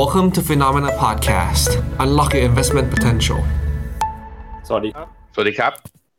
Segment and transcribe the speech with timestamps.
[0.00, 1.70] Welcome to Phenomena Podcast
[2.02, 3.40] Unlock your investment potential
[4.68, 5.72] สวัสดีครับ สวัสดีครับ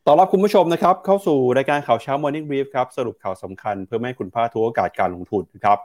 [0.06, 5.78] ต้อนรับคุณผู้ชมนะครับ เข้าสู่รายการข่าวเช้า Morning Brief ครับ สรุปข่าวสำคัญเพื่อไม่ให้คุณพลาดทุกโอกาสการลงทุนครับ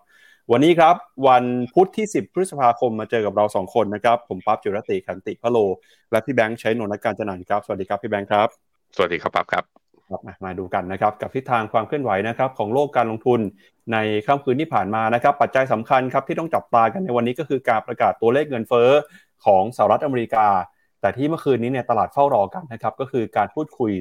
[0.51, 0.95] วันนี้ครับ
[1.27, 1.43] วัน
[1.73, 5.57] พุธที่ 10 พฤษภาคมมาเจอกับเรา 2 คนนะครับ ผมปั๊บจิรติขันติพะโล
[6.11, 8.47] และพี่แบงค์ใช้นนท์การจันนันครับ สวัสดีครับพี่แบงค์ครับ
[8.95, 9.65] สวัสดีครับปั๊บครับ
[10.09, 13.39] ครับมามาดูกันนะครับกับทิศทางความเคลื่อนไหวนะครับของโลกการลงทุน
[13.93, 13.97] ใน
[14.27, 18.89] ค่ำคืนที่ผ่านมานะครับ ปัจจัยสำคัญครับที่ต้องจับตากันในวันนี้ก็คือการประกาศตัวเลขเงินเฟ้อ
[19.45, 20.47] ของสหรัฐอเมริกา
[21.01, 23.93] แต่ที่เมื่อคืนนี้เนี่ยตลาดเฝ้ารอกันนะครับก็คือการพูดคุย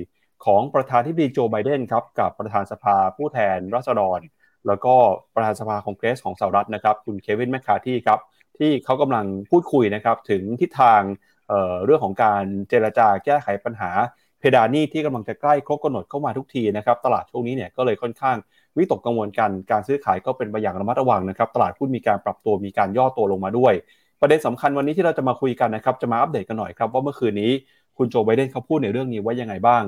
[0.45, 4.21] ของประธานที่ดีโจไบเดนครับกับประธานสภาผู้แทนราษฎร
[4.67, 4.95] แล้วก็
[5.34, 8.20] ประธานสภาคองเกรสของสหรัฐนะครับคุณเควินแมคคาที่ครับ
[8.59, 11.03] ที่เขากำลังพูดคุยนะครับถึงทิศทาง
[11.48, 13.91] เเรื่องของการเจรจาแก้ไขปัญหา
[14.39, 18.37] เพดานหนี้ที่กำลังจะใกล้ครบกำหนดเข้ามาทุกทีนะครับตลาดช่วงนี้เนี่ยก็เลยค่อนข้าง
[18.77, 23.73] วิตกกังวลกันการซื้อขายก็เป็นไปอย่างระมัดระวังนะครับตลาดหุ้นมีการปรับตัวมีการย่อตัวลงมาด้วย
[24.20, 27.51] ประเด็นสำคัญวันนี้ที่เราจะมาคุยกันนะครับจะมาอัปเดตกันหน่อยครับว่าเมื่อคืนนี้
[27.97, 29.83] คุณโจไบเดนเขาพูดในเรื่องนี้ว่ายังไงบ้าง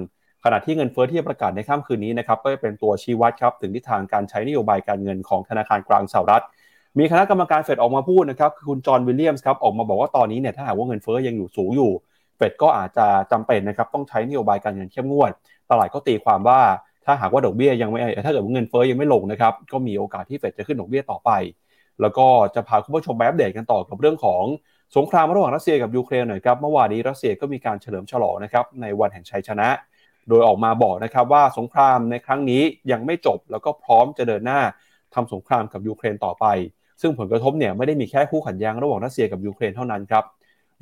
[0.45, 6.45] ขณะที่เงินเฟ้อที่ประกาศในค่ำคืนนี้นะครับก็เป็นตัวชี้วัดครับถึงทิศทางการใช้นโยบายการเงินของธนาคารกลางสหรัฐ
[6.98, 11.92] มีคณะกรรมการเฟดออกมาพูดนะครับคือคุณจอห์นวิลเลียมส์ครับออกมาบอกว่าตอนนี้เนี่ยถ้าหากว่าเงินเฟ้อยังอยู่สูงอยู่
[12.37, 15.33] เฟดก็อาจจะจำเป็นนะครับต้องใช้นโยบายการเงินเข้มงวด
[15.70, 16.61] ตลาดก็ตีความว่า
[17.06, 21.31] ถ้าหากว่าดอกเบี้ยยังไม่ถ้าเกิดเงินเฟ้อยังไม่ลงนะครับก็มีโอกาสที่เฟดจะขึ้นดอกเบี้ยต่อไป
[22.00, 24.45] แล้วก็จะพาคุณผู้ชมไปอัปเดตกันต่อกับเรื่องของ
[24.97, 29.69] สงครามระหว่างรัสเซียกับยูเครนหน่อยครับเมื่อวานนี้รัสเซียก็มีการเฉลิมฉลองนะครับในวันแห่งชัยชนะ
[30.28, 34.61] โดยออกมาบอกนะครับว่าสงครามในครั้งนี้ยังไม่จบ แล้วก็พร้อมจะเดินหน้า
[35.14, 36.47] ทำสงครามกับยูเครนต่อไป
[37.00, 40.25] ซึ่งผลกระทบเนี่ยไม่ได้มีแค่คู่ขัดแย้งระหว่างรัสเซียกับยูเครนเท่านั้นครับ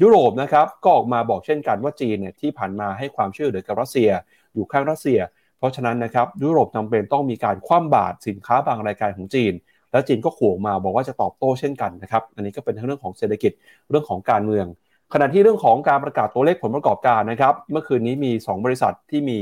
[0.03, 4.11] ยุโรปนะครับก็ออกมาบอกเช่นกันว่าจีนเนี่ยที่ผ่านมาให้ความช่วยเหลือกับรัสเซีย
[4.55, 5.19] อยู่ข้างรัสเซีย
[5.61, 9.53] เพราะฉะนั้นนะครับยุโรปจาเป็นต้องมีการคว่ำบาตรสินค้าบางรายการของจีน
[9.93, 13.53] และจีนก็ขู่มาบอกว่าจะตอบโต้เช่นกันนะครับอันนี้ก็เป็นทั้งเรื่องของเศรษฐกิจ
[13.91, 14.67] เรื่องของการเมือง
[15.13, 19.39] ขณะที่เรื่องของการประกาศตัวเลขผลประกอบการนะครับเมื่อคืนนี้มี 2 บริษัทที่มี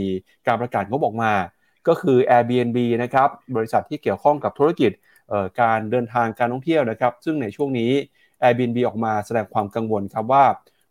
[0.46, 1.32] การประกาศงบออกมา
[1.88, 4.90] ก็คือ Airbnb นะครับบริษัทที่เกี่ยวข้องกับธุรกิจ
[5.60, 7.90] การเดินทางการท่องเที่ยวนะครับซึ่งในช่วงนี้
[8.42, 10.44] Airbnb ออกมาแสดงความกังวลครับว่า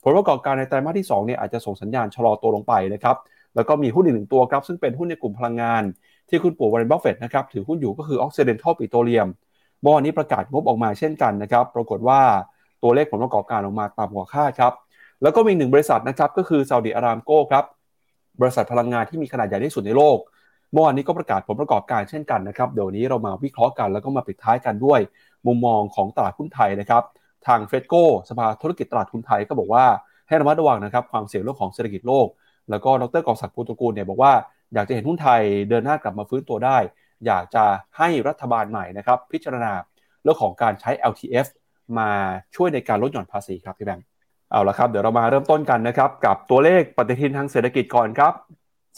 [0.03, 3.15] ผลประกอบการในไตรมาสที่2เนี่ยอาจจะส่งสัญญาณชะลอตัวลงไปนะครับ
[3.57, 5.84] แล้วก็มีหุ้นอีกหนึ่งตัวครับซึ่งเป็นหุ้นในกลุ่มพลังงาน
[6.29, 9.29] ที่คุณปู่วอร์เรนบัฟเฟตนะครับถือหุ้นอยู่ก็คือ Occidental Petroleum
[9.81, 12.22] เมื่อวานนี้ประกาศงบออกมาเช่นกันนะครับปรากฏว่า
[12.84, 14.73] ตัวเลขผลประกอบการออกมาต่ำกว่าคาดครับ
[15.22, 17.66] แล้วก็มีหนึ่งบริษัทนะครับก็คือซาอุดิอารามโก้ครับ
[18.41, 20.18] บริษัทพลังงานที่มีขนาดใหญ่ที่สุดในโลก
[20.72, 25.00] เมื่อวานนี้ก็ประกาศผลประกอบการเช่นกันนะครับเดี๋ยวนี้เรามาวิเคราะห์กันแล้วก็มาปิดท้ายกันด้วย
[25.47, 27.03] มุมมองของตลาดหุ้นไทยนะครับ
[27.47, 27.94] ทางเฟดโก
[28.29, 29.85] สภาธุรกิจตลาดหุ้นไทยก็บอกว่า
[30.28, 32.28] ให้ระมัดระวังนะครับความเสี่ยงเรื่องของเศรษฐกิจโลก
[32.69, 34.33] แล้วก็ดรกองศักดิ์ปูตกูลเนี่ยบอกว่า
[34.73, 36.78] อยากจะเห็นหุ้นไทยเดินหน้ากลับมาฟื้นตัวได้
[37.25, 37.66] อยากจะ
[37.97, 39.72] ให้รัฐบาลใหม่นะครับพิจารณา
[40.23, 41.47] เรื่องของการใช้ LTF
[42.00, 42.09] มา
[42.56, 44.06] ช่วยในการลดหย่อนภาษีครับพี่แบงค์
[44.51, 48.33] เอาละครับเดี๋ยวเรามาเริ่มต้นกันนะครับกับตัวเลขปฏิทินทางเศรษฐกิจก่อนครับ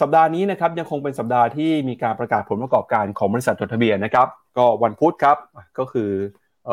[0.02, 4.28] สัปดาห์นี้นะครับยังคงเป็นสัปดาห์ที่มีการประกาศผลประกอบการของบริษัทจดทะเบียนนะครับ
[4.58, 5.38] ก็วันพุธครับ
[5.78, 6.12] ก็คือ
[6.70, 6.72] อ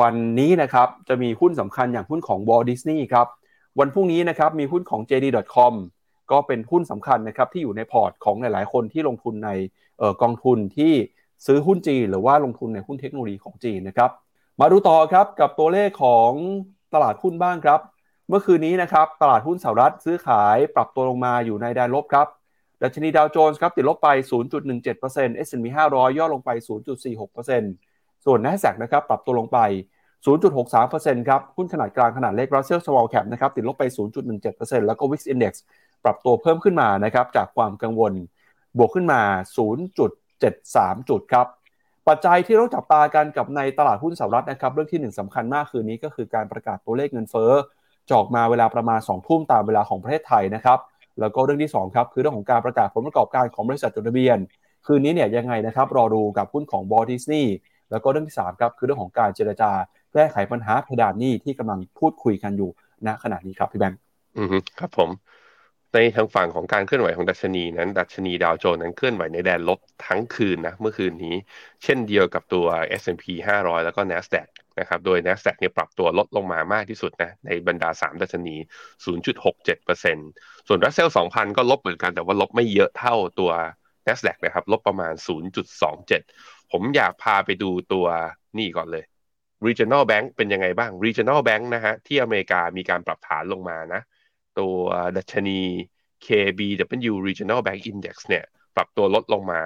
[0.00, 3.26] วันนี้นะครับจะมีหุ้นสำคัญอย่างหุ้นของ Walt Disney ครับ
[3.78, 5.72] วันพรุ่งนี้นะครับมีหุ้นของ JD.com
[6.30, 9.50] ก็เป็นหุ้นสำคัญนะครับที่อยู่ในพอร์ตของหลายๆ คนที่ลงทุนใน
[10.22, 10.92] กองทุนที่
[11.46, 14.10] ซื้อหุ้นจีนหรือว่าลงทุนในหุ้นเทคโนโลยีของจีนนะครับ
[14.60, 16.30] มาดูต่อครับกับตัวเลขของ
[16.94, 17.80] ตลาดหุ้นบ้างครับ
[18.28, 22.26] เมื่อคืนนี้นะครับตลาดหุ้นสหรัฐซื้อขายปรับตัวลงมาอยู่ในแดนลบครับ
[22.82, 24.08] ดัชนีดาวโจนส์ครับติดลบไป
[24.72, 26.50] 0.17% S&P 500 ย่อลงไป
[27.12, 29.58] 0.46%ส่วน NASDAQ นะครับปรับตัวลงไป
[30.26, 33.84] 0.63%ครับหุ้นขนาดกลางขนาดเล็ก Russell Small Cap นะครับติดลบไป
[34.36, 35.52] 0.17%แล้วก็ Wix Index
[36.04, 38.12] ปรับตัวเพิ่มขึ้นมานะครับจากความกังวล
[38.78, 39.20] บวกขึ้นมา
[39.94, 41.46] 0.73 จุดครับ
[42.08, 47.52] ปัจจัยที่ต้องจับตากันกับในตลาดหุ้นสหรัฐนะครับ เรื่องที่ 1สำคัญมากคืนนี้ก็คือการประกาศตัวเลขเงินเฟ้อ
[48.10, 50.78] จอกมาเวลาประมาณ 2 ทุ่มตามเวลาของประเทศไทยนะครับ
[51.20, 54.38] แล้วก็เรื่องที่ 2 ครับคือเรื่องของการประกาศผลประกอบการของบริษัทจดทะเบียน
[54.86, 57.52] คืนนี้เนี่ยยังไงนะครับรอดูกับหุ้นของบอดิสนีย์
[57.90, 59.70] แล้วก็เรื่องที่3ครับคือเรื่องของการเจรจา
[60.12, 62.70] แก้ไขปัญหาเพดานหนี้ที่กำลังพูดคุยกันอยู่
[63.06, 63.98] ณขณะนี้ครับพี่แบงค์
[64.36, 65.10] อืมครับผม
[65.94, 71.34] ในทางฝั่งของการเคลื่อนไหวของดัชนีนั้น ดัชนีดาวโจนส์นั้นเคลื่อนไหวในแดนลบทั้งคืนนะเมื่อคืนนี้
[71.84, 72.66] เช่นเดียวกับตัว
[73.00, 74.48] S&P 500 แล้วก็ NASDAQ
[74.80, 78.56] นะครับ โดย NASDAQ เนี่ยปรับตัวลดลงมามากที่สุดนะในบรรดา 3 ดัชนี
[79.62, 83.50] 0.67%ส่วน Russell 2,000 ก็ลบเหมือนกันแต่ว่าลบไม่เยอะเท่าตัว
[84.06, 85.14] NASDAQ นะครับลบประมาณ
[85.92, 88.06] 0.27 ผมอยากพาไปดูตัว
[88.58, 89.04] นี่ก่อนเลย
[89.66, 94.02] regional bank เป็นยังไงบ้าง regional bank นะฮะที่อเมริกามีการปรับฐานลงมานะ
[94.58, 94.76] ตัว
[95.16, 95.60] ดัชนี
[96.26, 98.44] KBW Regional Bank Index เนี่ย
[98.76, 99.60] ปรับตัวลดลงมา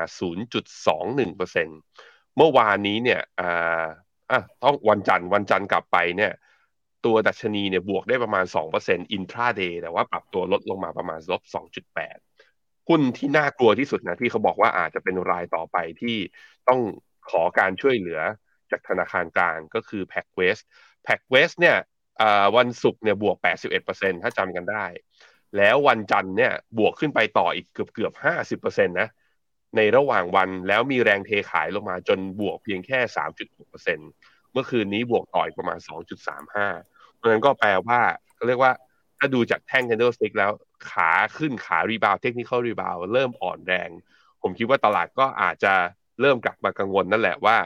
[0.75, 6.33] 0.21%เมื่อวานนี้เนี่ยอะต้องวันจันทร์วันจันทร์กลับไปเนี่ย
[7.05, 8.45] ตัวดัชนีเนี่ยบวกได้ประมาณ
[8.79, 11.43] 2%อินทราเดย์แต่ว่าปรับตัวลดลงมาประมาณลบ
[11.97, 16.17] 2.8 หุ้นที่น่ากลัวที่สุดนะที่เขาบอกว่าอาจจะเป็นรายต่อไปที่
[16.69, 16.81] ต้อง
[17.31, 18.21] ขอการช่วยเหลือ
[18.71, 20.59] จากธนาคารกลางก็คือแพ็กเวส
[21.05, 21.77] แพ็กเวสเนี่ย
[22.57, 23.37] วันศุกร์เนี่ยบวก
[23.81, 24.85] 81%ถ้าจำกันได้
[25.57, 28.13] แล้ววันจันทร์เนี่ยบวกขึ้นไปต่ออีกเกือบเกือบ
[28.61, 29.09] 50%นะ
[29.77, 32.99] ในระหว่างวันแล้วมีแรงเทขายลงมาจนบวกเพียงแค่
[33.77, 35.79] 3.6%เมื่อคืนนี้บวกต่ออีกประมาณ
[36.47, 38.01] 2.35 เพราะนั้นก็แปลว่า
[38.47, 38.73] เรียกว่า
[39.19, 40.51] ถ้าดูจากแท่ง candlestick แล้ว
[40.91, 43.91] ขาขึ้นขา rebound technical rebound เริ่มอ่อนแรง
[44.43, 45.75] ผมคิดว่าตลาดก็อาจจะ
[46.21, 47.57] เริ่มกลับมากังวลนั่นแหละว่า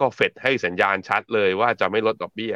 [0.00, 2.54] ก็เฟดให้สัญญาณชัดเลยว่าจะไม่ลดดอกเบี้ย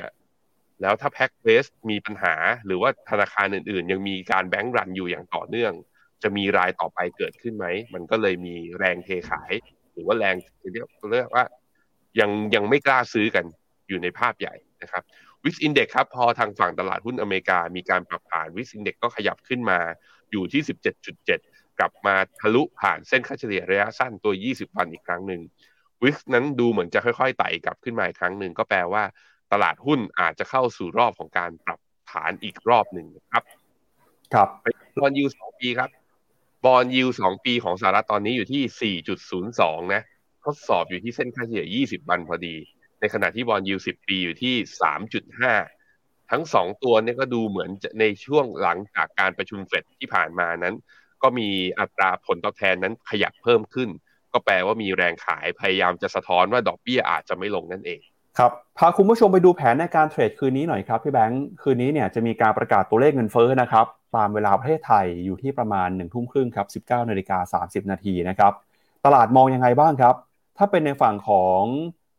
[0.82, 2.34] แล้วถ้า PacWestมีปัญหา
[2.66, 5.72] หรือว่าธนาคารอื่นๆ ยังมีการ bank run อยู่อย่างต่อเนื่อง
[6.22, 9.52] จะมีรายต่อไปเกิดขึ้นไหม มันก็เลยมีแรงเทขาย
[9.92, 10.34] หรือว่าแรง
[10.72, 11.44] เรียกเรียกว่า
[12.20, 13.44] ยังยังไม่กล้าซื้อกัน
[13.88, 15.02] อยู่ในภาพใหญ่นะครับ
[15.44, 19.78] VIX Index ครับพอทางฝั่งตลาดหุ้นอเมริกา มีการปรับฐาน VIX Index ก็ขยับขึ้นมา
[20.30, 20.62] อยู่ที่
[21.20, 25.40] 17.7 กลับมาทะลุผ่านเส้นค่าเฉลี่ยระยะสั้นตัว 20 วันอีกครั้งหนึ่ง
[26.02, 29.04] VIX นั้นดูเหมือนจะค่อยๆไต่กลับขึ้นมาอีกครั้งหนึ่งก็แปลว่า
[29.52, 33.44] ตลาดหุ้นอาจจะเข้าสู่รอบของการปรับฐานอีกรอบหนึ่งครับ
[34.34, 34.48] ครับ
[34.98, 35.90] บอลยูสองปีครับ
[36.64, 38.96] บอลยูสองปีของสหรัฐตอนนี้อยู่ที่
[39.44, 40.02] 4.02 นะ
[40.44, 42.56] ทดสอบอยู่ที่เส้นค่าเฉลี่ย 20 วันพอดี
[43.00, 44.54] ในขณะที่บอลยู10 ปีอยู่ที่
[45.62, 47.70] 3.5 ทั้งสองตัวนี้ก็ดูเหมือน
[48.00, 50.74] ในช่วงหลังจากการประชุมเฟดที่ผ่านมานั้น
[51.22, 51.48] ก็มี
[51.80, 53.88] อัตราผลตอบแทนนั้นขยับเพิ่มขึ้น
[54.32, 58.00] ก็แปลว่ามีแรงขายพยายามจะสะท้อนว่าดอกเบี้ยอาจจะไม่ลงนั่นเอง
[58.38, 63.86] ครับพาคุณผู้ชมไปดูแผนในการเทรดคืนนี้หน่อยครับพี่แบงค์คืนนี้เนี่ยจะมีการประกาศตัวเลขเงินเฟ้อนะครับ
[64.16, 68.52] ตามเวลาประเทศไทยอยู่ที่ประมาณ1นึ่ทุ่มครึ่งครับ19นาฬิกา30นาทีนะครับ
[69.04, 70.14] ตลาดมองยังไงบ้างครับ
[70.58, 71.60] ถ้าเป็นในฝั่งของ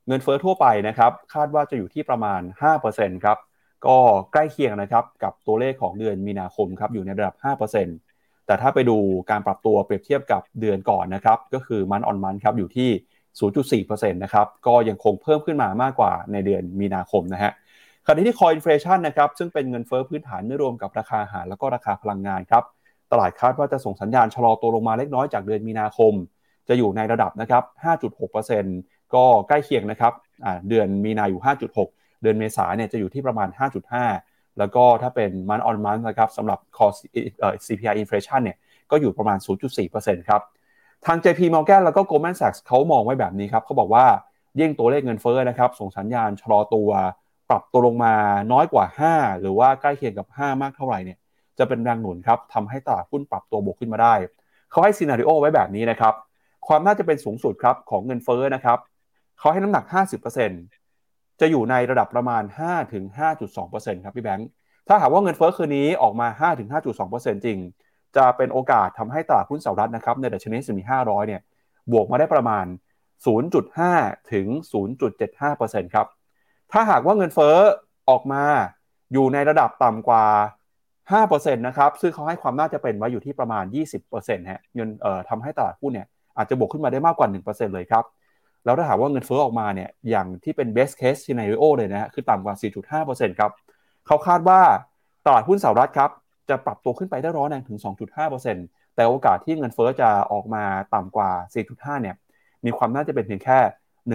[0.08, 2.42] เงินเฟ้อทั่วไปนะครับคาดว่าจะอยู่ที่ประมาณ
[2.84, 3.38] 5%ครับ
[3.86, 3.98] ก็
[4.32, 7.36] ใกล้เคียงนะครับกับตัวเลขของเดือนมีนาคมครับอยู่ในระดับ
[7.90, 8.98] 5%แต่ถ้าไปดู
[9.30, 12.90] การปรับตัวเปรียบเทียบกับเดือนก่อนนะครับก็คือมันออนมันครับอยู่ที่
[13.42, 17.52] 0.4%นะครับ ก็ยังคงเพิ่มขึ้นมามากกว่าในเดือนมีนาคมนะฮะ
[18.06, 22.64] ขณะที่คอยอินฟลชันนะครับ ซึ่งเป็นเงินเฟอ้อพื้นฐานไม่รวมกับราคาอาหารแล้วก็ราคาพลังงานครับ
[23.12, 26.14] ตลาดคาดว่าจะส่งสัญญาณชะลอตัวลงมาเล็กน้อยจากเดือนมีนาคม
[26.70, 27.64] จะอยู่ในระดับนะครับ
[28.40, 30.14] 5.6%ก็ใกล้เคียงนะครับ
[30.70, 31.42] เดือนมีนาอยู่
[31.82, 33.50] 5.6 เดือนเมษาเนี่ยจะอยู่ที่ประมาณ
[34.04, 36.96] 5.5 แล้วก็ถ้าเป็นมันออนมันนะครับสำหรับ core
[37.66, 38.58] CPI inflation เนี่ย
[38.92, 39.38] ก็อยู่ประมาณ
[39.84, 40.42] 0.4%ครับ
[41.06, 44.06] ทาง JP Morgan แล้วก็ Goldman Sachs เขามองไว้แบบนี้ครับเขาบอกว่า
[44.60, 46.90] ยิ่งตัวเลขเงินเฟ้อนะครับ ส่งสัญญาณชะลอตัว
[47.50, 48.14] ปรับตัวลงมา
[48.52, 48.86] น้อยกว่า
[49.16, 51.18] 5 หรือว่าใกล้เคียงกับ 5 มากเท่าไหร่เนี่ย
[51.58, 54.16] จะเป็นแรงหนุนครับทำให้ตลาดหุ้นปรับตัวบวกขึ้นมาได้
[54.72, 56.14] เขาให้ซีนารีโอไว้แบบนี้นะครับ
[56.68, 58.80] ความน่าจะเป็นสูงสุดครับของเงินเฟ้อนะครับ
[59.40, 59.84] เขาให้น้ำหนัก
[60.62, 62.44] 50%จะอยู่ในระดับประมาณ
[63.24, 64.48] 5-5.2%ครับพี่แบงค์
[64.88, 66.28] ถ้าหากว่าเงินเฟ้อคืนนี้ออกมา
[66.82, 67.58] 5-5.2%จริง
[68.18, 71.42] จะเป็นโอกาสทำให้ตลาดหุ้นสหรัฐนะครับในดัชนีสิมี500เนี่ย
[71.92, 72.66] บวกมาได้ประมาณ
[73.48, 74.48] 0.5 ถึง
[75.22, 76.08] 0.75%ครับ
[76.72, 77.58] ถ้าหากว่าเงินเฟ้อ
[78.10, 78.44] ออกมา
[79.14, 80.26] อยู่ในระดับต่ำกว่า
[81.12, 83.64] 5%นะครับ ซึ่งเขาให้ความน่าจะเป็นไว้อยู่ที่ประมาณ
[84.08, 86.08] 20%ฮะเงินเอ่อทำให้ตลาดหุ้นเนี่ย
[86.38, 88.04] อาจจะบวกขึ้นมาได้มากกว่า 1%เลยครับ
[88.66, 92.56] แล้วถ้าหากว่าเงินเฟ้อออกมาเนี่ย อย่างที่เป็น best case scenario เลยนะคือต่ำกว่า
[93.04, 93.52] 4.5%ครับ
[94.08, 94.62] เขาคาดว่า
[95.26, 96.12] ตลาดหุ้นสหรัฐครับ
[96.50, 97.78] จะปรับตัวขึ้นไปได้ร้อนแรงถึง
[98.36, 101.32] 2.5%แต่โอกาสที่เงินเฟอ้อจะออกมาต่ำกว่า
[101.68, 102.16] 4.5 เนี่ย
[102.66, 103.60] มีความน่าจะเป็นเพียงแค่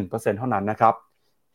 [0.06, 0.94] 1%เท่านั้นนะครับ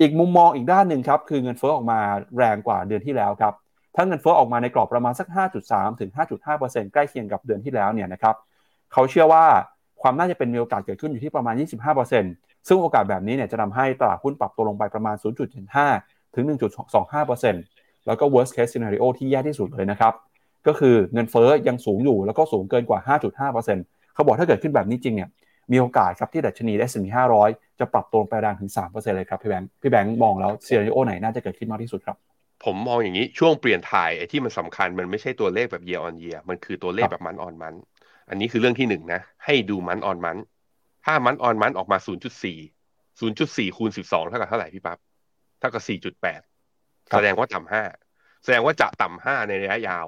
[0.02, 2.00] อีกมุมมองอีกด้านหนึ่งครับ คือเงินเฟอ้อออกมา
[2.38, 3.54] แรงกว่าเดือนที่แล้วครับ
[3.96, 5.28] ถ้าเงินเฟอ้อออกมาในกรอบประมาณสัก
[5.64, 6.10] 5.3 ถึง
[6.52, 8.36] 5.5%ใกล้เคียงกับเดือนที่แล้วเนี่ยนะครับ
[8.94, 9.46] เขาเชื่อว่า
[10.02, 11.56] ความน่าจะเป็นมีโอกาสเกิดขึ้นอยู่ที่ประมาณ
[12.12, 15.16] 25%ซึ่งโอกาสแบบนี้เนี่ยจะทาให้ตลาดหุ้นปรับตัวลงไปประมาณ
[15.76, 16.46] 0.5 ถึง
[17.26, 20.14] 1.25%แล้วก็ worst case scenario ที่แย่ที่สุดเลยนะครับ
[20.68, 23.00] ก็คือเงินเฟ้อยังสูงอยู่แล้วก็สูงเกินกว่า
[23.58, 25.30] 5.5%เขาบอกถ้าเกิดขึ้นแบบนี้จริงเนี่ย
[25.72, 27.08] มีโอกาสครับที่ดัชนี S&P
[27.44, 32.18] 500 จะปรับตัวไปแรงถึง 3%เลยครับพี่แบงค์พี่แบงค์มองแล้วซีนารีโอไหนน่าจะเกิดขึ้นมากที่สุดครับ
[32.64, 37.76] ผมมองอย่างนี้ช่วงเปลี่ยนถ่ายไอ้ที่มันสำคัญมันไม่ใช่ตัวเลขแบบ year on year มันคือตัวเลขแบบมันออนมัน
[38.30, 40.38] อันนี้คือเรื่องที่หนึ่งนะ ให้ดูมันออนมัน
[41.06, 44.98] ถ้ามันออนมันออกมา 0.4 0.4คูณ12เท่ากับเท่าไหร่พี่ปั๊บ
[45.60, 45.84] เท่ากับ
[46.44, 47.84] 4.8แสดงว่าต่ำห้า
[48.44, 50.06] แสดงว่าจะต่ำห้าในระยะยาว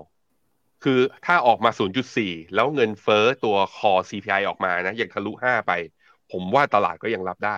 [0.85, 1.71] คือถ้าออกมา
[2.13, 5.71] 0.4 แล้วเงินเฟ้อตัวคอ CPI ออกมานะยังทะลุ 5 ไป
[6.31, 7.57] ผมว่าตลาดก็ยังรับได้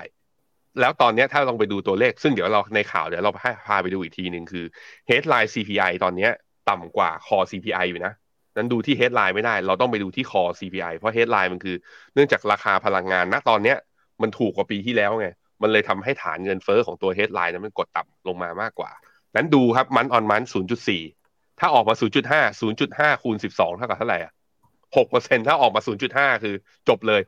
[0.79, 3.31] แล้วตอนนี้ถ้าลองไปดูตัวเลข ซึ่งเดี๋ยวเราในข่าวเดี๋ยวเรา
[3.67, 4.65] พาไปดูอีกทีหนึ่งคือ
[5.09, 6.29] headline CPI ตอนนี้
[6.69, 8.13] ต่ำกว่าคอ CPI อยู่นะ
[8.55, 11.75] นั้นดูที่ headline ไม่ได้ เราต้องไปดูที่คอ CPI เพราะ headline มันคือ
[12.13, 13.75] เนื่องจากราคาพลังงานณตอนนี้
[14.21, 15.27] มันถูกกว่าปีที่แล้วไง
[15.61, 18.91] มันเลยทำให้ฐานเงินเฟอ้อของตัวเฮดไลน์นั้นมันกดต่ำลงมามากกว่า
[19.35, 20.43] นั้นดูครับมันออนมัน
[20.77, 21.16] 0.4
[21.59, 24.33] ถ้าออกมา 0.5 0.5 คูณ 12 เท่ากับเท่าไหร่อะ
[24.85, 25.81] 6%ถ้าออกมา
[26.13, 26.55] 0.5 คือ
[26.89, 27.21] จบเลย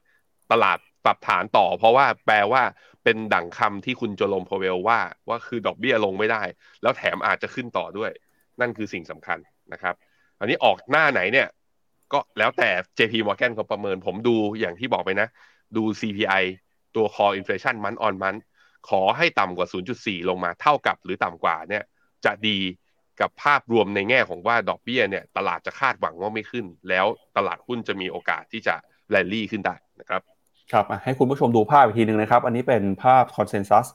[0.52, 2.64] ตลาดปรับฐานต่อ เพราะว่าแปลว่า
[3.04, 6.44] เป็นดั่งคำที่คุณโจลมพเวลว่า ว่าคือดอกเบี้ยลงไม่ได้
[6.82, 8.12] แล้วแถมอาจจะขึ้นต่อด้วย
[8.62, 9.40] นั่นคือสิ่งสำคัญ
[9.74, 9.96] นะครับ
[10.40, 11.48] อันนี้ออกหน้าไหนเนี่ย
[12.14, 15.28] ก็แล้วแต่ JP Morgan เขาประเมิน ผมดูอย่างที่บอกไปนะ
[15.78, 16.44] ดู CPI
[16.96, 18.36] ตัว core inflation มันออนมัน
[18.90, 19.68] ขอให้ต่ำกว่า
[19.98, 21.84] 0.4 ลงมาเท่ากับหรือต่ำกว่าเนี่ย
[22.26, 22.58] จะดี
[23.22, 27.06] กับภาพรวมในแง่ของว่าดอกเบี้ยเนี่ยตลาดจะคาดหวังว่าไม่ขึ้น แล้ว
[27.38, 28.76] ตลาดหุ้นจะมีโอกาสที่จะ
[29.10, 30.22] แรลลี่ขึ้นได้นะครับ
[30.72, 33.88] ครับให้คุณผู้ชมดูภาพอีกทีหนึ่งนะครับ อันนี้เป็นภาพคอนเซนแซส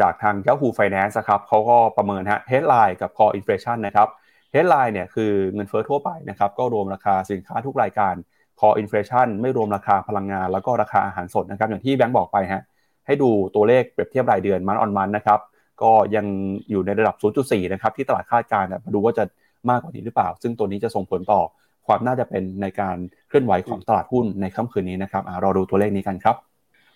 [0.00, 4.08] จากทาง Yahoo Finance ครับเขาก็ประเมินฮะ headline กับ core inflation นะครับ
[4.54, 8.14] headline เนี่ยคือเงินเฟ้อทั่วไปนะครับ ก็รวมราคาสินค้าทุกรายการ
[8.60, 12.62] core inflation ไม่รวมราคาพลังงาน แล้วก็ราคาอาหารสดนะครับ อย่างที่แบงค์บอกไปฮะ
[13.06, 15.40] ให้ดูตัวเลขเปรียบเทียบรายเดือนมันออนมันนะครับ
[15.82, 16.26] ก็ยัง
[16.70, 19.24] อยู่ในระดับ 0.4 นะครับที่ตลาดคาดการณ์มาดูว่าจะ
[19.70, 21.42] มากกว่านี้หรือเปล่า ซึ่งตัวนี้จะส่งผลต่อ
[21.86, 22.96] ความน่าจะเป็นในการ
[23.28, 26.36] เคลื่อนไหวของตลาดหุ้นในค่ำคืนนี้นะครับรอดูตัวเลขนี้กันครับ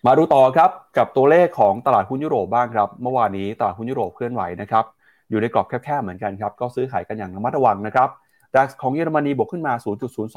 [0.06, 4.84] มาดูต่อครับกับตัวเลขของตลาดหุ้นยุโรปบ้างครับ เมื่อวานนี้ตลาดหุ้นยุโรปเคลื่อนไหวนะครับ
[5.30, 8.08] อยู่ในกรอบแคบๆเหมือนกันครับก็ซื้อขายกันอย่างระมัดระวังนะครับ
[8.54, 9.72] ดัคของเยอรมนีบวกขึ้นมา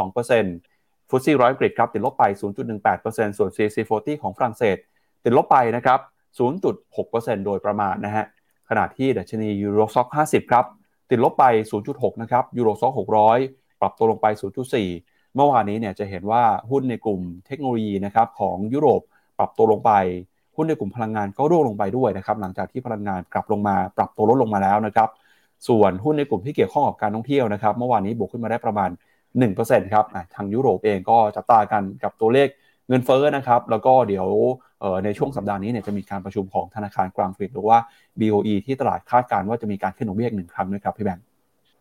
[0.03, 2.23] 0.02%ฟุตซี่ร้อยกริดครับติดลบไป
[2.81, 4.77] 0.18%ส่วน CAC 40 ของฝรั่งเศส
[5.23, 5.99] ติดลบไปนะครับ
[6.77, 8.25] 0.6%โดยประมาณนะฮะ
[8.69, 10.65] ขณะที่ดัชนียูโรซ็อก50 ครับ
[11.09, 11.45] ติดลบไป
[11.83, 12.93] 0.6 นะครับยูโรซ็อก
[13.37, 14.25] 600 ปรับตัวลงไป
[14.81, 19.01] 0.4 เมื่อวานนี้เนี่ยจะเห็นว่าหุ้นในกลุ่มเทคโนโลยีนะครับของยุโรป
[19.39, 19.91] ปรับตัวลงไป
[20.55, 25.09] หุ้นในกลุ่มพลังงานก็ร่วงลงไปด้วยนะครับหลังจากที่พลังงานกลับลงมา ปรับตัวลดลงมาแล้วนะครับ
[25.67, 28.89] ส่วนหุ้นในกลุ่มที่เกี่ยวข้องกับการท่องเที่ยวนะครับเมื่อวานนี้บวกขึ้นมาได้ประมาณ
[29.41, 30.05] 1%ครับ
[30.35, 32.47] ทางยุโรปเองก็จับตากันกับตัวเลข
[32.87, 34.27] เงินเฟ้อนะครับแล้วก็เดี๋ยว
[35.05, 37.77] ในช่วงสัปดาห์นี้เนี่ยจะมีการประชุมของธนาคารกลางอังกฤษหรือว่า
[38.19, 41.25] BOE ที่ตลาดคาดการณ์ว่าจะมีการขึ้นดอกเบี้ยหนึ่งครั้งนะครับพี่แบงค์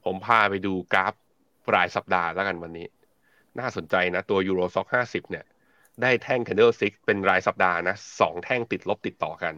[0.04, 1.14] ผมพาไปดูกราฟ
[1.74, 2.86] รายสัปดาห์แล้วกันวันนี้
[3.58, 5.44] น่าสนใจนะ ตัวยูโรซ็อกห้าสิบเนี่ย
[6.02, 9.54] ได้แท่ง candle stick เป็นรายสัปดาห์นะสองแท่งติดลบติดต่อกัน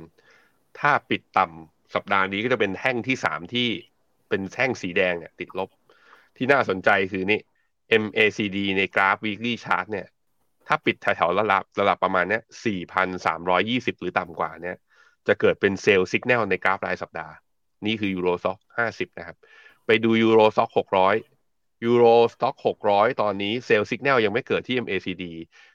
[0.78, 3.68] ถ้าปิดต่ำสัปดาห์นี้ก็จะเป็นแท่งที่สามที่
[4.28, 5.68] เป็นแท่งสีแดงเนี่ยติดลบ
[6.36, 7.40] ที่น่าสนใจคือนี่
[8.02, 10.06] MACD ในกราฟ weekly chart เนี่ย
[10.68, 12.42] ถ้าปิดแถวๆระดับระดับประมาณเนี้ย
[13.16, 14.76] 4,320 หรือต่ำกว่าเนี้ย
[15.26, 17.34] จะเกิดเป็นเซลล์สัญญาณในกราฟรายสัปดาห์
[17.86, 18.58] นี่คือ Euro Stoxx
[18.90, 19.36] 50 นะครับ
[19.86, 20.70] ไปดู Euro Stoxx
[21.26, 22.56] 600 Euro Stoxx
[22.86, 25.24] 600 ตอนนี้ sell signal ยังไม่เกิดที่ MACD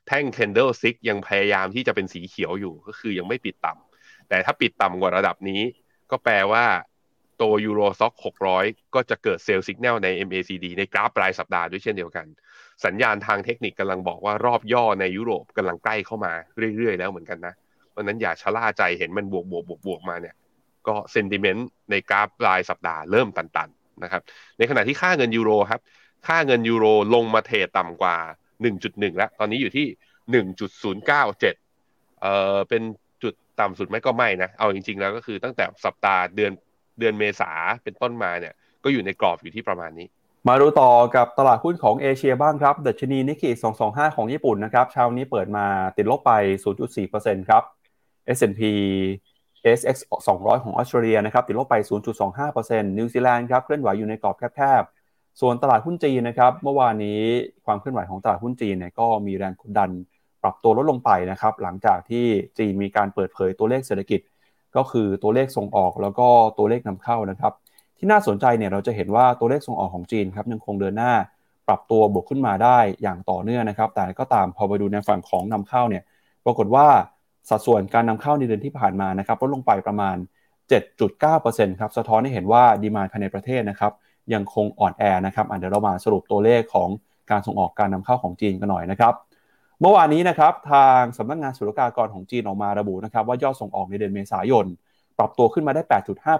[0.08, 5.62] แท่ง Candle Stick ยังพยายามที่จะเป็นสีเขียวอยู่ก็คือยังไม่ปิดต่ำแต่ถ้าปิดต่ำกว่าระดับนี้
[6.12, 6.66] ก็แปลว่า
[7.42, 8.14] ตัว Euro Stoxx
[8.54, 12.26] 600 ก็จะเกิด sell signal ใน MACD ในกราฟรายสัปดาห์ด้วยเช่นเดียวกัน
[12.86, 16.34] สัญญาณทางเทคนิคกำลังบอกว่ารอบย่อในยุโรปกำลังใกล้เข้ามา
[16.78, 17.54] เรื่อยๆ แล้วเหมือนกันนะ
[17.90, 20.36] เพราะนั้นอย่าชะล่าใจเห็นมันบวกบวกบวกบวกมาเนี่ย
[20.88, 24.22] ก็เซนติเมนต์ในกราฟรายสัปดาห์เริ่มตันๆนะครับ
[24.58, 25.82] ในขณะที่ค่าเงินยูโรครับ
[26.28, 28.18] ค่าเงินยูโรลงมาเทต่ำกว่า
[28.68, 29.88] 1.1 แล้ว ตอนนี้อยู่ที่
[30.46, 31.40] 1.097
[32.22, 32.82] เอ่อเป็น
[33.24, 36.52] จุดต่ำสุดไหมก็ไม่นะ เอาจริงๆแล้วก็คือตั้งแต่สัปดาห์เดือน
[37.00, 37.52] เดือนเมษา
[37.84, 38.54] เป็นต้นมาเนี่ย
[38.84, 40.08] ก็อยู่ในกรอบอยู่ที่ประมาณนี้
[40.48, 43.50] มาดูต่อกับตลาดหุ้นของเอเชียบ้างครับดัชนีนิกเกิ
[43.84, 45.66] 225 ของญี่ปุ่นนะครับเช้านี้เปิดมา
[45.98, 46.32] ติดลบไป
[46.92, 47.64] 0.4%ครับ
[48.38, 48.62] S&P
[49.78, 51.76] SX 200 ของออสเตรเลียนะครับติดลบไป
[52.38, 57.22] 0.25%นิวซีแลนด์ครับเคลื่อนไหวอยู่ในกรอบแคบๆ ส่วนตลาดหุ้นจีนนะครับเมื่อวานนี้
[57.66, 59.90] ความเคลื่อนไหวของตลาดหุ้นจีนเนี่ยก็มีแรงกดดัน
[60.44, 62.26] ปรับตัวลดลงไปนะครับหลังจากที่
[62.58, 64.20] จีนมีการเปิดเผยตัวเลขเศรษฐกิจ
[64.76, 67.54] ก็คือตัวเลขส่งออกแล้วก็ตัวเลขนำเข้านะครับ
[67.98, 71.14] ที่น่าสนใจเนี่ยเราจะเห็นว่าตัวเลขส่งออกของจีนครับยังคงเดินหน้า
[71.68, 76.04] ปรับตัวบวกขึ้นมาได้อย่างต่อเนื่องนะครับ แต่ก็ตามพอไปดูในฝั่งของนำเข้าเนี่ย
[76.46, 76.88] ปรากฏว่า
[77.50, 80.16] สัดส่วนการนำเข้าในเดือนที่ผ่านมานะครับลดลงไปประมาณ
[80.80, 83.92] 7.9%ครับสะท้อนให้เห็นว่าดีมาภายในประเทศนะครับ
[84.34, 86.90] ยังคงอ่อนแอนะครับเดี๋ยวเรามาสรุปตัวเลขของ
[87.32, 89.14] การส่งออกการนำเข้าของจีนกันหน่อยนะครับ
[89.82, 94.66] เมื่อวานนี้นะครับทางสำนักงงานศุลกากรของจีนออกมาระบุนะครับว่ายอดส่งออกในเดือนเมษายน
[95.18, 95.82] ปรับตัวขึ้นมาได้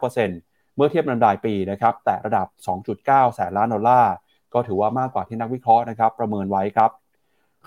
[0.10, 2.48] 8.5%เมื่อเทียบนันรายปีนะครับแต่ระดับ
[2.96, 4.14] 2.9 แสนล้านดอลลาร์
[4.54, 6.92] ก็ถือว่ามากกว่าที่นักวิเคราะห์นะครับประเมินไว้ครับ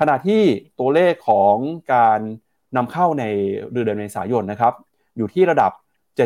[0.00, 0.42] ขณะที่
[0.80, 1.56] ตัวเลขของ
[1.94, 2.20] การ
[2.76, 3.24] นำเข้าใน
[3.72, 4.74] เดือนเมษายนนะครับ
[5.16, 5.72] อยู่ที่ระดับ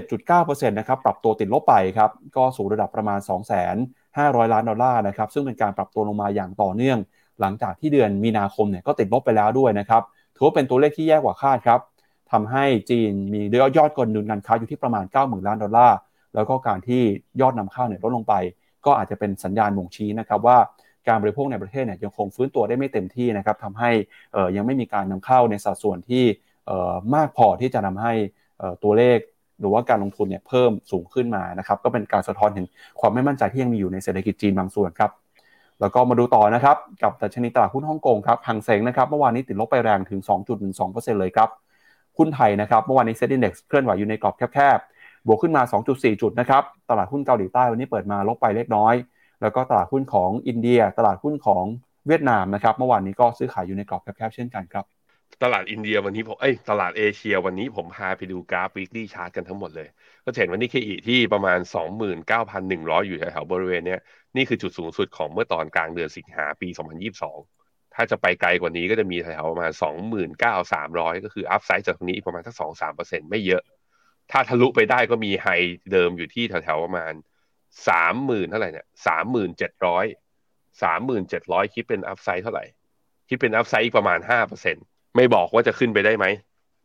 [0.09, 3.19] 7.9%นะครับปรับตัวติดลบไปครับก็สู่ระดับประมาณ
[3.67, 6.99] 2,500 ล้านดอลลาร์นะครับซึ่งเป็นการปรับตัวลงมาอย่างต่อเนื่อง
[7.41, 10.03] หลังจากที่เดือนมีนาคมเนี่ยก็ติดลบไปแล้วด้วยนะครับ
[10.35, 11.81] ถือว่าเป็นตัวเลขที่แย่กว่าคาดครับ
[12.33, 13.41] ทำให้จีนมี
[13.79, 15.99] ยอดกนดุลการค้าอยู่ที่ประมาณ 90,000 ล้านดอลลาร์
[16.35, 17.03] แล้วก็การที่
[17.41, 18.35] ยอดนำเข้าเนี่ยลดลงไป
[18.87, 20.59] ก็อาจจะเป็นสัญญาณบ่งชี้นะครับว่า
[21.09, 23.91] การบริโภคในประเทศเนี่ยยังคงฟื้นตัวได้ไม่เต็มที่นะครับทำให้
[24.57, 26.25] ยังไม่มีการนำเข้าในสัดส่วนที่
[27.15, 28.13] มากพอที่จะทาให้
[28.83, 29.19] ตัวเลข
[29.61, 32.67] หรือว่าการลงทุนเนี่ยเพิ่มสูงขึ้นมานะครับก็เป็นการสะท้อนถึง
[33.01, 35.11] ความไม่มั่นใจที่ยังมีอยู่ในเศรษฐกิจจีนบางส่วนครับ
[35.81, 40.21] แล้วก็มาดูต่อนะครับกับดัชนีตลาดหุ้นฮ่องกงครับหังเสงนะครับเมื่อวานนี้ติดลบไปแรงถึง
[40.71, 41.49] 2.12%เลยครับ
[42.19, 48.95] หุ้นไทยนะครับเมื่อวานนี้เซ็นดี Index เคลื่อนไหวอยู่ในกรอบแคบๆบวกขึ้นมา 2.4 จุดนะครับตลาดหุ้นเกาหลีใต้วันนี้เปิดมาลบไปเล็กน้อย
[49.43, 51.65] แล้วก็ตลาดหุ้นของอินเดีย ตลาดหุ้นของ
[52.07, 54.85] เวียดนามนะครับเมื่อวานนี้ก็ซื้อขายอยู่ในกรอบแคบๆเช่นกันครับ
[55.43, 59.89] ตลาดอินเดียวันนี้ผมเอ้ยตลาดเอเชียวันนี้ผมพาไปดูกราฟ weekly chart กันทั้งหมดเลย
[60.27, 61.59] ก็เห็นวันนี้เคอีที่ประมาณ
[62.35, 63.97] 29,100 อยู่แถวๆบริเวณนี้
[64.37, 66.69] นี่คือจุดสูงสุดของเมื่อตอนกลางเดือนสิงหาปี
[67.33, 69.71] 2022 ถ้าจะไปไกลกว่านี้ก็จะมีแถวประมาณ
[70.53, 72.55] 29,300 ก็คือ upside จากตรงนี้ประมาณสัก
[72.93, 73.63] 2-3%ไม่เยอะ
[74.31, 75.49] ถ้าทะลุไปได้ก็มี high
[75.93, 77.13] เดิมอยู่ที่แถวๆประมาณ
[77.87, 78.87] 30,000 เท่าไหร่เนี่ย
[79.77, 82.65] 3,700 3,700 คิดเป็น upside เท่าไหร่
[83.29, 84.19] คิดเป็น upside อีกประมาณ
[84.69, 86.27] 5%ไม่บอกว่าจะขึ้นไปได้ไหม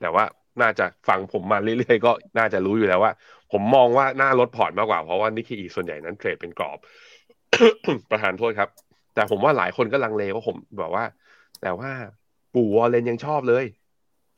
[0.01, 0.25] แต่ว่า
[0.59, 3.13] น่าจะฟังผมมาเรื่อยๆ ก็น่าจะรู้อยู่แล้วว่า
[3.51, 6.77] ผมมองว่าน่าลดพอร์ตมากกว่า เพราะว่านิกเกอิส่วนใหญ่นั้น trade เป็นกรอบ
[8.11, 8.69] ประทานโทษครับ
[9.15, 11.05] แต่ผมว่าหลายคนก็ลังเลว่าผมบอกว่า
[11.61, 11.89] แต่ว่า
[12.53, 13.65] ปู่วอร์เรนยังชอบเลย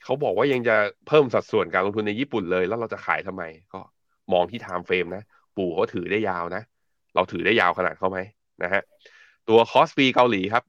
[0.04, 0.76] เขาบอกว่ายังจะ
[1.08, 3.44] เพิ่มสัดส่วนการลงทุนในญี่ปุ่นเลย แล้วเราจะขายทำไม
[3.74, 3.80] ก็
[4.34, 5.24] มองที่ timeframe นะ
[5.58, 6.62] ปู่เขาถือได้ยาวนะ
[7.16, 8.20] เราถือได้ยาวขนาดเขาไหม
[8.64, 8.82] นะฮะ
[9.50, 10.64] ตัวคอสปีเกาหลีครับ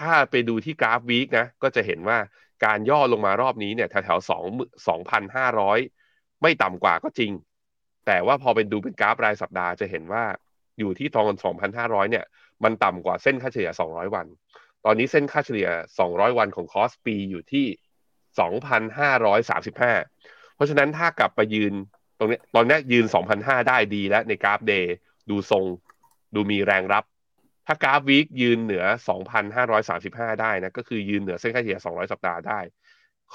[0.00, 2.18] ถ้าไปดูที่กราฟ week นะ ก็จะเห็นว่า
[2.64, 4.44] การย่อลงมารอบนี้เนี่ยแถวๆสอง
[4.88, 5.78] สองพันห้าร้อย
[6.42, 7.32] ไม่ต่ำกว่าก็จริง
[8.06, 10.24] แต่ว่าพอเป็นดูเป็นกราฟรายสัปดาห์จะเห็นว่า
[10.78, 12.24] อยู่ที่ตอนสองพันห้าร้อยเนี่ย
[12.64, 14.26] มันต่ำกว่าเส้นค่าเฉลี่ยสองร้อยวัน
[14.84, 17.66] ตอนนี้เส้นค่าเฉลี่ยสองร้อยวันของคอสปีอยู่ที่
[18.40, 19.92] สองพันห้าร้อยสามสิบห้า
[20.54, 21.72] เพราะฉะนั้นถ้ากลับไปยืน
[22.18, 24.94] ตรงนี้ตอนนี้ยืนสองพันห้าได้ดีแล้วในกราฟ day
[25.30, 25.64] ดูทรง
[26.34, 27.04] ดูมีแรงรับ
[27.66, 28.84] ถ้ากราฟ week ยืนเหนือ
[29.62, 32.60] 2,535 ได้นะก็คือยืนเหนือเส้นค่าเฉลี่ย 200 สัปดาห์ได้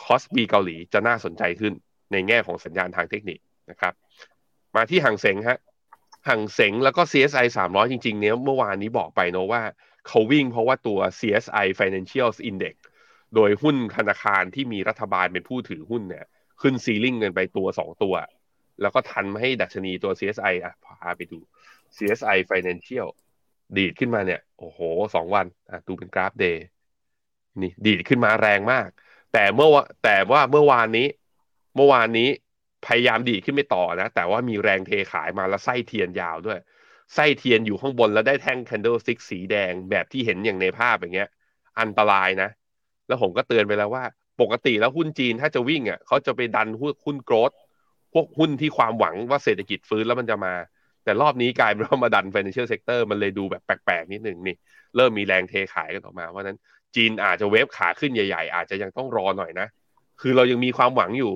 [0.02, 1.74] คอสบีเกาหลีจะน่าสนใจขึ้น
[2.12, 3.40] ในแง่ของสัญญาณทางเทคนิค
[3.72, 3.94] นะครับ
[4.76, 5.60] มาที่ห่างเสงฮะ
[6.28, 9.62] ห่างเสงแล้วก็ CSI 300 จริง ๆ เนี้ยเมื่อวานนี้บอกไปเนะว่า
[10.08, 12.76] เขาวิ่งเพราะว่าตัว CSI Financial Index
[13.36, 16.26] โดยหุ้นธนาคารที่มีรัฐบาลเป็นผู้ถือหุ้นเนี่ย
[16.62, 18.16] ขึ้นซีลิ่งเงินไปตัว 2 ตัว
[18.82, 21.40] แล้วก็ทันมาให้ดัชนีตัว CSI อะพาไปดู
[21.96, 23.08] CSI Financial
[23.78, 24.80] ดีดขึ้นมาเนี่ย โอ้โห
[25.16, 26.64] สองวันอะดูเป็นกราฟ day
[27.62, 28.88] นี่ ดีดขึ้นมาแรงมาก
[29.34, 29.70] แต่เมื่อ
[30.04, 31.08] แต่ว่าเมื่อวานนี้
[31.76, 32.30] เมื่อวานนี้
[32.86, 36.60] พยายามดีดขึ้นไปต่อนะ แต่ว่ามีแรงเทขายมาแล้วไส้เทียนยาวด้วย
[37.14, 41.30] ไส้เทียนอยู่ข้างบนแล้วได้แท่ง candlestick สีแดงแบบที่เห็นอย่างในภาพอย่างเงี้ย
[41.82, 42.50] อันตรายนะ
[43.08, 44.04] แล้วผมก็เตือนไปแล้วว่า
[44.42, 47.52] ปกติแล้วหุ้นจีนถ้าจะวิ่งอะเขาจะไปดันหุ้นหุ้น growth
[48.14, 50.54] พวกหุ้นที่ความหวังว่าเศรษฐกิจฟื้นแล้วมันจะมา
[51.06, 54.56] แต่รอบนี้กลายเป็นว่ามาดัน financial sector มันเลยดูแบบแปลกๆนิดหนึ่งนี่
[54.96, 56.58] เริ่มมีแรงเทขายกันออกมาเพราะนั้น
[56.96, 59.68] จีนอาจจะ wave ขาขึ้นใหญ่ ๆ อาจจะยังต้องรอหน่อยนะ
[60.22, 61.34] คือเรายังมีความหวังอยู่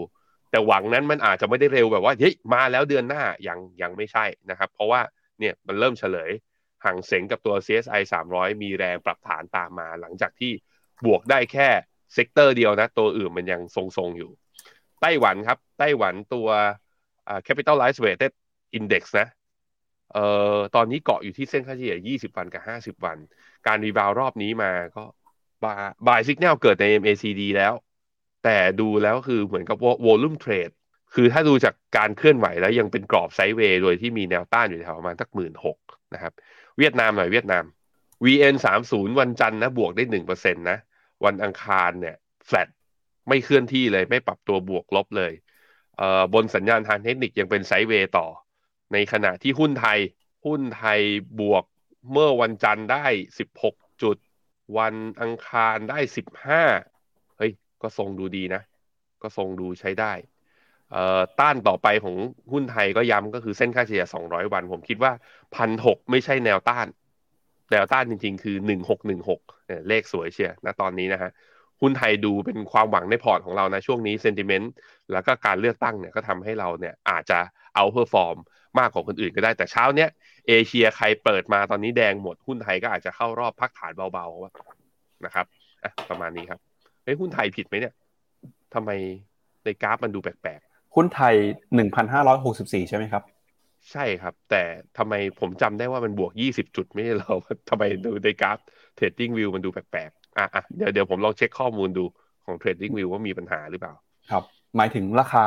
[0.51, 5.01] แต่หวังนั้นมันอาจจะไม่ได้เร็วแบบว่าเฮ้ยมาแล้วเดือนหน้ายังยังไม่ใช่นะครับ เพราะว่า
[5.39, 6.31] เนี่ยมันเริ่มเฉลย
[6.85, 8.01] ฮั่งเส็งกับตัว CSI
[8.31, 10.51] 300 มีแรงปรับฐานตามมา หลังจากที่
[11.05, 11.69] บวกได้แค่
[12.13, 14.31] sector เดียวนะ ตัวอื่นมันยังทรงๆอยู่
[15.01, 16.47] ไต้หวันครับ ไต้หวันตัว
[17.47, 18.31] capitalized weighted
[18.77, 19.27] index นะ
[20.13, 22.63] เอ่อตอนนี้เกาะอยู่ที่เส้นค่าเฉลี่ย 20 วันกับ
[22.97, 23.17] 50 วัน
[23.67, 25.03] การ rebound รอบนี้มาก็
[26.07, 27.73] buy signal เกิดใน MACD แล้ว
[28.43, 30.69] แต่ดูแล้วคือเหมือนกับ volume trade
[31.15, 35.77] คือถ้าดูจากการเคลื่อนไหวแล้วยังเป็นกรอบ sideway โดยที่มีแนวต้านอยู่แถวประมาณสักหมื่นหก
[36.13, 36.33] นะครับ
[36.77, 37.63] เวียดนามหน่อยเวียดนาม
[38.25, 38.55] VN
[38.87, 40.77] 30วันจันทร์นะบวกได้หนึ่งเปอร์เซ็นต์นะ
[41.25, 42.15] วันอังคารเนี่ย
[42.47, 42.67] แฟลต
[43.29, 45.33] ไม่เคลื่อนที่เลยไม่ปรับตัวบวกลบเลย
[45.97, 48.27] เอ่อบนสัญญาณทางเทคนิคยังเป็นไซด์เวย์ต่อ
[48.93, 49.99] ในขณะที่หุ้นไทย
[50.45, 50.99] หุ้นไทย
[51.39, 51.63] บวก
[52.11, 53.05] เมื่อวันจันทร์ได้
[53.53, 54.17] 16 จุด
[54.77, 55.99] วันอังคารได้
[56.67, 58.61] 15 เฮ้ย ก็ทรงดูดีนะ
[59.21, 60.13] ก็ทรงดูใช้ได้
[60.91, 62.15] เอ่อต้านต่อไปของ
[62.51, 65.11] หุ้นไทยก็ย้ำก็คือเส้นค่าเฉลี่ย 200 วัน ผมคิดว่า
[65.55, 66.87] พันหไม่ใช่แนวต้าน
[67.71, 68.55] แนวต้านจริงๆ คือ
[69.21, 71.31] 1616 เลขสวยเชียร์นะตอนนี้นะฮะ
[71.81, 74.71] หุ้นไทยดูเป็นความหวังในพอร์ตของเรานะ ช่วงนี้ sentiment
[75.11, 77.39] แล้วก็การเลือกตั้งเนี่ยก็ทำให้เราเนี่ยอาจจะ
[77.75, 78.37] outperform
[78.79, 80.09] มากกว่าคนอื่นก็ได้แต่เช้าเนี้ย
[80.47, 85.45] เอเชียใครเปิดมาตอนนี้แดงหมดหุ้นไทยก็อาจจะเข้ารอบพักฐานเบาๆนะครับ
[85.83, 86.59] อะประมาณนี้ครับ
[87.03, 87.93] เฮ้ยหุ้นไทยผิดไหมเนี่ย
[88.73, 88.89] ทำไม
[89.63, 91.35] ในกราฟมันดูแปลกๆหุ้นไทย
[91.75, 93.23] หนึ่งพันห้าร้อยหกสิบสี่ใช่ไหมครับ
[93.91, 94.63] ใช่ครับ แต่
[94.97, 97.33] ทำไมผมจำได้ว่ามันบวกยี่สิบจุดไม่ใช่เรา
[97.69, 98.57] ทำไมดูในกราฟ
[98.95, 102.03] TradingView มันดูแปลกๆอะอะเดี๋ยวเดี๋ยวผมลองเช็คข้อมูลดู
[102.45, 103.93] ของ TradingView ว่ามีปัญหาหรือเปล่า
[104.31, 104.43] ครับ
[104.77, 105.43] หมายถึงราคา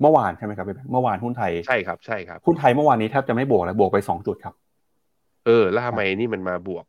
[0.00, 4.54] เมื่อวานใช่ไหมครับเมื่อวานหุ้นไทยใช่ครับใช่ครับหุ้นไทยเมื่อวานนี้แทบจะไม่บวกเลยบวกไปสองจุดครับ
[5.46, 6.84] เออแล้วทำไมนี่มันมาบวก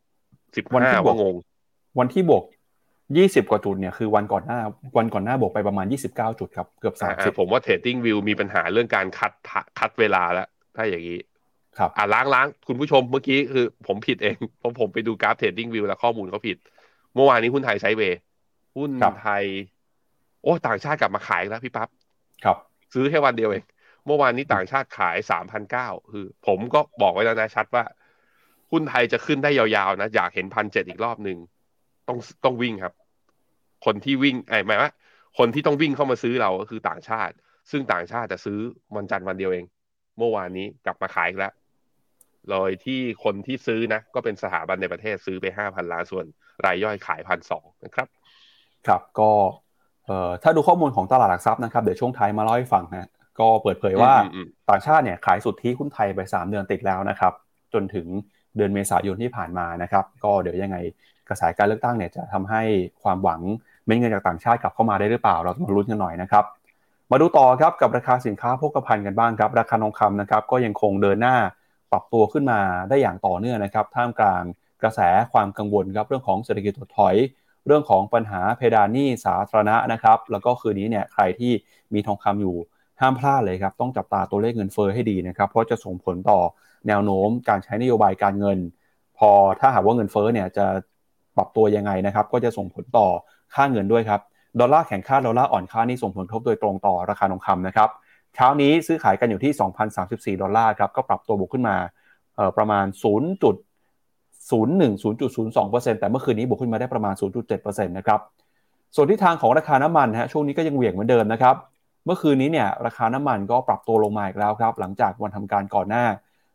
[0.55, 1.35] สิบห้าว่างง
[1.99, 2.43] วันที่บวก
[2.95, 4.59] 20กว่าจุดเนี่ยคือวันก่อนหน้า
[4.97, 11.19] วันก่อนหน้าบวกไปประมาณ29จุดครับเกือบอ่า30ผมว่า TradingView มีปัญหาเรื่องการ cut cut เวลาแล้ว ถ้าอย่างนี้
[11.77, 16.57] ครับอ่าล้างล้างคุณผู้ชมเมื่อกี้คือผมผิดเองเพราะผมไปดูกราฟ TradingView แล้วข้อมูลเขาผิด
[17.15, 18.19] เมื่อวานนี้หุ้นไทย sideway
[18.77, 19.43] หุ้นครับไทย
[20.43, 21.89] โอ้ต่างชาติกลับมาขายอีกแล้วพี่ปั๊บ
[22.43, 22.57] ครับ
[22.95, 23.63] ซื้อแค่วันเดียวเอง
[24.05, 27.83] เมื่อวานนี้ต่างชาติขายสามพันเก้าคือ ผมก็บอกไว้แล้วนะชัดว่า
[28.71, 31.37] หุ้นไทยจะขึ้นได้ยาวๆนะ อยากเห็นพันเจ็ดอีกรอบหนึ่ง
[32.07, 32.93] ต้องต้องวิ่งครับ
[33.85, 34.91] คนที่วิ่งไอ้หมายว่า
[35.37, 37.33] คนที่ต้องวิ่งเข้ามาซื้อเราก็คือต่างชาติ
[37.71, 38.59] ซึ่งต่างชาติจะซื้อ
[38.95, 39.65] วันจันทร์วันเดียวเอง
[40.17, 41.53] เมื่อวานนี้กลับมาขายอีกแล้ว
[42.49, 46.25] โดยที่คนที่ซื้อนะ ก็เป็นสถาบันในประเทศซื้อไปห้าพันล้านส่วน
[46.65, 48.07] รายย่อยขายพันสองนะครับ
[48.87, 49.31] ครับก็
[50.43, 57.33] ถ้าดูข้อมูลของตลาดหลักทรัพย์นะครับเดี๋ยวช่วงท้ายมาเล่าให้ฟังนะก็เปิดเผยว่าอืมอืมต่างชาติเนี่ยขายสุทธิหุ้นไทยไป 3 เดือนติดแล้วนะครับ
[57.73, 58.07] จนถึง
[58.55, 60.77] เดือนเมษายนที่ผ่านมานะครับ ก็เดี๋ยวยังไง
[61.29, 62.61] กระแสการเลือกตั้งเนี่ยจะทำให้
[63.03, 63.41] ความหวัง
[63.85, 66.43] เม็ดเงินจากต่างชาติกลับเข้ามาได้หรือเปล่า เราต้องมาลุ้นกันหน่อยนะครับ
[67.11, 71.35] มาดูต่อครับกับราคาสินค้าโภคภัณฑ์กันบ้างครับ ราคาทองคำนะครับก็ยังคงเดินหน้า
[71.91, 74.43] ปรับตัวขึ้นมาได้อย่างต่อเนื่องนะครับ ท่ามกลาง
[74.81, 74.99] กระแส
[75.33, 77.15] ความกังวลครับเรื่องของเศรษฐกิจถดถอย
[77.65, 81.51] เรื่องของปัญหาเพดานหนี้สาธารณะนะครับ แล้วก็คืนนี้เนี่ยใครที่
[81.93, 82.55] มีทองคำอยู่
[83.01, 86.39] ห้ามพลาดเลยครับ ต้องจับตาตัวเลขเงินเฟ้อให้ดีนะครับ เพราะจะส่งผลต่อ
[86.87, 88.57] แนวโน้มการใช้นโยบายการเงิน
[89.17, 90.65] พอถ้าหากว่าเงินเฟ้อเนี่ยจะ
[91.37, 93.07] ปรับตัวยังไงนะครับ ก็จะส่งผลต่อ
[93.53, 94.21] ค่าเงินด้วยครับ
[94.59, 97.89] ดอลลาร์แข็งค่า ดอลลาร์อ่อนค่านี่ส่งผลกระทบโดยตรงต่อราคาทองคำนะครับ
[98.35, 99.51] เช้านี้ซื้อขายกันอยู่ที่
[100.37, 101.77] 2,034 ดอลลาร์ครับ ก็ปรับตัวบวกขึ้นมา
[102.57, 102.85] ประมาณ
[104.51, 108.19] 0.01-0.02%แต่เมื่อคืนนี้บวกขึ้นมาได้ประมาณ 0.7%นะครับ
[108.95, 111.55] ส่วนที่ทางของราคาน้ำมันฮะช่วงนี้ก็ยังเหวี่ยงเหมือนเดิมนะครับ
[112.05, 116.05] เมื่อคืนนี้เนี่ยราคาน้ำมันก็ปรับตัวลงมาอีกแล้วครับ หลังจากวันทำการก่อนหน้า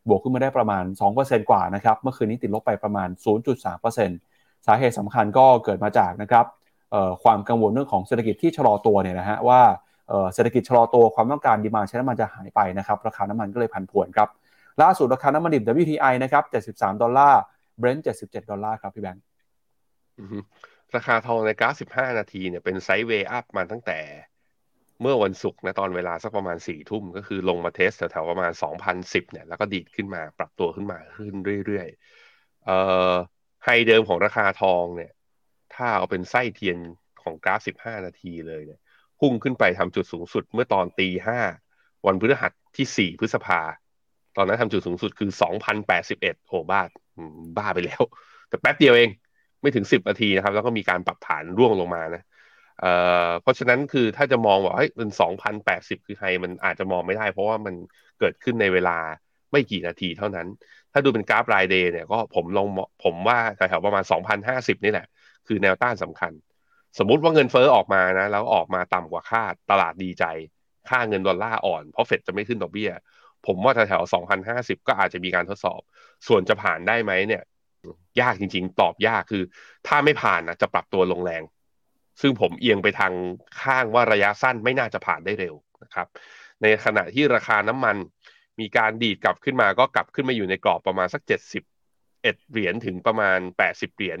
[0.09, 0.83] บวกขึ้นมาได้ประมาณ
[1.17, 3.09] 2%กว่านะครับ เมื่อคืนนี้ติดลบไปประมาณ
[3.67, 6.45] 0.3%สาเหตุสำคัญก็เกิดมาจากนะครับ
[7.23, 9.61] ความกังวลเรื่องของเศรษฐกิจที่ชะลอตัวเนี่ยนะฮะว่า
[10.33, 14.29] เศรษฐกิจชะลอตัวความต้องการดีมาใช้น้ำมันจะหายไปนะครับราคาน้ำมันก็เลยผันผวนครับ
[14.81, 17.41] ล่าสุดราคาน้ำมันดิบ WTI นะครับ73 ดอลลาร์
[17.81, 19.23] Brent เจ็ดสิบเจ็ดดอลลาร์ครับพี่แบงค์
[20.95, 23.99] ราคาทองในกราฟ15นาทีเนี่ยเป็น sideway up มาตั้งแต่
[25.01, 28.51] เมื่อวันศุกร์นะตอนเวลาสักประมาณ4ทุ่มก็คือลงมา test แถวๆประมาณ
[28.91, 32.77] 2,010เนี่ยแล้วก็ดีดขึ้นมาปรับตัวขึ้นมาขึ้นเรื่อยๆเอ่
[33.11, 33.13] อ
[33.65, 35.11] high เดิมของราคาทองเนี่ย
[35.75, 36.77] ถ้าเอาเป็นไส้เทียน
[37.23, 38.79] ของกราฟ15นาทีเลยเนี่ย
[39.19, 41.39] พุ่งขึ้นไปทำจุดสูงสุดเมื่อตอนตีห้า
[42.05, 43.61] วันพฤหัสที่4พฤษภา
[44.37, 45.29] ตอนนั้นทำจุดสูงสุดคือ
[45.89, 47.10] 2,081โหบ้าอืมบ้า
[47.57, 48.01] บ้าไปแล้ว
[48.49, 49.09] แต่แป๊บเดียวเอง
[49.61, 52.23] ไม่ถึง10นาทีนะครับ แล้วก็มีการปรับฐานร่วงลงมานะ
[52.79, 52.91] เอ่
[53.27, 55.09] อเพราะฉะนั้นคือถ้าจะมองว่าเฮ้ยมัน
[55.59, 57.75] 2,080คือไฮมันอาจจะมองไม่ได้ เพราะว่ามัน
[58.19, 58.97] เกิดขึ้นในเวลา
[59.51, 60.47] ไม่กี่นาทีเท่านั้น
[60.91, 62.67] ถ้าดูเป็นกราฟรายเดย์เนี่ยก็ผมลอง
[63.03, 64.03] ผมว่าแถวๆประมาณ
[64.47, 65.07] 2,050 นี่แหละ
[65.47, 66.31] คือแนวต้านสำคัญ
[66.99, 70.25] สมมุติว่าเงินเฟ้อออกมานะ แล้วออกมาต่ำกว่าคาดตลาดดีใจ
[70.89, 72.91] ค่าเงินดอลลาร์อ่อน เพราะเฟดจะไม่ขึ้นดอกเบี้ย
[73.47, 74.13] ผมว่าแถวๆ
[74.45, 75.81] 2,050ก็อาจจะมีการทดสอบ
[76.27, 77.43] ส่วนจะผ่านได้ไหมเนี่ย
[78.21, 79.43] ยากจริง ๆ ตอบยากคือ
[79.87, 81.43] ถ้าไม่ผ่านนะจะปรับตัวลงแรง
[82.21, 83.13] ซึ่งผมเอียงไปทาง
[83.61, 86.07] ข้างว่าระยะสั้นไม่น่าจะผ่านได้เร็วนะครับ
[86.61, 87.95] ในขณะที่ราคาน้ำมัน
[88.59, 91.31] มีการดีดกลับขึ้นมาก็กลับขึ้นมาอยู่ในกรอบประมาณสัก71
[92.21, 94.19] เหรียญถึงประมาณ80เหรียญ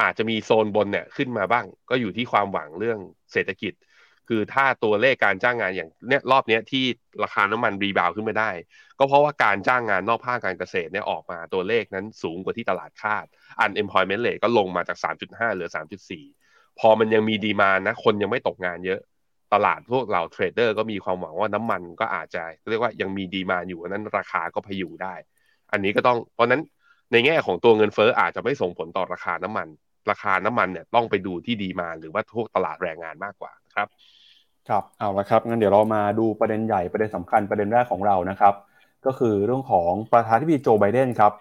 [0.00, 2.98] อาจจะมีโซนบนเนี่ยขึ้นมาบ้าง ก็อยู่ที่ความหวังเรื่อง
[3.32, 3.72] เศรษฐกิจ
[4.34, 6.84] คือถ้าตัวเลขการจ้างงานอย่างเนี้ยรอบเนี้ยที่
[7.22, 8.50] ราคาน้ำมัน rebound ขึ้นมาได้
[8.98, 13.24] ก็เพราะว่าการจ้างงานนอกภาคการเกษตรเนี่ยออกมาตัวเลขนั้นสูงกว่าที่ตลาดคาด
[13.64, 15.70] unemployment rate ก็ลงมาจาก 3.5 เหลือ
[16.24, 19.00] 3.4 พอมันยังมี demand อะ คนยังไม่ตกงานเยอะ
[19.54, 25.14] ตลาดพวกเรา trader ก็มีความหวังว่าน้ำมันก็อาจจะเรียกว่ายังมี demand อยู่นั้นราคาก็พยุงได้
[25.72, 26.62] อันนี้ก็ต้องเพราะนั้น
[27.12, 29.68] ในแง่ของตัวเงินเฟ้ออาจจะไม่ส่งผลต่อราคาน้ำมัน
[30.10, 33.88] ราคาน้ำมันเนี่ยต้องไปดูที่ดีมาหรือว่าพวกตลาดแรงงานมากกว่านะครับ
[34.68, 38.54] ครับเอาละครับงั้นเดี๋ยวเรามาดูประเด็นใหญ่ประเด็นสำคัญประเด็นแรกของเรานะครับ
[39.06, 41.32] ก็คือเรื่องของประธานาธิบดีโจไบเดนครับ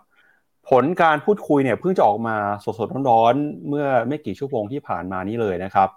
[0.69, 5.89] ผลการพูดคุยเนี่ยเพิ่งจะออกมาสดๆร้อนๆเมื่อไม่กี่ชั่วโมงที่ผ่านมานี้เลยนะครับ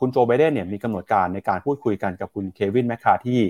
[0.00, 3.40] คุณโจไบเดนเนี่ยมีกำหนดการในการพูดคุยกันกับคุณเควินแมคคาที่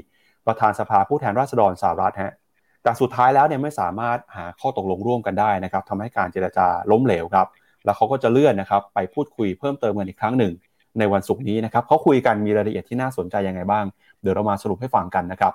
[0.47, 2.35] ประธานสภาผู้แทนราษฎรสหรัฐฮะ
[2.83, 7.47] แต่สุดท้ายแล้วเนี่ยไม่สามารถหาข้อตกลงร่วมกันได้นะครับทำให้การเจรจาล้มเหลวครับ
[7.85, 10.53] แล้วเขาก็จะเลื่อนนะครับไปพูดคุยเพิ่มเติมกันอีกครั้งหนึ่ง
[10.99, 13.85] ในวันศุกร์นี้นะครับเขาคุยกันมีรายละเอียดที่น่าสนใจยังไงบ้าง
[14.21, 15.53] เดี๋ยวเรามาสรุปให้ฟังกันนะครับ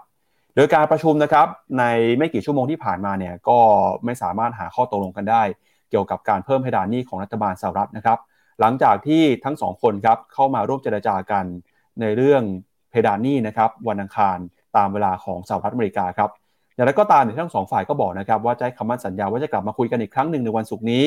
[0.56, 1.48] โดยการประชุมนะครับ
[1.80, 1.84] ใน
[2.18, 3.58] ไม่กี่ชั่วโมงที่ผ่านมาเนี่ยก็
[4.06, 5.44] ไม่สามารถหาข้อตกลงกันได้
[5.90, 8.18] เกี่ยวกับการเพิ่มเพดานหนี้ของรัฐบาลสหรัฐนะครับ
[8.60, 11.46] หลังจากที่ทั้งสองคนครับเข้ามาร่วมเจรจากัน
[12.02, 12.44] ในเรื่อง
[12.90, 14.38] เพดานหนี้นะครับวันอังคาร
[14.78, 16.30] ตามเวลาของสหรัฐอเมริกาครับ
[16.76, 21.04] อย่างไรก็ตามเนี่ยทั้งสองฝ่ายก็บอกนะครับว่าจะให้คำมั่นสัญญาว่าจะกลับมาคุยกันอีกครั้งหนึ่งในวันศุกร์นี้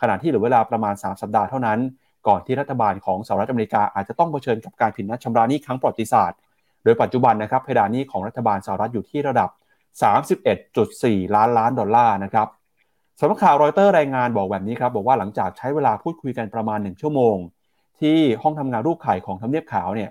[0.00, 1.78] ขณะที่เหลือเวลาประมาณ 3 สัปดาห์เท่านั้น
[2.28, 6.38] ก่อนที่รัฐบาลของสหรัฐอเมริกาอาจจะต้องเผชิญกับการผิดนัดชำระหนี้ครั้งประวัติศาสตร์
[6.84, 9.50] โดยปัจจุบันนะครับเพดานหนี้ของรัฐบาลสหรัฐอยู่ที่ระดับ
[10.42, 12.48] 31.4 ล้านล้านดอลลาร์นะครับ
[13.20, 17.36] สำนักข่าวรอยเตอร์รายงานบอกแบบนี้ครับบอกว่าหลังจากใช้เวลาพูดคุยกันประมาณ 1 ชั่วโมง
[18.00, 20.10] ที่ห้องทำงานรูปไข่ของทำเนียบขาวเนี่ย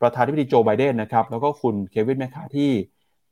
[0.00, 2.70] ประธานาธิบดีโจไบเดนนะครับแล้วก็คุณเควินแมคคาที่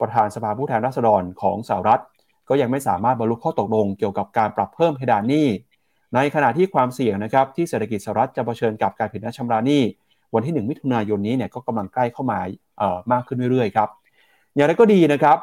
[0.00, 2.02] ประธานสภาผู้แทนราษฎรของสหรัฐ
[2.48, 5.46] ก็ยังไม่สามารถบรรลุข้อตกลงเกี่ยวกับการปรับเพิ่มเพดานหนี้
[6.16, 9.82] ในขณะที่ความเสี่ยงนะครับที่เศรษฐกิจสหรัฐจะเผชิญกับการผิดนัดชำระหนี้
[10.34, 12.40] วันที่ 1 มิถุนายนนี้เนี่ยก็กำลังใกล้เข้ามา
[13.12, 13.88] มากขึ้นเรื่อยๆครับ
[14.54, 15.38] อย่างไรก็ดีนะครับ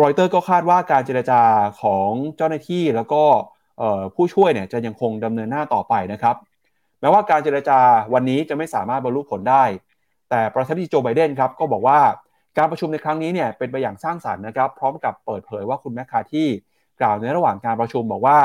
[0.00, 1.40] รอยเตอร์ก็คาดว่าการเจรจา
[1.82, 3.22] ของเจ้าหน้าที่แล้วก็
[4.14, 6.36] ผู้ช่วยเนี่ยจะยังคงดำเนินหน้าต่อไปนะครับ
[7.00, 7.78] แม้ว่าการเจรจา
[8.14, 9.64] วันนี้จะไม่สามารถบรรลุผลได้
[10.30, 11.98] แต่ประธานาธิบดีโจไบเดนครับก็บอกว่า
[12.58, 16.46] การประชุมในครั้งนี้เนี่ยเป็นไปอย่างสร้างสารรค์นะครับ พร้อมกับเปิดเผยว่าคุณแมคคาที่
[17.00, 18.38] กล่าวในระหว่างการประชุมบอกว่า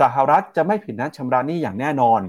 [0.00, 2.20] สหรัฐจะไม่ผิดนัดชำระหนี้อย่างแน่นอน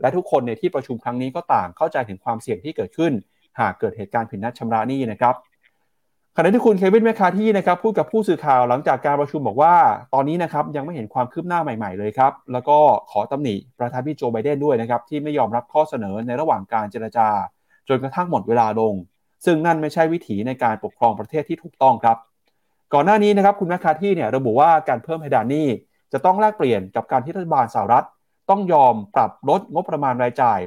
[0.00, 3.12] และทุกคนในที่ประชุมครั้งนี้ก็ต่างเข้าใจถึงความเสี่ยงที่เกิดขึ้น
[3.60, 5.34] หากเกิดเหตุการณ์ผิดนัดชำระหนี้นะครับ
[6.36, 9.74] ขณะที่คุณเควินแมคคาที่นะครับพูดกับผู้สื่อข่าวหลังจากการประชุมบอกว่า
[10.14, 12.78] ตอนนี้นะครับยังไม่เห็นความคืบหน้าใหม่ๆเลยครับ แล้วก็
[13.10, 17.28] ขอตำหนิประธานาธิบดีโจไบเดนด้วยนะครับ ที่ไม่ยอมรับข้อเสนอในระหว่างการเจรจา
[17.88, 18.94] จนกระทั่งหมดเวลาลง
[19.44, 22.16] ซึ่งนั่นไม่ใช่วิถีในการปกครองประเทศที่ถูกต้องครับ
[22.94, 25.66] ก่อนหน้านี้นะครับคุณแมคคาที่เนี่ยระบุว่าการเพิ่มเพดานหนี้
[26.12, 28.06] จะต้องแลกเปลี่ยนกับการที่รัฐบาลสหรัฐ
[28.50, 30.60] ต้องยอมปรับลดงบประมาณรายจ่าย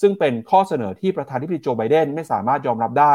[0.00, 3.14] ซึ่งเป็นข้อเสนอที่ประธานาธิบดีโจไบเดนไม่สามารถยอมรับได้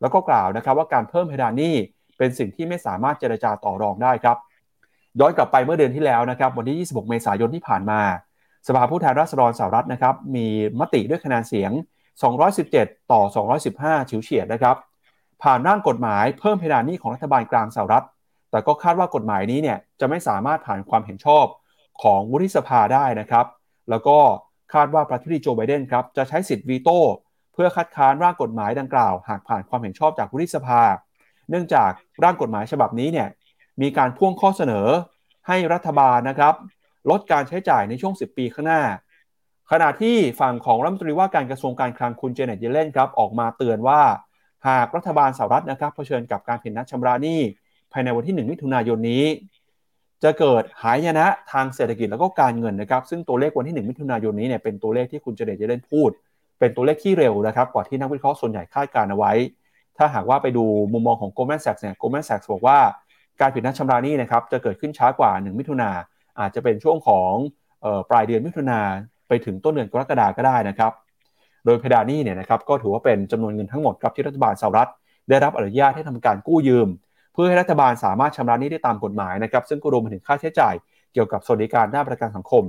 [0.00, 1.74] แล้วก็กล่าวนะครับว่าการเพิ่มเพดานหนี้
[2.18, 4.36] เป็นสิ่งที่ไม่สามารถเจรจาต่อรองได้ครับ
[5.20, 8.00] ย้อนกลับไปเมื่อเดือนที่แล้วนะครับวันที่ 26 เมษายนที่ผ่านมา
[8.66, 10.46] สภาผู้แทนราษฎรสหรัฐนะครับมี
[10.80, 11.70] มติด้วยคะแนนเสียง
[12.56, 13.22] 217 ต่อ
[13.66, 14.76] 215ฉิวเฉียดนะครับ
[15.42, 18.04] ผ่านร่างกฎหมายเพิ่มเพดานหนี้ของรัฐบาลกลางสหรัฐ
[18.52, 21.46] แต่ก็คาดว่ากฎหมายนี้เนี่ยจะไม่สามารถผ่านความเห็นชอบ
[22.02, 23.46] ของวุฒิสภาได้นะครับ
[23.90, 24.18] แล้วก็
[24.74, 26.98] คาดว่าประธานาธิบดีโจไบเดนครับจะใช้สิทธิ์วีโต้
[27.52, 30.80] เพื่อคัดค้านร่างกฎหมายดังกล่าว หากผ่านความเห็นชอบจากวุฒิสภา
[31.50, 31.90] เนื่องจาก
[32.24, 33.28] ร่างกฎหมายฉบับนี้เนี่ย
[33.82, 34.86] มีการพ่วงข้อเสนอ
[35.48, 36.54] ให้รัฐบาลนะครับ
[37.10, 38.82] ลดการใช้จ่ายในช่วง 10 ปีข้างหน้า
[39.70, 44.00] ขณะที่ฝั่งของรัฐมนตรีว่าการกระทรวงการคลังคุณเจเน็ตเยเลนครับออกมาเตือนว่า
[44.68, 47.40] หากรัฐบาลสหรัฐนะครับเผชิญกับการผิดนัดชำระหนี้
[47.92, 49.24] ภายในวันที่ 1 มิถุนายนนี้
[50.22, 56.10] จะเกิดหายนะทางเศรษฐกิจแล้วก็การเงินนะครับ ซึ่งตัวเลขวันที่ 1 มิถุนายนนี้เนี่ยเป็นตัวเลขที่คุณเจเนตเยเลนพูด
[56.58, 59.32] เป็นตัวเลขที่เร็วนะครับกว่าที่นักวิเคราะห์ส่วนใหญ่คาดการเอาไว้
[59.98, 62.78] ถ้าหากว่าไปดูมุมมองของ Goldman Sachs เนี่ย Goldman Sachs บอกว่า
[63.40, 65.90] การผิดนัดชำระหนี้นะครับจะเกิดขึ้นช้ากว่า 1 มิถุนา
[66.40, 67.32] อาจจะเป็นช่วงของ
[68.10, 68.80] ปลายเดือนมิถุนา
[69.28, 70.92] ไปถึงต้นเดือนกรกฎาก็ได้นะครับ
[71.64, 74.90] โดยเพดานหนี้เนี่ยนะครับก็ถือว่าเป็นจำนวนเงินทั้งหมดครับที่รัฐบาลสหรัฐ
[75.28, 76.88] ได้รับอนุญาตให้ทำการกู้ยืม
[77.32, 80.74] เพื่อให้รัฐบาลสามารถชำระหนี้ได้ตามกฎหมายนะครับซึ่งก็รวมไปถึงค่าใช้จ่าย
[81.12, 82.64] เกี่ยวกับสวัสดิการด้านประกันสังคม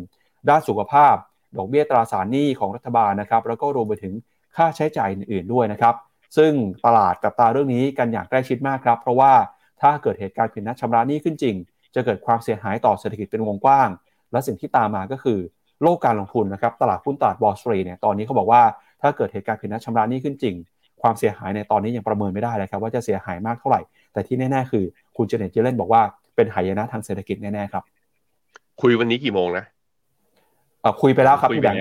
[0.50, 1.16] ด้านสุขภาพ
[1.58, 4.14] ดอกเบี้ยตราสารหนี้ของรัฐบาลนะครับแล้วก็รวมไปถึง
[4.56, 5.96] ค่าใช้จ่ายอื่นๆด้วยนะครับ
[6.38, 6.52] ซึ่ง
[6.86, 9.34] ตลาดกับตาเรื่องนี้กันอย่างใกล้ชิดมากครับ เพราะว่า
[9.82, 11.56] ถ้าเกิดเหตุการณ์ผิดนัดชำระหนี้ขึ้นจริง
[11.96, 13.90] จะเกิดความเสียหายต่อเศรษฐกิจเป็นวงกว้าง
[14.32, 15.40] และสิ่งที่ตามมาก็คือ
[15.82, 18.62] โลกการลงทุนนะครับตลาดหุ้นตลาดบอลสตรีเนี่ยตอนนี้เขาบอกว่า
[19.02, 20.56] ถ้าเกิดเหตุการณ์ผิดนัดชำระหนี้ขึ้นจริง
[21.02, 23.82] ความเสียหายในตอนนี้ยังประเมินไม่ได้เลยครับว่าจะเสียหายมากเท่าไหร่
[24.14, 24.84] แต่ที่แน่ๆคือ
[25.18, 26.02] คุณเจเน็ตเจเลนบอกว่า
[26.36, 27.84] เป็นหายนะทางเศรษฐกิจแน่ๆครับ
[28.82, 29.66] คุยวันนี้กี่โมงนะ
[30.84, 31.80] อ่าคุยไปแล้วครับพี่แบงค์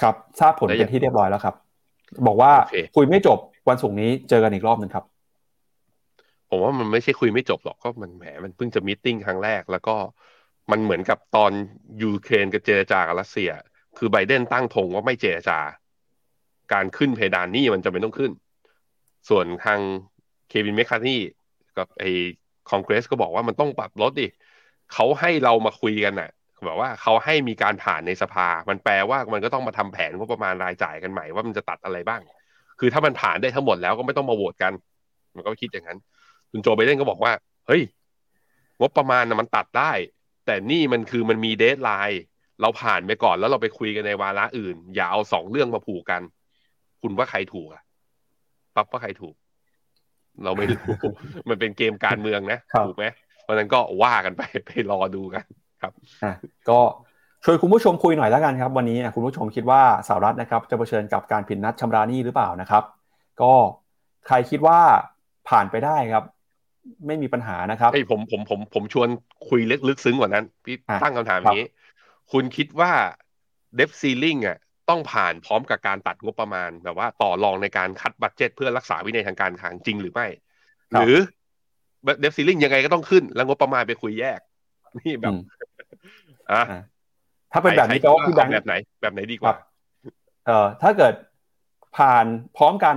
[0.00, 1.54] ครับทราบผลเป็นที่เรียบร้อยแล้วครับ
[2.26, 2.52] บอกว่า
[2.96, 5.04] คุยไม่จบวันศุกร์นี้เจอกันอีกรอบหนึ่งครับ
[6.48, 9.96] ผมว่ามันไม่ใช่คุยไม่จบหรอกก็มันแหมมันเพิ่งจะ meeting ครั้งแรก แล้วก็
[10.70, 11.52] มันเหมือนกับตอน
[12.02, 13.50] ยูเครนกับเจรจากับรัสเซีย
[13.98, 15.58] คือไบเดนตั้งธงว่าไม่เจรจา
[16.72, 18.32] การขึ้นเพดานนี่มันจะเป็นต้องขึ้น
[19.28, 19.80] ส่วนทาง
[20.48, 21.20] เควินแมคคาร์ธี
[21.78, 22.04] กับไอ
[22.70, 24.28] คอนเกรสก็บอกว่ามันต้องปรับลดดิ
[24.92, 26.30] เขาให้เรามาคุยกันน่ะ
[26.64, 32.20] แบบว่าเขาให้มีการผ่านในสภา มันแปลว่ามันก็ต้องมาทำแผนงบประมาณรายจ่ายกันใหม่ว่ามันจะตัดอะไรบ้าง
[32.80, 34.72] คือถ้ามันผ่านได้ทั้งหมดแล้วก็ไม่ต้องมาโหวตกัน
[35.34, 35.98] มันก็คิดอย่างนั้น
[36.50, 37.32] คุณโจไบเดนก็บอกว่า
[37.66, 37.82] เฮ้ย
[38.80, 39.92] งบประมาณนะมันตัดได้
[40.46, 42.22] แต่นี่มันคือมันมีเดทไลน์
[42.60, 46.22] เราผ่านไปก่อนแล้วเราไปคุยกันในวาระอื่น อย่าเอาสองเรื่องมาผูกกัน
[47.02, 47.82] คุณว่าใครถูกอะ
[48.74, 49.34] ปั๊บว่าใครถูก
[50.44, 50.80] เราไม่รู้
[51.48, 53.06] มันเป็นเกมการเมืองนะถูกไหม
[53.42, 55.44] เพราะนั้นก็ว่ากันไปไปรอดูกัน
[55.82, 55.92] ครับ
[56.24, 56.32] อะ
[56.68, 56.80] ก็
[57.44, 62.82] ชวนคุณผู้ชมคุยหน่อยแล้วกันครับ วันนี้คุณผู้ชมคิดว่าสหรัฐนะครับ จะเผชิญกับการผิดนัดชำระหนี้หรือเปล่านะครับ
[63.42, 63.52] ก็
[64.26, 64.80] ใครคิดว่า
[65.48, 66.24] ผ่านไปได้ครับ
[67.06, 69.08] ไม่มีปัญหานะครับไอ้ผมผมผมผมชวน
[69.48, 71.64] คุยลึกลึกซึ้งกว่านั้น พี่ตั้งคำถามนี้
[72.32, 72.92] คุณคิดว่า
[73.76, 80.26] debt ceiling อะ ต้องผ่านพร้อมกับการตัดงบประมาณแบบว่าต่อรองในการ cut budget เพื่อรักษาวินัยทางการคลังจริงหรือไม่
[80.92, 81.16] หรือ
[82.20, 84.40] debt ceiling ยังไงก็ต้องขึ้น แล้วงบประมาณไปคุยแยก
[84.98, 85.34] นี่แบบ
[86.52, 86.62] อะ
[87.52, 89.54] ถ้าเป็นแบบนี้แปลว่าพี่แบงค์แบบไหน แบบไหนดีกว่า
[90.46, 91.14] เอ่อถ้าเกิด
[91.96, 92.96] ผ่านพร้อมกัน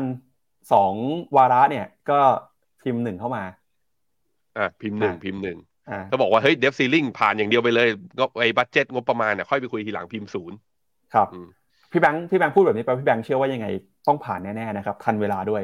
[0.73, 0.93] สอง
[1.37, 2.19] วาระเนี่ย ก็
[2.81, 3.43] พิมพ์หนึ่งเข้ามา
[4.57, 5.57] อะพิมพ์หนึ่งพิมพ์หนึ่ง
[5.89, 10.57] อ่าถ้าบอกว่าเฮ้ย debt ceiling ผ่านอย่างเดียวไปเลยงบไอ้ budget งบประมาณเนี่ยค่อยไปคุยทีหลังพิมพ์ศูนย์
[11.13, 11.47] ครับอืม
[11.91, 13.67] พี่แบงค์พี่แบงค์พูดแบบนี้ไปพี่แบงค์เชื่อว่ายังไง
[14.07, 15.63] ต้องผ่านแน่ๆนะครับทันเวลาด้วย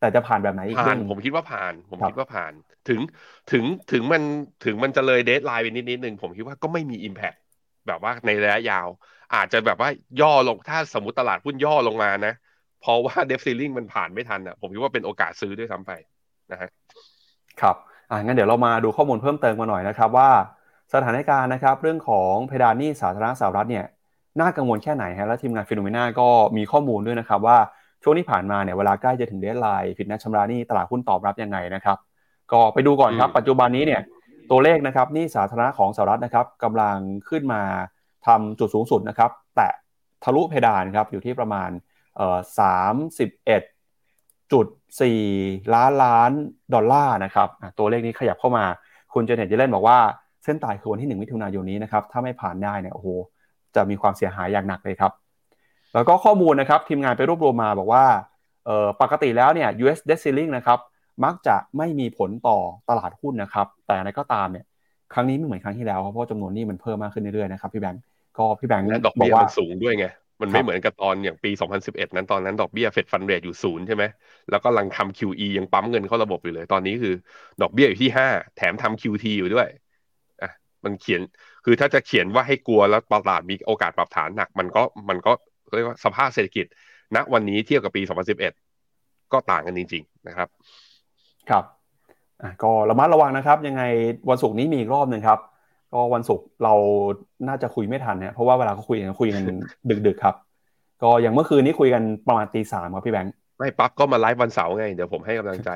[0.00, 2.52] แต่จะผ่านแบบไหนอีกผ่าเรื่นองผมคิดว่าผ่าน ผมครับคิดว่าผ่าน
[2.88, 3.00] ถึง
[3.52, 4.22] ถึงถึงมัน
[4.64, 7.34] ถึงมันจะเลย deadline ไปนิดนิดนึงผมคิดว่าก็ไม่มี impact
[7.86, 8.86] แบบว่าในระยะยาว
[9.34, 12.34] อาจจะแบบว่าย่อลงถ้าสมมติตลาดหุ้นย่อลงมานะ
[12.80, 15.92] เพราะว่า debt ceiling มันผ่านไม่ทันอะผมคิดว่าเป็นโอกาสซื้อด้วยซ้ำไป
[16.52, 16.70] นะฮะ
[17.60, 17.76] ครับ
[18.10, 20.30] อ่างั้นเดี๋ยวเรามาดูข้อมูลเพิ่มเติมมาหน่อยนะครับว่า
[20.94, 23.84] สถานการณ์นะครับ เรื่องของเพดานหนี้สาธารณสหรัฐเนี่ย
[24.40, 27.58] น่ากังวลแค่ไหนฮะและทีมงาน FINNOMENA ก็มีข้อมูลด้วยนะครับว่า
[28.02, 31.98] ช่วงที่ผ่านมาเนี่ยเวลาใกล้จะถึง deadline ผิดนัดชำระหนี้ตลาดหุ้นตอบรับยังไงนะครับ
[32.52, 34.00] ก็ไปดูก่อนครับอืมปัจจุบันนี้เนี่ย
[34.50, 36.96] ตัวเลขนะครับหนี้สาธารณะของสหรัฐนะครับกำลัง
[37.28, 37.62] ขึ้นมา
[38.26, 39.68] ทำจุดสูงสุดนะครับแต่
[40.24, 41.70] ทะลุเพดานครับอยู่ที่ประมาณ
[42.16, 43.62] เอ่อสามสิบเอ็ด
[44.52, 44.66] จุด
[45.00, 45.20] สี่
[45.74, 46.30] ล้านล้าน
[46.74, 48.64] ดอลลาร์นะครับอะตัวเลขนี้ขยับเข้ามา
[49.14, 49.98] คุณเจเน็ตเยเลนบอกว่า
[50.44, 53.08] เส้นตายคือวันที่1มิถุนายนนี้นะครับถ้าไม่ผ่านได้เนี่ยโอ้โห
[53.76, 55.12] จะมีความเสียหายอย่างหนักเลยครับ
[55.94, 58.04] แล้วก็ข้อมูลนะครับทีมงานไปรวบรวมมาบอกว่า
[58.66, 60.78] เอ่อปกติแล้วเนี่ย US debt ceiling นะครับ
[61.24, 64.64] มักจะไม่มีผลต่อตลาดหุ้นนะครับ แต่อะไรก็ตามเนี่ย
[65.14, 68.02] ครั้งนี้ไม่เหมือนครั้งที่แล้วครับเพราะว่าจำนวนหนี้มันเพิ่มมากขึ้นเรื่อยๆนะครับพี่แบงก์
[68.38, 70.06] ก็พี่แบงก์และดอกบอเบี้ยกว่ามันสูงด้วยไง
[70.40, 71.50] มันครัไม่บเหมือนกับตอนอย่างปี
[71.84, 74.04] 2011 นั้นตอนนั้นดอกเบี้ยเฟดฟันเรทอยู่ศูนย์ใช่ไหม
[74.50, 77.14] แล้วก็กำลังทำ QE ยังปั๊มเงินเข้าระบบอยู่เลย ตอนนี้คือ
[77.62, 79.68] ดอกเบี้ยอยู่ที่ 5 แถมทำ QT อยู่ด้วย
[80.42, 80.50] อะ
[80.84, 81.20] มันเขียน
[81.68, 85.32] คือถ้าจะเขียนว่าให้กลัวแล้วตลาดมีโอกาสปรับฐานหนัก มันก็มันก็
[85.74, 86.66] เรียกว่าสภาพเศรษฐกิจ
[87.14, 88.02] ณวันนี้เทียบกับปี
[88.66, 90.48] 2011 ก็ต่างกันจริง ๆ นะครับ
[91.50, 91.64] ครับ
[92.42, 93.82] อะก็ระมัดระวังนะครับ ยังไง
[94.30, 95.38] วันศุกร์นี้มีอีกรอบหนึ่งครับ
[95.92, 96.74] ก็วันศุกร์เรา
[97.48, 99.42] น่าจะคุยไม่ทันเนี่ยเพราะว่าเวลาเขาคุยกันคุยกัน
[100.06, 100.34] ดึกๆครับ
[101.02, 105.70] ก็อย่างเมื่อคืนนี้คุยกันประมาณตีสามครับพี่แบงค์ไม่ปั๊บก็มาไลฟ์วันเสาร์ไง เดี๋ยวผมให้กำลังใจ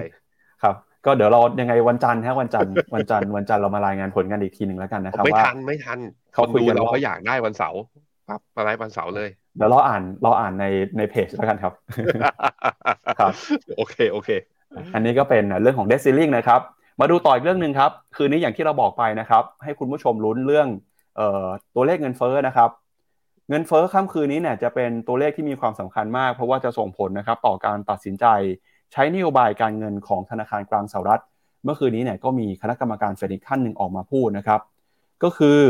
[0.62, 0.74] ครับ
[1.06, 5.98] ก็เดี๋ยวเรายังไงวันจันทร์ฮะวันจันทร์วันจันทร์วันจันทร์เรามารายงานผลกันอีกทีหนึ่งแล้วกันนะครับไม่ว่าทันไม่ทัน
[6.32, 7.80] เขาคนคุยดูกันเราว่าเขาอยากได้วันเสาร์
[8.28, 10.64] ปั๊บมาไลฟ์วันเสาร์เลยเดี๋ยวเราอ่านเราอ่านใน
[10.96, 11.72] ในเพจแล้วกันครับ
[13.20, 13.32] ครับ
[13.76, 14.30] โอเคโอเค
[14.94, 16.60] อันนี้ก็เป็นเรื่องของ debt ceiling นะครับ
[17.00, 20.68] มาดูต่ออีกเรื่องหนึ่งครับคืนนี้อย่างที่เราบอกไปนะครับ ให้คุณผู้ชมลุ้นเรื่อง
[21.16, 22.70] เอ่อตัวเลขเงินเฟ้อนะครับ
[23.48, 28.26] เงินเฟ้อค่ำคืนนี้เนี่ยจะเป็นตัวเลขที่มีความสำคัญมาก เพราะว่าจะส่งผลนะครับต่อการตัดสินใจ
[28.92, 31.22] ใช้นโยบายการเงินของธนาคารกลางสหรัฐ
[31.64, 34.61] เมื่อคืนนี้เนี่ยก็มีคณะกรรมการเฟดอีกท่านหนึ่งออกมาพูดนะครับ
[35.22, 35.61] ก็คือ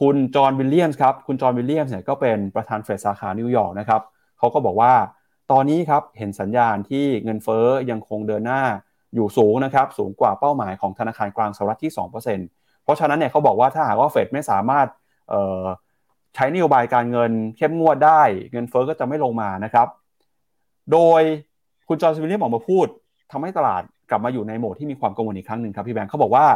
[0.00, 4.02] คุณจอห์นวิลเลียมส์ครับ คุณจอห์นวิลเลียมส์เนี่ยก็เป็นประธานเฟดสาขานิวยอร์กนะครับ
[4.38, 4.92] เขาก็บอกว่า
[5.52, 8.62] ตอนนี้ครับเห็นสัญญาณที่เงินเฟ้อยังคงเดินหน้า
[9.14, 14.86] อยู่สูงนะครับสูงกว่าเป้าหมายของธนาคารกลางสหรัฐที่ 2%เพราะฉะนั้นเนี่ยเขาบอกว่าถ้าหากว่าเฟดไม่สามารถ
[16.34, 19.88] ใช้นโยบายการเงินเข้มงวดได้ เงินเฟ้อก็จะไม่ลงมานะครับ
[20.92, 21.22] โดย
[21.88, 22.86] คุณจอห์นวิลเลียมออกมาพูด
[23.32, 26.46] ทำให้ตลาดกลับมาอยู่ในโหมดที่มีความกังวลอีกครั้งหนึ่งครับพี่แบงค์เขาบอกว่า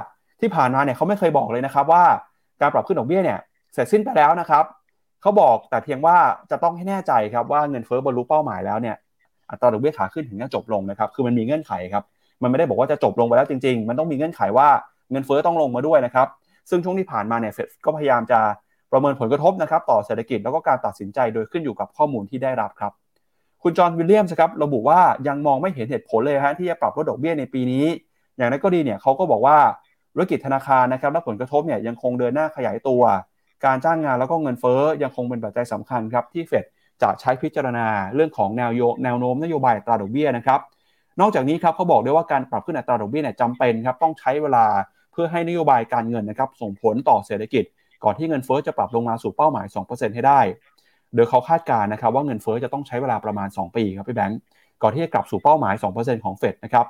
[0.41, 2.05] ที่ผ่านมาเนี่ยเขาไม่เคยบอกเลยนะครับว่า
[2.61, 3.39] การปรับขึ้นดอกเบี้ยเนี่ย
[3.73, 4.65] เสร็จสิ้นไปแล้วนะครับ
[5.23, 6.17] เขาบอกแต่เพียงว่า
[6.51, 8.97] จะต้องให้แน่ใจครับว่าเงินเฟ้อบรรลุเป้าหมายแล้วเนี่ย
[9.51, 12.05] อัตราดอกเบี้ยขาขึ้นถึงจะจบลงนะครับคือมันมีเงื่อนไขครับ
[12.43, 14.69] มันไม่ได้บอกว่าจะจบลงไปแล้วจริง ๆ มันต้องมีเงื่อนไขว่า
[15.11, 16.29] เงินเฟ้อต้องลงมาด้วยนะครับ
[16.71, 18.41] ซึ่งช่วงที่ผ่านมาเนี่ยเฟดก็พยายามจะ
[18.93, 22.93] ประเมินผลกระทบนะครับต่อเศรษฐกิจแล้วก็การตัดสินใจโดยขึ้นอยู่กับข้อมูลที่ได้รับครับ
[23.63, 27.87] คุณจอห์นวิลเลียมส์ครับระบุว่ายังมองไม่เห็นเหตุผลเลยฮะที่จะปรับลดดอกเบี้ยในปีนี้
[28.37, 29.59] อย่างนั้นก็ดีเนี่ยเขาก็บอกว่า
[30.13, 33.03] ธุรกิจธนาคารนะครับและผลกระทบเนี่ยยังคงเดินหน้าขยายตัว
[33.65, 36.65] การจ้างงานแล้วก็เงินเฟ้อยังคงเป็นปัจจัยสำคัญครับที่เฟด
[37.03, 40.61] จะใช้พิจารณาเรื่องของแนวโยแนวโน้มนโยบายตราดอกเบี้ยนะครับ
[41.21, 44.65] นอกจากนี้ครับเขาบอกด้วยว่าการปรับขึ้นอัตราดอกเบี้ยเนี่ยจำเป็นครับต้องใช้เวลา
[45.13, 47.65] เพื่อให้นโยบายการเงินนะครับส่งผลต่อเศรษฐกิจ
[48.05, 50.41] ก่อนที่เงินเฟ้อจะปรับลงมาสู่เป้าหมาย 2%ให้ได้
[51.15, 54.41] โดยเขาคาดการณ์นะครับว่าเงินเฟ้อจะต้องใช้เวลาประมาณ 2 ปีครับพี่แบงก์
[54.83, 56.87] ก่อนที่จะกลับสู่เป้าหมาย 2%ของเฟดนะครับ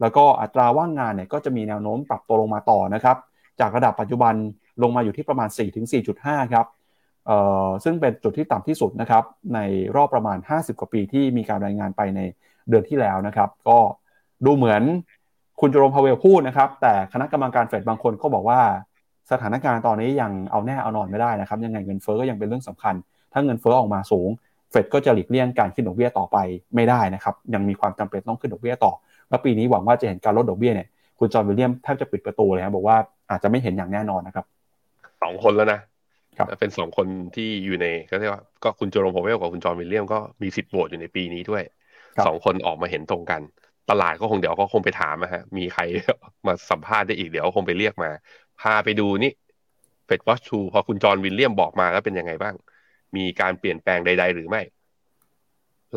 [0.00, 3.16] แล้วก็อัตราว่างงานเนี่ยก็จะมีแนวโน้มปรับตัวลงมาต่อนะครับ
[3.60, 4.34] จากระดับปัจจุบัน
[4.82, 5.48] ลงมาอยู่ที่ประมาณ
[6.00, 6.66] 4-4.5 ครับ
[7.26, 9.58] เอ่อซึ่งเป็นจุดที่ต่ำที่สุดนะครับใน
[9.96, 12.20] รอบประมาณ 50 กว่าปีที่มีการรายงานไปใน
[12.68, 13.78] เดือนที่แล้วนะครับ ก็
[14.44, 14.82] ดูเหมือน
[15.60, 18.60] คุณเจอโรมพาวเวลพูดนะครับ แต่คณะกรรมการเฟดบางคนก็บอกว่า
[19.30, 22.94] สถานการณ์ตอนนี้ยังเอาแน่เอานอนไม่ได้นะครับ ยังไงเงินเฟ้อก็ยังเป็นเรื่องสำคัญ
[23.34, 24.28] ถ้าเงินเฟ้อออกมาสูง
[24.70, 26.36] เฟดก็จะหลีกเลี่ยงการขึ้นดอกเบี้ยต่อไป
[26.74, 28.92] ไม่ได้นะครับ ยังมีความจำเป็นต้องขึ้นดอกเบี้ยต่อ
[29.28, 32.96] และปีนี้หวังว่าจะเห็นการลดดอกเบี้ยเนี่ย คุณจอห์นวิลเลียมแทบจะปิดประตูเลยครับบอกว่า
[33.30, 34.44] อาจจะไม่เห็นอย่างแน่นอนนะครับ
[35.22, 35.80] สองคนแล้วนะ
[36.38, 41.62] ครับเป็นสองคนที่อยู่ในก็เรียกว่าก็คุณเจอโรมพาวเวลกับคุณจอห์นวิลเลียมก็มีสิทธิ์โหวตอยู่ในปีนี้ด้วย
[42.16, 43.40] ครับสองคนออกมาเห็นตรงกัน
[43.90, 45.82] ตลาดก็คงเดี๋ยวก็คงไปถามนะฮะ มีใคร
[46.46, 48.10] มาสัมภาษณ์ได้อีกเดี๋ยวคงไปเรียกมา
[48.60, 49.32] พาไปดูนี่
[50.06, 52.54] เฟดวอชทูพอคุณจอห์นวิลเลียมบอกมาแล้วเป็นยังไงบ้าง
[53.16, 54.62] มีการเปลี่ยนแปลงใด ๆ หรือไม่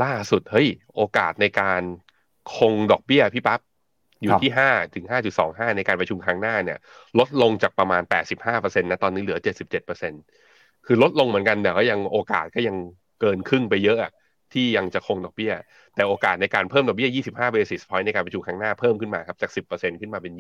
[0.04, 1.82] ล่าสุดเฮ้ย โอกาสในการ
[2.56, 3.60] คงดอกเบี้ยพี่ปั๊บ
[4.22, 6.78] อยู่ที่ห้าถึงห้าจุดสองห้าในการประชุมครั้งหน้าเนี่ย
[7.20, 10.14] ลดลงจากประมาณแปดสิบห้าเปอร์เซ็นต์นะตอนนี้เหลือเจ็ดสิบเจ็ดเปอร์เซ็น
[10.86, 12.76] คือลดลงเหมือนกันแต่ก็ยังโอกาสก็ยัง
[13.22, 14.12] เกินครึ่งไปเยอะอะ
[14.54, 15.54] ที่ยังจะคงดอกเบี้ย
[15.96, 20.34] แต่โอกาสในการเพิ่มดอกเบี้ย 25 basis point ในการประชุมครั้งหน้าเพิ่มขึ้นมาครับ จาก 10%ขึ้นมาเป็น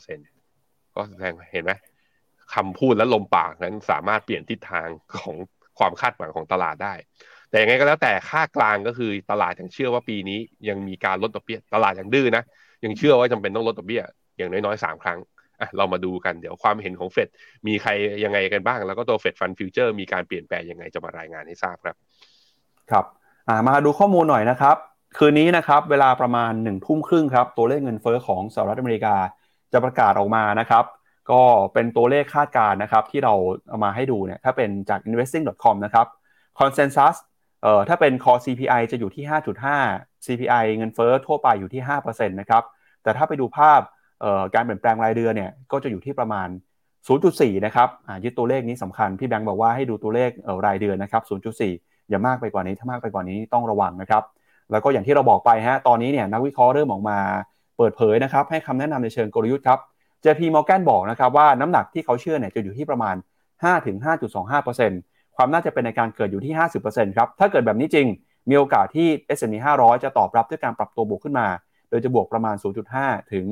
[0.00, 1.72] 22%ก็แสดงเห็นไหม
[2.54, 5.36] คำพูดและลมปากนั้นสามารถเปลี่ยนทิศทางของ
[5.78, 6.94] ความคาดหวังของตลาดได้
[7.50, 12.42] แต่ยังไงก็แล้วแต่ค่ากลางก็คือตลาดยังเชื่อว่าปีนี้ยังมีการลดดอกเบี้ยตลาดยังดื้อนะ
[12.84, 14.02] ยังเชื่อว่าจำเป็นต้องลดดอกเบี้ย
[14.36, 15.18] อย่างน้อยๆสามครั้ง
[15.60, 17.28] อะเรามาดูกันเดี๋ยวความเห็นของเฟด
[17.66, 17.90] มีใคร
[18.24, 21.96] ยังไงกันบ้าง แล้วก็ตัวเฟดฟันฟิวเจอร์มีการเปลี่ยนแปลงยังไงจะมารายงานให้ทราบครับ
[22.90, 23.04] ครับ
[23.68, 24.76] มาดูข้อมูลหน่อยนะครับ
[25.18, 29.14] คืนนี้นะครับเวลาประมาณ1นึ่ทุ่มครึ่งครับตัวเลขเงินเฟอ้อของสหรัฐอเมริกา
[29.72, 30.84] จะประกาศออกมานะครับ
[31.30, 31.42] ก็
[31.74, 33.34] เป็นตัวเลขคาดการณ์นะครับที่เรา
[33.68, 36.06] เอามาให้ดูเนี่ยถ้าเป็นจาก investing.com นะครับ
[36.58, 37.16] consensus
[37.62, 39.24] เอ่อถ้าเป็น core CPI จะอยู่ที่
[39.74, 42.62] 5.5 CPI เงินเฟอ้อทั่วไปอยู่ที่5%นะครับ
[43.02, 43.80] แต่ถ้าไปดูภาพ
[44.20, 46.48] เอ่อการเปลี่ยนแปลงรายเดือนเนี่ยก็จะอยู่ที่ประมาณ
[47.06, 47.88] 0.4 นะครับ
[48.24, 51.22] ยึดตัวเลขนี้สำคัญ พี่แบงค์บอกว่าให้ดูตัวเลขเอ่อรายเดือนนะครับ
[51.66, 54.22] 0.4 อย่ามากไปกว่านี้ถ้ามากไปกว่านี้ต้องระวังนะครับ
[54.70, 57.18] แล้วก็อย่างที่เราบอกไปฮะตอนนี้เนี่ยนักวิเคราะห์เริ่มออกมา
[57.76, 59.78] เปิดเผยนะครับให้คำแนะนำในเชิงกลยุทธ์ครับ
[60.24, 63.16] JP Morgan บอกนะครับว่าน้ำหนักที่เขาเชื่อเนี่ยจะอยู่ที่ประมาณ
[63.66, 66.54] 5-5.25%ความน่าจะเป็นในการเกิดอยู่ที่
[66.86, 68.06] 50%ครับ ถ้าเกิดแบบนี้จริง
[68.48, 71.48] มีโอกาสที่ S&P 500 จะตอบรับด้วยการปรับตัวบวกขึ้นมา
[71.90, 72.56] โดยจะบวกประมาณ
[72.94, 73.46] 0.5 ถึง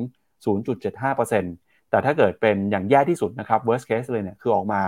[0.73, 4.81] 0.75%แต่ถ้าเกิดเป็นอย่างแย่ที่สุดนะครับ worst case เลยเนี่ยคือออกมา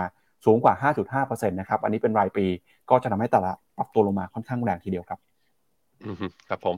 [0.44, 0.74] สูงกว่า
[1.22, 2.46] 5.5%นะครับ อันนี้เป็นรายปี
[2.90, 5.18] ก็จะทำให้ตลาดปรับตัวลงมาค่อนข้างแรงทีเดียวครับ
[6.04, 6.16] อืม
[6.48, 6.76] ครับผม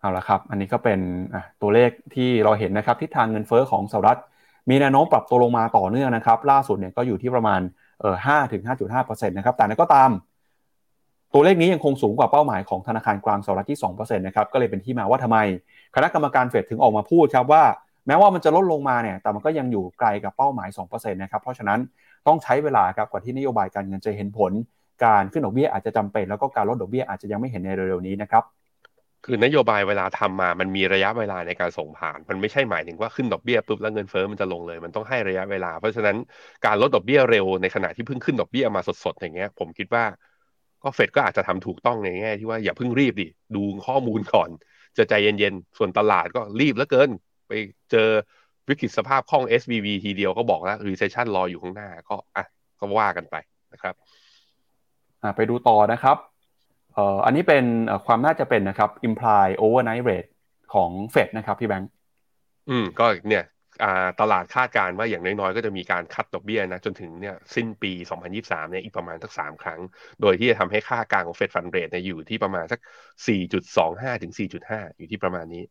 [0.00, 1.00] เอาละครับ อันนี้ก็เป็น
[1.62, 4.18] ตัวเลขที่เราเห็นนะครับทิศทางเงินเฟอ้อของสหรัฐ
[4.70, 7.60] มีแนวโน้มปรับตัวลงมาต่อเนื่องนะครับ ล่าสุดเนี่ยก็อยู่ที่ประมาณ
[8.00, 10.10] เอ่อห้าถึงห้าจุดห้าเปอร์เซ็นต์นะครับ แต่นั้นก็ตาม
[11.34, 15.38] ตัวเลขนี้ยังคงสูงกว่าเป้าหมายของธนาคารกลางสหรัฐที่สองเปอร์เซ็นต์นะครับ ก็เลยเป็นที่มาว่าทำไม
[15.94, 17.64] คณะกรรมการเฟดถึงออกมาพูดครับว่า
[18.06, 21.78] แม้ว่ามันจะลดลงมาเนี่ย แต่มันก็ยังอยู่ไกลกับเป้าหมาย2%นะครับ เพราะฉะนั้น
[22.26, 24.52] ต้องใช้เวลาครับกว่าที่นโยบายการเงินจะเห็นผล
[25.04, 28.42] การขึ้นดอกเบี้ยอาจจะจำเป็น แล้วก็การลดดอกเบี้ยอาจจะยังไม่เห็นในเร็วๆนี้นะครับ
[29.26, 36.16] คือนโยบายเวลาทำมามันมีระยะเวลาในการส่งผ่าน มันไม่ใช่หมายถึงว่าขึ้นดอกเบี้ยปุ๊บแล้วเงินเฟ้อมันจะลงเลย มันต้องให้ระยะเวลา เพราะฉะนั้น
[36.66, 40.04] การลดดอกเบี้ยเร็วในขณะที่เพิ่งขึ้นดอกเบี้ยมาสดๆอย่างเงี้ย ผมคิดว่า
[40.82, 44.48] ก็เฟดก็อาจจะทำถูกต้องในแง่ที่ว่าอย่าเพิ่งรีบดิดูข้อมูลก่อน
[44.98, 47.10] จะใจเย็นๆ ส่วนตลาดก็รีบแล้วเกิน
[47.48, 47.52] ไป
[47.90, 48.08] เจอ
[48.68, 52.44] วิกฤตสภาพคล่อง SVB ทีเดียวก็บอกแล้ว recession รออยู่ข้างหน้าก็อะ
[52.78, 53.36] ก็ว่ากันไป
[53.72, 53.94] นะครับ
[55.36, 56.16] ไปดูต่อนะครับ
[57.24, 57.64] อันนี้เป็น
[58.06, 60.30] ความน่าจะเป็นนะครับ imply overnight rate
[60.74, 61.90] ของเฟดนะครับพี่แบงค์
[62.70, 63.44] อืมก็เนี่ย
[64.20, 67.92] ตลาดคาดการณ์ว่าอย่างน้อยๆ ก็จะมีการ cut ดอกเบี้ยนะจนถึงเนี่ยสิ้นปี
[68.32, 69.80] 2023 เนี่ยอีกประมาณสักสามครั้ง
[70.20, 72.80] โดยที่จะทำให้ค่ากลางของ Fed Fund Rate เนี่ยอยู่ที่ประมาณสัก
[73.50, 74.32] 4.25 ถึง
[74.68, 75.62] 4.5 อยู่ที่ประมาณนี้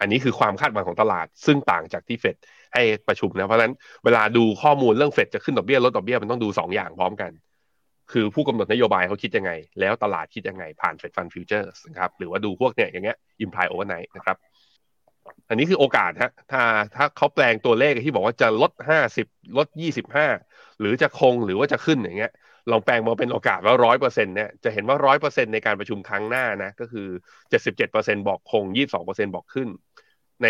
[0.00, 2.36] อันนี้คือความคาดหวังของตลาด ซึ่งต่างจากที่เฟด
[2.74, 3.74] ให้ประชุมนะ เพราะฉะนั้น
[4.04, 7.30] เวลาดูข้อมูลเรื่องเฟดจะขึ้นดอกเบี้ยลดดอกเบี้ยมันต้องดู 2 อย่างพร้อมกัน
[8.12, 14.36] คือผู้กำหนดนโยบายเขาคิดยังไง แล้วตลาดคิดยังไงผ่าน Fed Fund Future นะครับหรือว่าดูพวกเนี่ยอย่างเงี้ย implied overnight นะครับ
[15.48, 16.62] อันนี้คือโอกาสฮะถ้า
[16.96, 20.26] ถ้าเขาแปลงตัวเลขที่บอกว่าจะลดห้าสิบลดยี่สิบห้า
[20.80, 22.32] หรือจะคงหรือว่าจะขึ้นอย่างเงี้ย
[22.70, 27.08] ลองแปลงมาเป็นโอกาสว่าร้อยเปอร์เซ็นต์เนี่ยจะเห็นว่าร้อยเปอร์เซ็นต์ในการประชุมครั้งหน้านะก็คือ
[27.50, 29.68] เจ็ดสิบเจ็ดเปอร์เซ็นบอกคงยี่สองเปอร์เซ็นบอกขึ้น
[30.42, 30.46] ใน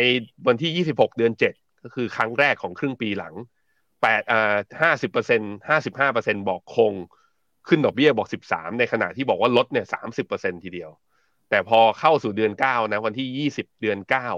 [0.47, 3.35] วันที่ยี่สิบหกเดือนเจ็ดก็คือครั้งแรกของครึ่งปีหลัง
[4.03, 6.95] แปดอ่าห้าสิบเปอร์เซ็นห้าสิบห้าเปอร์เซ็นบอกคง
[7.69, 10.91] ขึ้นดอกเบี้ยบอกสิบสามในขณะที่บอกว่าลดเนี่ยสามสิบเปอร์เซ็นทีเดียว
[11.51, 14.29] แต่พอเข้าสู่เดือนเก้านะ วันที่ยี่สิบเดือนเก้า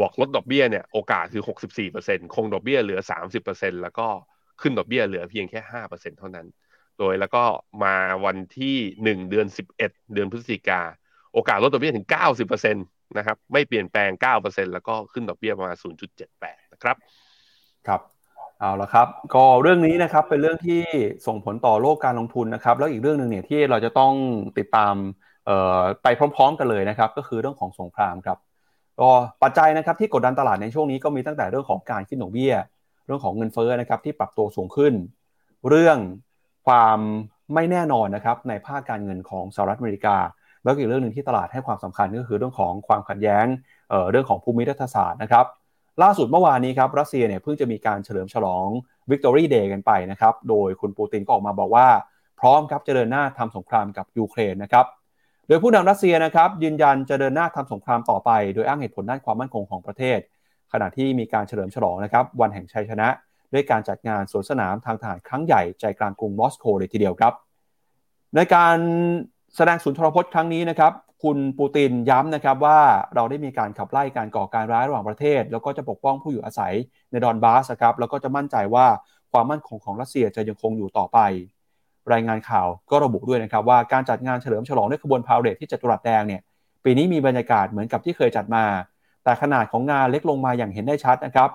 [0.00, 1.42] บอกลดดอกเบี้ยเนี่ยโอกาสคือ
[1.88, 3.00] 64%คงดอกเบี้ยเหลือ
[3.40, 4.08] 30%แล้วก็
[4.62, 6.46] ขึ้นดอกเบี้ยเหลือเพียงแค่5%เซ็นเท่านั้น
[6.98, 7.44] โดยแล้วก็
[7.84, 7.94] มา
[8.24, 10.80] วันที่ 1 เดือน 11 เดือนพฤศจิกา
[11.34, 12.06] โอกาสลดดอกเบี้ยถึง
[12.40, 14.10] 90%นะครับไม่เปลี่ยนแปลง
[14.42, 15.76] 9%แล้วก็ขึ้นดอกเบี้ยประมาณ
[16.24, 16.96] 0.78 นะครับ
[17.86, 18.00] ครับ
[18.60, 20.82] เอาละครับ ก็เรื่องนี้นะครับเป็นเรื่องที่
[21.26, 24.12] ส่งผลต่อโลกการลงทุนนะครับ แล้วอีกเรื่องหนึ่งเนี่ยที่เราจะต้อง
[24.58, 24.94] ติดตาม
[26.02, 28.38] ไปพร้อม ๆ กันเลยนะครับ ก็คือเรื่องของสงครามครับ
[29.00, 29.10] ก็
[29.42, 32.54] ปัจจัยนะครับที่กดดันตลาดในช่วงนี้ก็มีตั้งแต่เรื่องของการขึ้นดอกเบี้ย
[33.06, 34.92] เรื่องของเงินเฟ้อนะครับที่ปรับตัวสูงขึ้น
[35.68, 35.98] เรื่อง
[36.66, 36.98] ความ
[37.54, 40.16] ไม่แน่นอนนะครับในภาคการเงินของสหรัฐอเมริกา
[40.64, 43.46] แล้วอีกเรื่องหนึ่งที่ตลาดให้ความสำคัญก็คือเรื่องของความขัดแย้ง
[43.90, 45.46] เเรื่องของภูมิรัฐศาสตร์นะครับ
[46.02, 48.66] ล่าสุดเมื่อวานนี้ครับรัสเซียเนี่ยเพิ่งจะมีการเฉลิมฉลอง
[49.10, 51.88] Victory Day กันไปนะครับ โดยคุณปูตินก็ออกมาบอกว่า
[52.40, 54.86] พร้อมครับจะเดินหน้าทำสงครามกับยูเครนนะครับ
[55.48, 60.18] โดยผู้นำรัสเซียนะครับยืนยันจะเดินหน้าทำสงครามต่อไป โดยอ้างเหตุผลด้านความมั่นคงของประเทศ
[60.72, 63.08] ขณะที่มีการเฉลิมฉลองนะครับวันแห่งชัยชนะ
[63.52, 67.32] ด้วยการจัดงานสวนสนามทางทหารครั้งใหญ่ใจกลางกรุงมอสโกเลยทีเดียวครับ
[68.36, 68.76] ในการ
[69.56, 72.80] แสดงสุนทรพจน์ครั้งนี้นะครับ คุณปูตินย้ำนะครับว่า
[73.14, 76.74] เราได้มีการขับไล่การก่อการร้ายระหว่างประเทศ แล้วก็จะปกป้องผู้อยู่อาศัย
[77.10, 78.86] ในดอนบาสครับแล้วก็จะมั่นใจว่า
[79.32, 81.18] ความมั่นคงของรัสเซียจะยังคงอยู่ต่อไป
[82.12, 86.40] รายงานข่าวก็ระบุด้วยนะครับว่าการจัดงานเฉลิมฉลองด้วยขบวนพาเหรดที่จัตุรัสแดงเนี่ย
[86.84, 88.64] ปีนี้มีบรรยากาศเหมือนกับที่เคยจัดมา
[89.24, 91.50] แต่ขนาดของงานเล็กลงมาอย่างเห็นได้ชัดนะครับ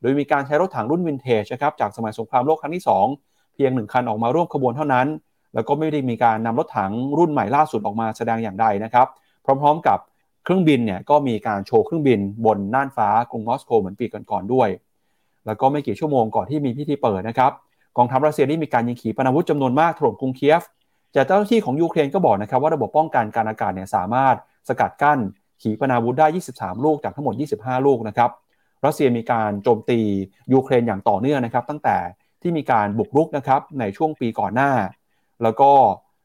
[0.00, 2.84] โดยมีการใช้รถถังรุ่นวินเทจนะครับจากสมัยสงครามโลกครั้งที่
[3.18, 5.06] 2 เพียงหนึ่งคันออกมาร่วมขบวนเท่านั้น
[5.54, 9.06] แล้วก็ไม่ได้มีการนำรถถังรุ่นใหม่ล่าสุดออกมาแสดงอย่างใดนะครับ
[9.44, 9.98] พร้อมๆกับ
[10.44, 14.68] เครื่องบินเนี่ยก็มีการโชว์เครื่องบินบนน่านฟ้ากรุงมอสโกเหมือนปีก่อนๆด้วย
[15.46, 17.52] แล้วก็ไม่กี่ชั่วโมงก่อนที่มีพิธีเปิดนะครับ
[17.96, 20.62] กองทัพรัสเซียได้มีการยิงขีปนาวุธจำนวนมากถล่มกรุงเคียฟ
[21.14, 24.36] จากเจ้าหน้าที่ของยูเครนก็บอกนะครับว่าระบบป้องกันการอากาศเนี่ยสามารถ
[24.68, 25.18] สกัดกั้น
[25.62, 26.26] ขีปนาวุธได้
[26.56, 28.30] 23 ลูกจากทั้งหมด 25 ลูกนะครับ
[28.84, 30.00] รัสเซียมีการโจมตี
[30.52, 31.96] ยูเครนอย่างต่อเนื่องนะครับ ตั้งแต่
[32.42, 34.70] ที่มีการบุกรุกนะครับในช่วงปีก่อนหน้า
[35.42, 35.70] แล้วก็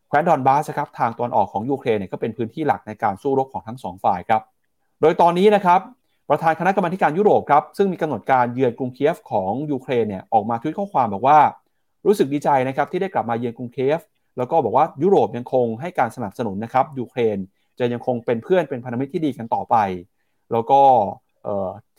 [0.07, 4.41] แคว้นดอนบาสครับทางตอนออกของยูเครนเนี่ยก็เป็นพื้นที่หลักในการสู้รบของทั้งสองฝ่ายครับ
[5.01, 5.79] โดยตอนนี้นะครับ
[6.29, 11.39] ประธานคณะกรรมาการยุโรปครับซึ่งมีกำหนดการเยือนกรุงเคียฟของยูเครนเนี่ยออกมาทวีตข้อความบอกว่า
[12.05, 14.01] รู้สึกดีใจนะครับที่ได้กลับมาเยือนกรุงเคียฟ
[14.37, 17.37] แล้วก็บอกว่ายุโรปยังคงให้การสนับสนุนนะครับยูเครน
[17.79, 19.75] จะยังคงเป็นเพื่อนเป็นพันธมิตรที่ดีกันต่อไป
[20.51, 20.81] แล้วก็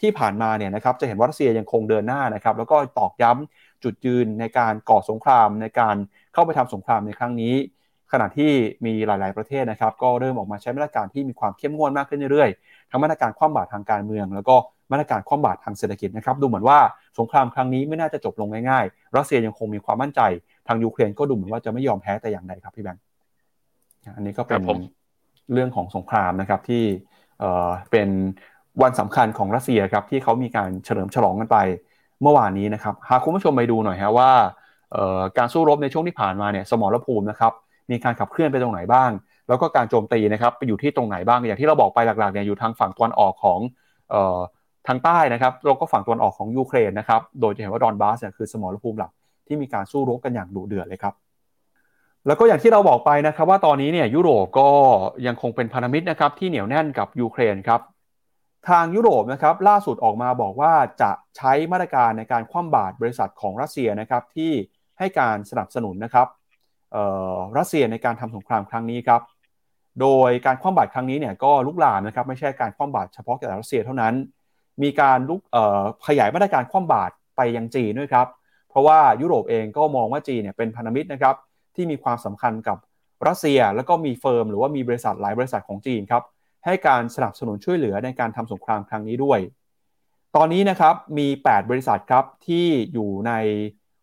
[0.01, 5.97] ที่ผ่านมาเนี่ยนะครับจะเห็นว่ารัสเซียยังคงเดินหน้านะครับแล้วก็ตอกย้ำ จุดยืนในการก่อสงครามในการ
[6.33, 7.55] เข้าไปทำสงครามในครั้งนี้
[8.13, 8.53] ขณะที่
[8.87, 14.57] มีหลาย ๆประเทศนะครับ ก็เริ่มออกมาใช้มาตรการที่มีความเข้มงวดมากขึ้นเรื่อยๆทั้งมาตรการคว่ำบาตรทางการเมือง แล้วก็
[14.93, 16.79] มาตรการคว่ำบาตรทางเศรษฐกิจนะครับดูเหมือนว่า
[17.19, 20.21] สงครามครั้งนี้ไม่น่าจะจบลงง่ายๆรัสเซียยังคงมีความมั่นใจ
[20.67, 23.03] ทางยูเครนก็ดูเหมือนว่าจะไม่ยอมแพ้แต่อย่างใดครับพี่แบงค์
[24.17, 24.63] อันนี้ก็เป็น
[25.53, 26.83] เรื่องของสงครามนะครับที่
[27.91, 28.09] เป็น
[28.83, 31.59] วันสำคัญของรัสเซียครับที่เขามีการเฉลิมฉลองกันไป
[32.23, 34.31] เมื่อวานนี้นะครับหากคุณผู้ชมไปดูหน่อยฮะว่า
[35.39, 37.53] การสู้รบในช่วงที่ผ่านมาเนี่ยสมรภูมินะครับ
[37.91, 39.11] มีการขับเคลื่อนไปตรงไหนบ้าง
[39.49, 43.61] แล้วก็การโจมตีนะครับไปอยู่ที่ตรงไหนบ้างอย่างที่เราบอกไปหลักๆเนี่ยอยู่ทางฝั่งตะวันออกของ
[44.87, 49.11] ทางใต้นะครับแล้วก็ฝั่งตะวันออกของยูเครนนะครับโดยจะเห็นว่าดอนบาสเนี่ยคือสมรภูมิหลัก
[49.47, 51.15] ที่มีการสู้รบกันอย่างดุเดือดเลยครับ
[52.27, 54.69] แล้วก็อย่างที่เราบอกไปนะครับว่าตอนนี้เนี่ยยุโรปก็
[55.27, 57.81] ยังคงเป็นพันธมิตรนะครับที่เหนียวแน่นกับยูเครนครับ
[58.69, 64.53] ทางยุโรปนะครับล่าสุดออกมาบอกว่าจะใช้มาตรการในการคว่ำบาตรบริษัทของรัสเซียนะครับที่
[64.99, 66.27] ให้การสนับสนุนนะครับ
[67.59, 69.23] รัสเซียในการทำสงครามครั้งนี้ครับ
[70.01, 74.15] โดยการคว่ำบาตรครั้งนี้เนี่ยก็ลุกลามนะครับไม่ใช่การคว่ำบาตรเฉพาะแต่รัสเซียเท่านั้น
[74.83, 75.41] มีการลุก
[76.07, 78.27] ขยายมาตรการคว่ำบาตรไปยังจีนด้วยครับ
[78.71, 81.35] เพราะว่ายุโรปเองก็มองว่าจีนเนี่ยเป็นพันธมิตรนะครับ
[81.75, 82.79] ที่มีความสำคัญกับ
[83.27, 86.23] รัสเซีย แล้วก็มี firm หรือว่ามีบริษัทหลายบริษัทของจีนครับ
[86.67, 89.41] ให้การสนับสนุนช่วยเหลือในการทำสงครามครั้งนี้ด้วย
[90.37, 93.33] ตอนนี้นะครับมี 8 บริษัทครับที่อยู่ใน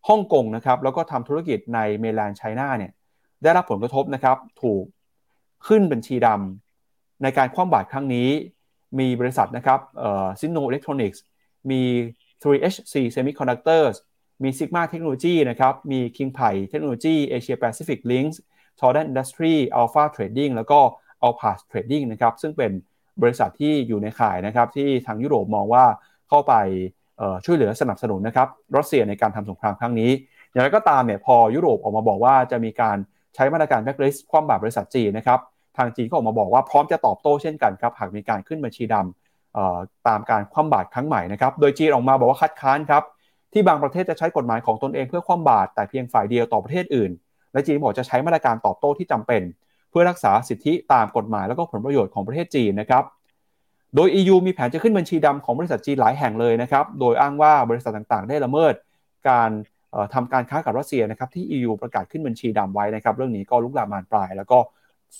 [0.08, 2.92] ฮ่องกงนะครับแล้วก็ทำธุรกิจใน Mainland China เนี่ย
[3.42, 4.84] ได้รับผลกระทบนะครับถูก
[5.66, 8.28] ขึ้นบัญชีดำในการคว่ำบาตรครั้งนี้
[8.98, 9.80] มีบริษัทนะครับ
[10.40, 11.22] Sinno Electronics
[11.70, 11.82] มี
[12.42, 13.96] 3HC Semiconductors
[14.42, 18.36] มี Sigma Technology นะครับ มี King Pai Technology Asia Pacific Links
[18.78, 20.80] Jordan Industry Alpha Trading แล้วก็
[21.26, 22.72] Alpas Trading นะครับซึ่งเป็น
[23.22, 25.84] บริษัทที่อยู่ในข่ายนะครับที่ทางยุโรปมองว่า
[26.28, 26.54] เข้าไป
[27.44, 30.10] ช่วยเหลือสนับสนุนนะครับรัสเซียในการทำสงครามครั้งนี้
[30.50, 32.96] อย่างไรก็ตามเนี่ยพอยุโรปออกมาบอกว่าจะมีการ
[33.34, 35.40] ใช้มาตรการแบ็กลิสต์คว่ำบาตรบริษัทจีนนะครับ
[35.76, 43.02] ทางจีนก็ออกมาบอกว่าพร้อมจะตอบโต้เช่นกันครับหากมีการขึ้นบัญชีดำตามการคว่ำบาตรครั้งใหม่นะครับโดยจีนออกมาบอกว่าคัดค้านครับ
[43.52, 47.10] ที่บางประเทศจะใช้กฎหมายของตนเองเพื่อคว่ำบาตรแต่เพียงฝ่ายเดียวต่อประเทศอื่น
[47.52, 49.42] และจีนบอกจะใช้มาตรการตอบโต้ที่จำเป็น
[49.94, 53.04] พื่อรักษาสิทธิตามกฎหมายและก็ผลประโยชน์ของประเทศจีนนะครับ
[53.96, 58.74] โดย EU มีแผนจะขึ้นบัญชีดำของบริษัทจีนหลายแห่งเลยนะครับ โดยอ้างว่าบริษัทต่างๆ ได้ละเมิด
[59.28, 59.50] การ
[60.14, 64.58] ทำการค้ากับรัสเซียนะครับที่ EU ประกาศขึ้นบัญชีดำไว้นะครับ เรื่องนี้ก็ลุกลามบานปลาย แล้วก็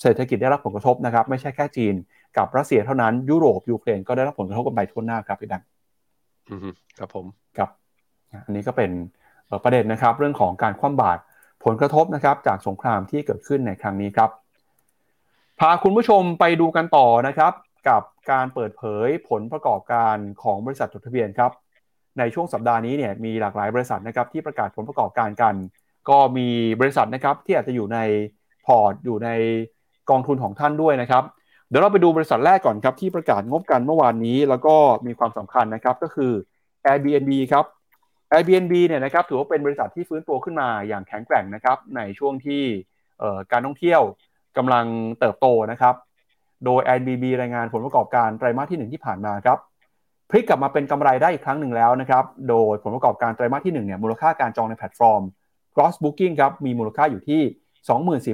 [0.00, 1.94] เศรษฐกิจได้รับผลกระทบนะครับ ไม่ใช่แค่จีน
[2.36, 5.62] กับรัสเซียเท่านั้นยุโรปยูเครนก็ได้รับผลกระทบกันไปทั่วหน้าครับพี่ดัง
[6.98, 7.70] ครับผมครับ
[8.46, 8.90] อันนี้ก็เป็น
[9.64, 11.20] ประเด็นนะครับ เรื่องของการคว่ำบาตร
[11.64, 14.30] ผลกระทบนะครับจากสงครามที่เกิดขึ้นในครั้งนี้ครับ
[15.60, 17.52] พาคุณผู้ชมไปดูกันต่อนะครับ
[17.88, 21.52] กับการเปิดเผยผลประกอบการของบริษัทจดทะเบียนครับ
[22.18, 25.54] ในช่วงสัปดาห์นี้เนี่ยมีหลากหลายบริษัทนะครับที่ประกาศผลประกอบการกัน
[26.08, 26.48] ก็มี
[26.80, 27.98] บริษัทนะครับที่อาจจะอยู่ใน
[28.66, 29.30] พอร์ตอยู่ใน
[30.10, 31.24] กองทุนของท่านด้วยนะครับ
[31.68, 34.76] เดี๋ยวเราไปดูบริษัทแรกก่อนครับที่ประกาศงบกันเมื่อวานนี้ แล้วก็
[35.06, 36.32] มีความสำคัญนะครับก็คือ
[36.86, 37.64] Airbnb ครับ
[38.32, 42.62] Airbnb เนี่ยนะครับถือว่าเป็นบริษัทที่ฟื้นตัวขึ้นมาอย่างแข็งแกร่งนะครับในช่วงที่
[43.52, 44.02] การท่องเที่ยว
[44.56, 44.86] กำลัง
[45.20, 45.94] เติบโตนะครับ
[46.64, 49.58] โดย Airbnb รายงานผลประกอบการไตรมาสที่ 1 ที่ผ่านมาครับ
[50.30, 55.22] พลิกกลับมาเป็นกำไรได้อีกครั้งหนึ่งแล้วนะครับ โดยผลประกอบการไตรมาสที่1เนี่ยมูลค่าการจองในแพลตฟอร์ม
[55.74, 57.42] gross booking ครับมีมูลค่าอยู่ที่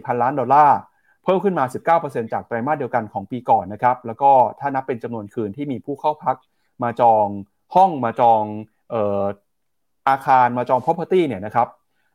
[0.07, 0.79] 24,000 ล้านดอลลาร์
[1.25, 1.65] เพิ่มขึ้นมา
[1.99, 6.37] 19%จากไตรมาสเดียวกันของปีก่อนนะครับ แล้วก็ถ้านับเป็นจำนวนคืนที่มีผู้เข้าพัก
[6.83, 7.27] มาจอง
[7.75, 8.43] ห้องมาจอง
[8.93, 9.25] ออ
[10.09, 11.69] อาคารมาจอง property เนี่ยนะครับ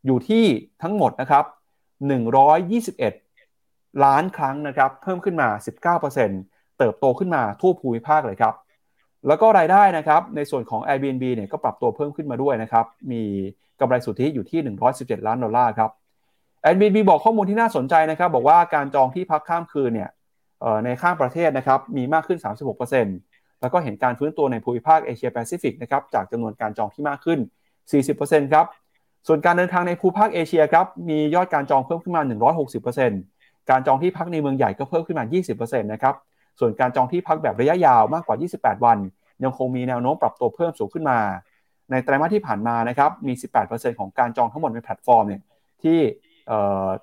[0.06, 0.45] อยู่ที่
[0.82, 1.45] ทั้งหมดนะครับ
[2.36, 3.24] 121
[4.04, 5.48] ล้านครั้งนะครับเพิ่มขึ้นมา
[5.98, 8.54] 19%เติบโตขึ้นมาทั่วภูมิภาคเลยครับ
[9.28, 13.24] แล้วก็รายได้นะครับในส่วนของ Airbnb เนี่ยก็ปรับตัวเพิ่มขึ้นมาด้วยนะครับมี
[13.80, 14.60] กำไรสุทธิอยู่ที่
[14.98, 15.89] 117 ล้านดอลลาร์ครับ
[16.66, 20.10] Airbnb บอกข้อมูลที่น่าสนใจนะครับ บอกว่าการจองที่พักข้ามคืนเนี่ย
[20.86, 22.39] ในข้างประเทศนะครับมีมากขึ้น
[23.00, 27.39] 36%แล้วก็เห็นการฟื้นตัวในภูมิภาคเอเชียแปซิฟิกนะครับจากจำนวนการจองที่มากขึ้น
[27.96, 28.66] 40%ครับ
[29.28, 32.22] ส่วนการเดินทางในภูมิภาคเอเชียครับมียอดการจองเพิ่มขึ้นมา
[32.84, 33.35] 160%
[33.70, 36.16] การจองที่พักในเมืองใหญ่ก็เพิ่มขึ้นมา 20%นะครับ
[36.59, 38.97] ส่วนการจองที่พักแบบระยะยาวมากกว่า 28 วัน
[39.43, 41.20] ยังคงมีแนวโน้มปรับตัวเพิ่มสูงขึ้นมา
[41.91, 43.34] ในไตรมาสที่ผ่านมานะครับ มี
[43.66, 45.41] 18%ของการจองทั้งหมดในแพลตฟอร์มเนี่ย
[45.84, 45.99] ที่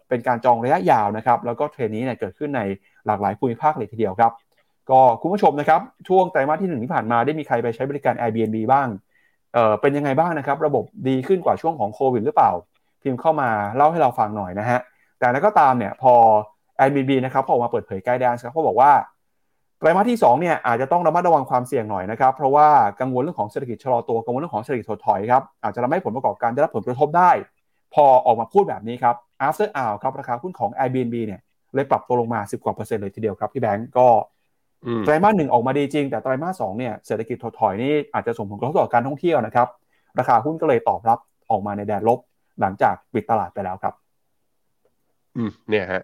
[0.08, 2.60] เป็นการจองระยะยาวนะครับ แล้วก็เทรนด์นี้เนี่ยเกิดขึ้นใน
[3.06, 4.32] หลากหลายภูมิภาคเลยทีเดียวครับ
[4.90, 12.50] ก็คุณผู้ชมนะครับ ช่วงไตรมาสที่หนึ่งที่ผ่านมาได้มีใครไปใช้บริการ Airbnb บ้าง เป็นยังไงบ้างนะครับ ระบบดีขึ้นกว่าช่วงของโควิดหรือเปล่า
[13.02, 14.80] พิมพ์เข้ามาเล่าให้เราฟังหน่อยนะฮะ
[15.18, 16.14] แต่แล้วก็ตามเนี่ยพอ
[16.82, 18.92] Airbnb นะครับพอออกมาเปิดเผย guidance ครับเขาบอกว่า
[19.78, 22.68] ไตรมาสที่2เนี่ยอาจจะต้องระมัดระวังความเสี่ยงหน่อยนะครับ เพราะว่า
[23.00, 27.30] กังวลเรื่องของเศรษฐกิจชะลอตัวกังวลเรื่องของเศรษฐกิจถดถอยครับอาจจะทำให้ผลประกอบการได้รับผลกระทบได้
[27.94, 29.14] พอออกมาพูดแบบนี้ครับ
[29.46, 31.40] after hour ครับราคาหุ้นของ Airbnb เนี่ย
[31.74, 34.08] เลยปรับตัวลงมา 10กว่าเปอร์เซ็นต์เลยทีเดียวครับพี่แบงก์ก็
[35.04, 39.68] ไตรมาสหนึ่งออกมาดีจริง แต่ไตรมาสสองเนี่ยเศรษฐกิจถดถอยนี่อาจจะส่งผลกระทบต่อการท่องเที่ยวนะครับ
[40.18, 41.18] ราคาหุ้นก็เลยตอบรับ
[41.50, 42.18] ออกมาในแดนลบ
[42.60, 43.94] หลังจากปิดตลาดไปแล้วครับ
[45.36, 46.02] อืมเนี่ยฮะ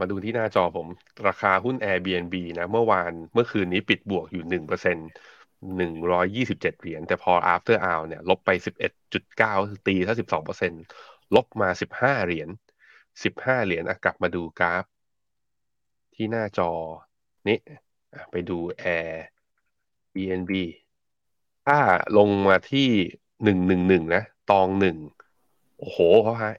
[0.00, 0.86] มาดูที่หน้าจอผม
[1.28, 4.96] ราคาหุ้น Airbnb นะเมื่อวานเมื่อคืนนี้ปิดบวกอยู่หนึ่งเปอร์เซ็น
[5.76, 9.54] หนึ่งร้อยยี่สิบเจ็ดเหรียญแต่พอ after hour เนี่ย ลบไปสิบเอ็ดจุดเก้า
[9.86, 10.72] ตีถ้าสิบสองเปอร์เซ็น
[11.34, 12.48] ลบมาสิบห้าเหรียญ
[13.24, 14.84] สิบห้าเหรียญกลับมาดูกราฟ
[16.14, 16.70] ที่หน้าจอ
[17.48, 17.58] นี้
[18.30, 18.58] ไปดู
[18.96, 19.12] Air
[20.14, 20.52] BNB
[21.66, 21.78] ถ้า
[22.18, 22.88] ลงมาที่
[23.44, 24.96] หนึ่งหนึ่งหนึ่งนะ ตองหนึ่ง
[25.78, 26.54] โอ้โหเขาฮะ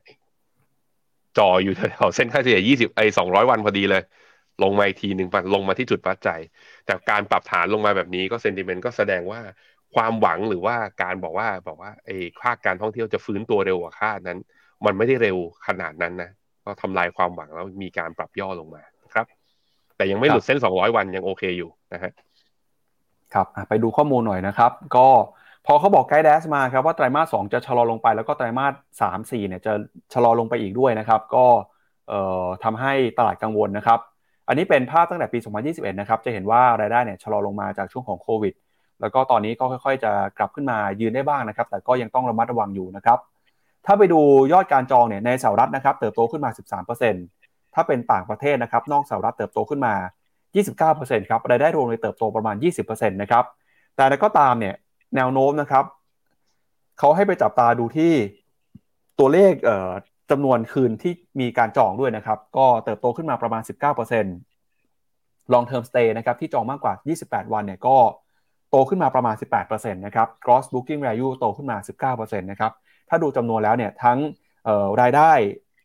[1.37, 4.03] จออยู่แถวเส้นค่าเฉลี่ยยี่สิบไอสองร้อยวันพอดีเลย
[4.63, 6.29] ลงมาอีกทีหนึ่งลงมาที่จุดวัดใจ
[6.85, 9.39] แต่การปรับฐานลงมาแบบนี้ก็เซนติเมนต์ก็แสดงว่า
[9.95, 14.39] ความหวังหรือว่าการบอกว่าบอกว่าไอ้ค่าการท่องเที่ยวจะฟื้นตัวเร็วกว่าคาดนั้น
[14.85, 16.29] มันไม่ได้เร็วขนาดนั้นนะ
[16.65, 19.25] ก็ทำลายความหวังแล้วมีการปรับย่อลงมาครับ
[19.97, 22.11] แต่ยังไม่หลุดเส้นสองร้อยวันยังโอเคอยู่นะฮะ
[23.33, 25.07] ครับไปดูข้อมูลหน่อยนะครับ ก็
[25.65, 29.73] พอเขาบอกไกด์แดสมาครับว่าไตรมาสสจะชะลอลงไป แล้วก็ไตรมาสสามสี่เนี่ยจะ
[30.13, 31.45] ชะลอลงไปอีกด้วยนะครับ ก็
[32.63, 33.99] ทำให้ตลาดกังวลนะครับ
[34.47, 35.39] อันนี้เป็นภาพตั้งแต่ปี
[35.69, 38.53] 2021 นะครับ จะเห็นว่ารายได้เนี่ยชะลอลงมาจากช่วงของโควิด
[39.01, 43.19] แล้วก็ตอนนี้ก็ค่อย ๆ จะกลับขึ้นมายืนได้บ้างนะครับ แต่ก็ยังต้องระมัดระวังอยู่นะครับ
[43.85, 44.19] ถ้าไปดู
[44.53, 46.49] ยอดการจองเนี่ยในสหรัฐนะครับ เติบโตขึ้นมา
[47.13, 49.93] 13%ถ้าเป็นต่างประเทศนะครับ นอกสหรัฐเติบโตขึ้นมา
[50.61, 53.43] 29%ครับ รายได้รวมเลยเติบโตประมาณ 20%นะครับ
[53.95, 54.75] แต่แก็ตามเนี่ย
[55.15, 55.85] แนวโน้มนะครับ
[56.99, 58.13] เขาให้ไปจับตาดูที่
[59.19, 59.53] ตัวเลข
[60.31, 63.61] จำนวนคืนที่มีการจองด้วยนะครับ ก็เติบโตขึ้นมาประมาณ
[64.77, 66.93] 19% long term stay นะครับที่จองมากกว่า
[67.25, 67.97] 28 วันเนี่ยก็
[68.69, 72.71] โตขึ้นมาประมาณ 18%นะครับ gross booking value โตขึ้นมา 19%นะครับ
[73.09, 74.17] ถ้าดูจำนวนแล้วเนี่ยทั้ง
[75.01, 75.31] รายได้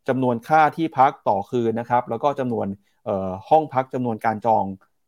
[0.08, 2.66] จำนวนค่าที่พักต่อคืนนะครับ แล้วก็จำนวน
[3.48, 4.64] ห้องพักจำนวนการจอง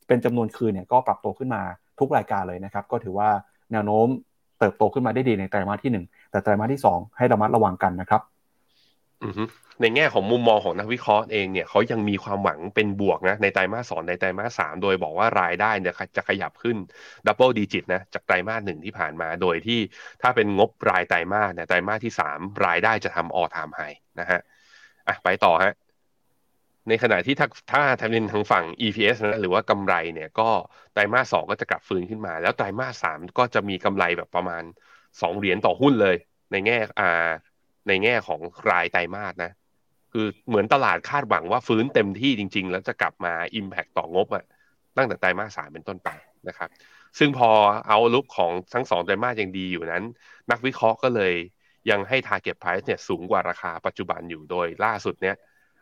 [0.08, 1.62] เป็นจำนวนคืนเนี่ยก็ปรับโตขึ้นมา
[1.98, 3.30] ทุกรายการเลยนะครับ ก็ถือว่า
[3.72, 4.06] แนวโน้ม
[4.58, 8.22] เติบโตขึ้นมาได้ดีในไตรมาสที่ 1 แต่ไตรมาสที่ 2 ให้ระมัดระวังกันนะครับ
[9.80, 16.76] ในแง่ของมุมมองของนักวิเคราะห์เองเนี่ยเขายังมีความหวังเป็นบวกนะในไตรมาสสองในไตรมาสสามโดยบอกว่ารายได้เนี่ยจะขยับขึ้น
[17.26, 19.80] double digit นะจากไตรมาสหนึ่งที่ผ่านมาโดยที่
[20.22, 23.80] ถ้าเป็นงบรายไตรมาสเนี่ยไตรมาสที่สามรายได้จะทำ all time high
[24.20, 24.40] นะฮะ
[25.08, 25.72] อะไปต่อฮะ
[26.90, 30.48] ในขณะที่ถ้าถ้าทำเป็นทางฝั่ง EPS นะหรือว่ากำไรเนี่ยก็
[30.92, 34.62] ไตรมาสสองก็จะกลับฟื้นขึ้นมา แล้วไตรมาสสามก็จะมีกำไรแบบประมาณ
[35.22, 36.16] สองเหรียญต่อหุ้นเลย
[36.52, 37.30] ในแง่อ่า
[37.88, 39.52] ในแง่ของรายไตรมาสนะ
[40.12, 44.44] คือเหมือนตลาดคาดหวังว่าฟื้นเต็มที่จริง ๆ แล้วจะกลับมา Impact ต่องบอะ
[44.96, 46.10] ตั้งแต่ไตรมาสสามเป็นต้นไป
[46.48, 46.68] นะครับ
[47.18, 47.50] ซึ่งพอ
[47.88, 50.04] เอาลุกของทั้งสองไตรมาสยังดีอยู่นั้น
[50.50, 51.34] นักวิเคราะห์ก็เลย
[51.90, 55.36] ยังให้ Target Price เนี่ยสูงกว่าราคาปัจจุบันอยู่โดยล่าสุดเนี่ย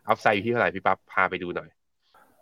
[0.09, 1.69] upside อยู่ที่เท่าไหร่พี่ปั๊บพาไปดูหน่อย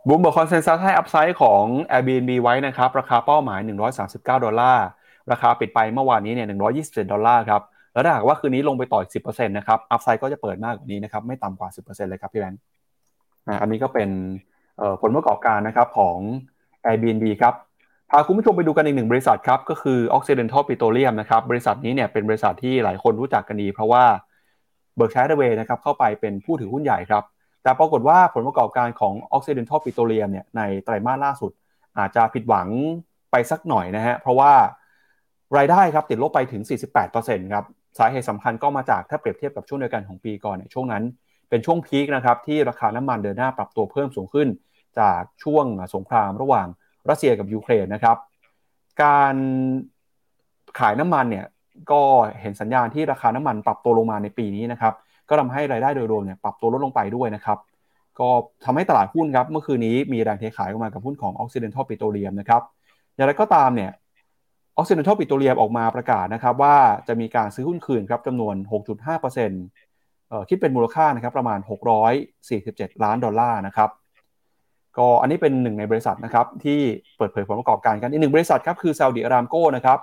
[0.08, 1.62] Bloomberg consensus ให้ upside ของ
[1.92, 3.60] Airbnb ไว้นะครับ ราคาเป้าหมาย
[4.02, 4.86] 139 ดอลลาร์
[5.32, 6.48] ราคาปิดไปเมื่อวานนี้เนี่ย
[6.80, 7.62] 127 ดอลลาร์ครับ
[7.92, 12.60] แล้วถ้าหากว่าคืนนี้ลงไปต่ออีก 10%นะครับ upside ก็จะเปิดมากกว่านี้นะครับ ไม่ต่ำกว่า 10%เลยครับพี่แบงค์
[13.60, 14.10] อันนี้ก็เป็น
[15.02, 16.18] ผลประกอบการนะครับของ
[16.86, 17.54] Airbnb ครับ
[18.10, 24.04] พาคุณผู้ชมไปดูกันอีกหนึ่งบริษัทครับ ก็คือ Occidental Petroleum นะครับ บริษัทนี้เนี่ยเป็นบริษัทที่หลายคนรู้จักกันดี เพราะว่า
[24.96, 27.24] Berkshire Hathaway นะครับเข้าไปเป็นผู้ถือหุ้นใหญ่ครับ
[27.66, 31.52] แต่ปรากฏว่าผลประกอบการของ Occidental Petroleum เนี่ยในไตรมาสล่าสุด
[31.98, 32.68] อาจจะผิดหวัง
[33.30, 34.52] ไปสักหน่อยนะฮะเพราะว่า
[35.56, 36.62] รายได้ครับติดลบไปถึง
[37.08, 37.64] 48%ครับ
[37.98, 41.02] สาเหตุสำคัญก็มาจากถ้าเปรียบเทียบกับช่วงเดียวกันของปีก่อนเนี่ยช่วงนั้น
[41.48, 44.48] เป็นช่วง peak นะครับที่ราคาน้ำมันเดินหน้าปรับตัวเพิ่มสูงขึ้น
[44.98, 45.64] จากช่วง
[45.94, 46.66] สงครามระหว่าง
[47.08, 48.16] รัสเซียกับยูเครนนะครับ
[49.02, 49.34] การ
[50.78, 51.46] ขายน้ำมันเนี่ย
[51.92, 52.02] ก็
[52.40, 54.94] เห็นสัญญาณที่ราคาน้ำมันปรับตัวลงมาในปีนี้นะครับ
[55.28, 57.58] ก็ทำให้รายได้โดยรวมเนี่ยปรับตัวลดลงไปด้วยนะครับ
[58.20, 58.28] ก็
[58.64, 62.62] ทำให้ตลาดหุ้นครับเมื่อคืนนี้มีแรงเทขายออกมากับหุ้นของ Occidental Petroleum นะครับ
[63.14, 63.90] อย่างไรก็ตามเนี่ย
[64.78, 66.76] Occidental Petroleum ออกมาประกาศนะครับว่า
[67.08, 68.54] จะมีการซื้อหุ้นคืนครับจำนวน
[69.22, 71.58] 6.5%เอ่อคิดเป็นมูลค่านะครับประมาณ
[72.30, 73.90] 647 ล้านดอลลาร์นะครับ
[74.98, 76.78] ก็อันนี้เป็นหนึ่งในบริษัทนะครับที่
[77.16, 79.98] เปิดเผยผลประกอบการกันอีกหนึ่งบริษัทครับคือซาอุดิอารามโก้นะครับ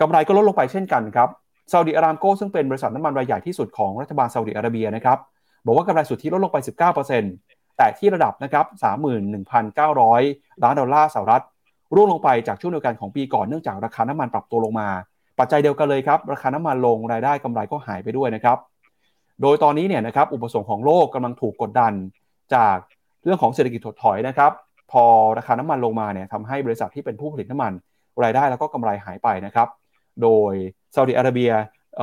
[0.00, 1.28] กำไรก็ลดลงไปเช่นกันครับ
[1.72, 5.18] ซาอุดิอารามโกซึ่งเป็นบริษัทน้ำมันรายใหญ่ที่สุดของรัฐบาลซาอุดิอาระเบียนะครับ
[5.66, 6.58] บอกว่ากำไรสุทธิลดลงไป
[7.16, 8.66] 19%แต่ที่ระดับนะครับ
[9.44, 11.44] 31,900 ล้านดอลลาร์สหรัฐ
[11.94, 14.88] ร่วงลงไปจากช่วงเดียวกันของปีก่อนเนื่องจากราคาน้ำมันปรับตัวลงมา
[15.38, 18.58] ปัจจัยเดียวกันเลยครับ ราคาน้ำมันลงรายได้กำไรก็หายไปด้วยนะครับ
[19.42, 21.92] โดยตอนนี้เนี่ยนะครับอุปสงค์ของโลกกำลังถูกกดดัน
[22.54, 22.76] จาก
[23.24, 24.52] เรื่องของเศรษฐกิจถดถอยนะครับ
[24.92, 25.04] พอ
[25.38, 27.72] ราคาน้ำมันลงมาเนี่ยทำให้บริษัทที่เป็นผู้ผลิตน้ำมัน
[28.24, 29.68] รายได้แล้วก็กำไรหายไปนะครับ
[30.22, 30.52] โดย
[30.94, 31.52] ซาอุดิอาระเบีย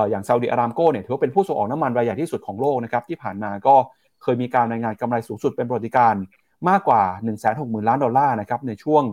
[0.10, 3.76] อย่างซาอุดิอารามโก้เนี่ยถือว่าเป็นผู้ส่งออกน้ำมันรายใหญ่ที่สุดของโลกนะครับที่ผ่านมาก็
[4.24, 6.16] เคยมีการรายงานกำไรสูงสุดเป็นประวัติการ
[6.70, 9.04] มากกว่า 1 6 0 0 0 0 ล้านดอลลาร์นะครับในช่วง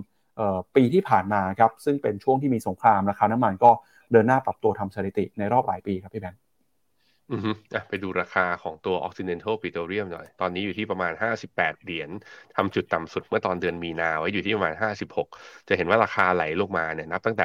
[0.77, 3.71] ปีที่ผ่านมาครับซึ่งเป็นช่วงที่มีสงครามราคาน้ำมันก็
[4.13, 6.41] เดินหน้าปรับตัวทำสถิติในรอบหลายปีครับพี่แบงค์
[7.33, 11.13] อือฮึอะไปดูราคาของตัว Occidental Petroleum หน่อย ตอนนี้อยู่ที่ประมาณ
[11.49, 12.11] 58 เหรียญ
[12.57, 14.75] ทำจุดต่ำสุดเมื่อตอนเดือนมีนาไว้อยู่ที่ประมาณ
[15.21, 17.45] 56 จะเห็นว่าราคาไหลลงมาเนี่ยนับตั้งแต่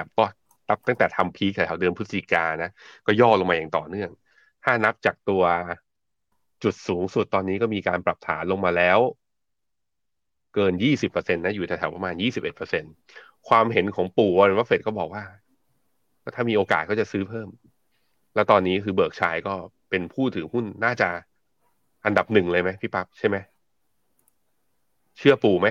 [0.70, 2.72] นับตั้งแต่ทำ peak แถวเดือนพฤศจิกานะ
[3.06, 4.10] ก็ย่อลงมาอย่างต่อเนื่อง
[4.64, 5.44] ถ้านับจากตัว
[6.64, 9.00] จุดสูงสุดตอนนี้ก็มีการปรับฐานลงมาแล้ว
[10.56, 10.74] เกิน
[11.08, 12.14] 20%นะ อยู่แถวๆประมาณ
[12.82, 15.24] 21%ความเห็นของปู่วอร์เรนบัฟเฟตต์ก็บอกว่า
[16.36, 17.50] ถ้ามีโอกาสก็จะซื้อเพิ่ม
[18.36, 19.54] แล้วตอนนี้คือเบิร์กชัยก็
[19.90, 21.10] เป็นผู้ถือหุ้นน่าจะ
[22.06, 23.38] อันดับหนึ่งเลยไหมพี่ปั๊บใช่ไหม
[25.18, 25.68] เชื่อปู่ไหม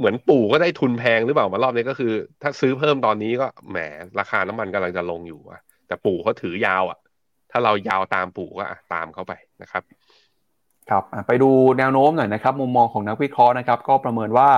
[0.00, 3.78] เหมือนปู่ก็ได้ทุนแพงหรือเปล่ามารอบนี้ก็คือ ถ้าซื้อเพิ่มตอนนี้ก็แหม
[4.18, 6.98] ราคาน้ำมันกำลังจะลงอยู่อะแต่ปู่เขาถือยาวอะ
[7.50, 9.32] ถ้าเรายาวตามปู่ก็ตามเขาไป
[9.62, 9.82] นะครับ
[10.90, 14.50] ครับไปดูแนวโน้มหน่อยนะครับ มุมมองของนักวิเคราะห์นะครับ ก็ประเมินว่า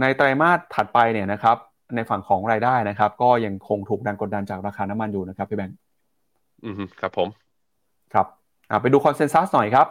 [0.00, 1.56] ในไตรมาสถัดไปเนี่ยนะครับ
[1.94, 5.76] ในฝั่งของรายได้นะครับ ก็ยังคงถูกดันกดดันจากราคาน้ำมันอยู่นะครับพี่แบงค์
[6.64, 7.28] อืมครับผม
[8.14, 8.26] ครับ
[8.82, 9.86] ไปดูคอนเซนแซสหน่อยครับ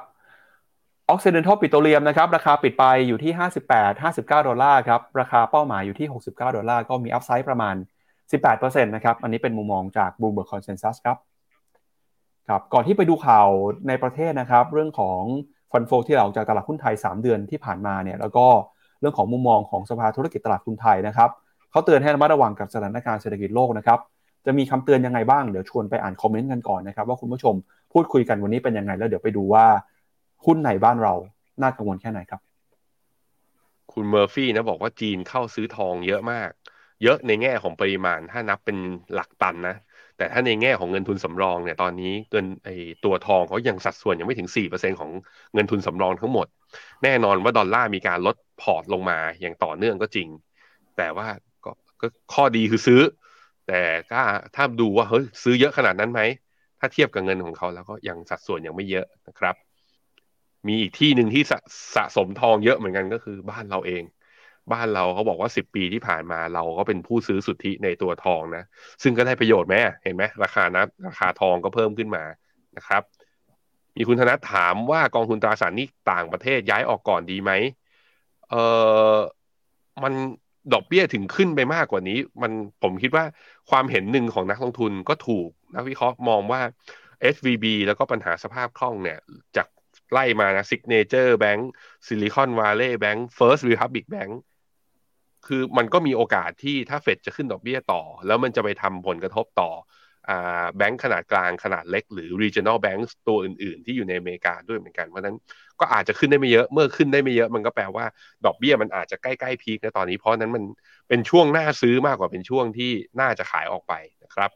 [1.14, 3.32] Occidental Petroleum นะครับราคาปิดไปอยู่ที่
[3.70, 7.76] 58 59 ดอลลาร์ครับราคาเป้าหมายอยู่ที่ 69 ดอลลาร์ก็มีอัพไซด์ประมาณ
[8.32, 11.18] 18%นะครับอันนี้เป็นมุมมองจาก Bloomberg Consensus ครับ
[12.48, 13.48] ครับก่อนที่ไปดูข่าว
[13.88, 15.22] ในประเทศนะครับ เรื่องของ
[15.72, 18.46] ฟันโฟที่เราจากตลาดหุ้นไทย 3 เดือนที่ผ่านมาเนี่ยแล้วก็
[19.00, 21.30] เรื่องของมุมมองของสภาธุรกิจตลาดหุ้นไทยนะครับ
[21.72, 24.00] เขาเตือนให้ระมัดระวังกับสถานการณ์เศรษฐกิจโลกนะครับ
[24.46, 27.56] จะมีคำเตือนยังไงบ้างเดี๋ยวชวนไปอ่านคอมเมนต์กันก่อนนะครับว่าคุณผู้ชม
[27.94, 29.66] พูดคุยกันวันนี้เป็นยังไงแล้วเดี๋ยวไปดูว่า
[30.46, 31.14] หุ้นไหนบ้านเรา
[31.62, 32.42] น่ากังวลแค่ไหนครับ
[33.94, 36.50] คุณเมอร์ฟี่นะบอกว่าจีนเข้าซื้อทองเยอะมาก
[37.04, 38.78] เยอะในแง่ของปริมาณถ้านับเป็น
[39.14, 39.76] หลักตันนะ
[40.18, 42.70] แต่ถ้าในแง่ของเงินทุนสำรองเนี่ยตอนนี้เงินไอ
[43.06, 45.12] ตัวทองเขายังสัดส่วนยังไม่ถึง 4%ของ
[45.54, 46.48] เงินทุนสำรองทั้งหมด
[47.04, 50.28] แน่นอนว่าดอลลาร์มีการลดพอร์ตลงมาอย่างต่อเนื่องก็จริง
[50.98, 51.28] แต่ว่า
[51.66, 51.72] ก็
[52.02, 53.02] กข้อดีคือซื้อ
[53.68, 53.82] แต่
[54.12, 54.24] ถ้า
[54.56, 56.22] ถ้าดูว่าเฮ้ยซื้อเยอะขนาดนั้นไหม
[56.80, 59.56] ถ้าเทียบกับเงินของเขาแล้วก็ยังสัดส่วนยังไม่เยอะนะครับ
[60.68, 61.60] มีอีกที่หนึ่งที่สะ
[61.96, 64.04] สะสมทองเยอะเหมือนกันก็คือบ้านเราเอง
[64.72, 68.64] บ้านเราเขาบอกว่าสิบปีที่ผ่านมาเราก็เป็นผู้ซื้อสุทธิในตัวทองนะ
[69.04, 72.24] ซึ่งก็ได้ประโยชน์ไหมเห็นไหมราคานะราคาทองก็เพิ่มขึ้นมา
[72.78, 73.04] นะครับ
[73.96, 77.52] มีคุณธนัทถามว่ากองทุนตราสารนี้ต่างประเทศย้ายออกก่อนดีไหม
[78.50, 78.56] เอ
[79.14, 79.16] อ
[80.04, 80.14] มัน
[80.74, 82.52] ดอกเบี้ยถึงขึ้นไปมากกว่านี้ มัน
[82.84, 83.26] ผมคิดว่า
[83.70, 86.62] ความเห็นหนึ่งของนักลงทุนก็ถูก นักวิเคราะห์มองว่า
[87.34, 89.20] SVB แล้วก็ปัญหาสภาพคล่องเนี่ย
[89.58, 89.68] จาก
[90.12, 91.62] ไล่มานะ Signature Bank
[92.08, 94.32] Silicon Valley Bank First Republic Bank
[95.48, 99.72] คือมันก็มีโอกาสที่ถ้าเฟดจะขึ้นดอกเบี้ยต่อ แล้วมันจะไปทำผลกระทบต่อ
[100.78, 105.38] แบงก์ขนาดกลางขนาดเล็ก หรือ regional bank ตัวอื่น ๆ ที่อยู่ในอเมริกาด้วยเหมือนกัน เพราะนั้น
[105.80, 108.06] ก็อาจจะขึ้นได้ไม่เยอะเมื่อขึ้นได้ไม่เยอะมันก็แปลว่า
[108.46, 110.64] ดอกเบี้ยมันอาจจะใกล้ๆพีคในตอนนี้เพราะนั้นมัน
[111.10, 113.94] เป็นช่วงหน้าซื้อมากกว่าเป็นช่วงที่น่าจะขายออกไป
[114.24, 114.52] นะครับ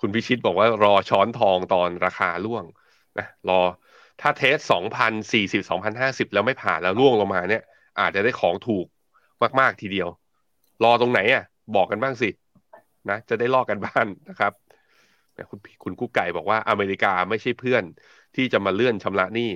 [0.00, 2.64] คุณพิชิตบอกว่ารอช้อนทองตอนราคาล่วง
[3.18, 3.60] นะรอ
[4.20, 7.62] ถ้าเทสสองพันสี่สิบสองพันห้าสิบแล้วไม่ผ่านแล้วร่วงลงมาเนี่ย
[8.00, 8.86] อาจจะได้ของถูก
[9.60, 10.08] มากๆทีเดียว
[10.84, 11.44] รอตรงไหนอะ
[11.76, 12.30] บอกกันบ้างสิ
[13.10, 14.52] นะจะได้ลอกกันบ้านนะครับ
[15.50, 17.82] คุณคุณกุ๊กไก่บอกว่าอเมริกาไม่ใช่เพื่อน
[18.36, 19.50] ที่จะมาเลื่อนชำระหนี้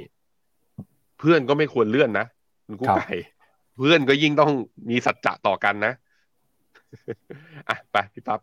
[1.19, 2.27] เพื่อนก็ไม่ควรเลื่อนนะ
[2.67, 3.11] คุณกู้ไก่
[3.79, 4.53] เพื่อนก็ยิ่งต้อง
[4.91, 5.93] มีสัจจะต่อกันนะ
[7.69, 8.41] อะไปพี่ปั๊บ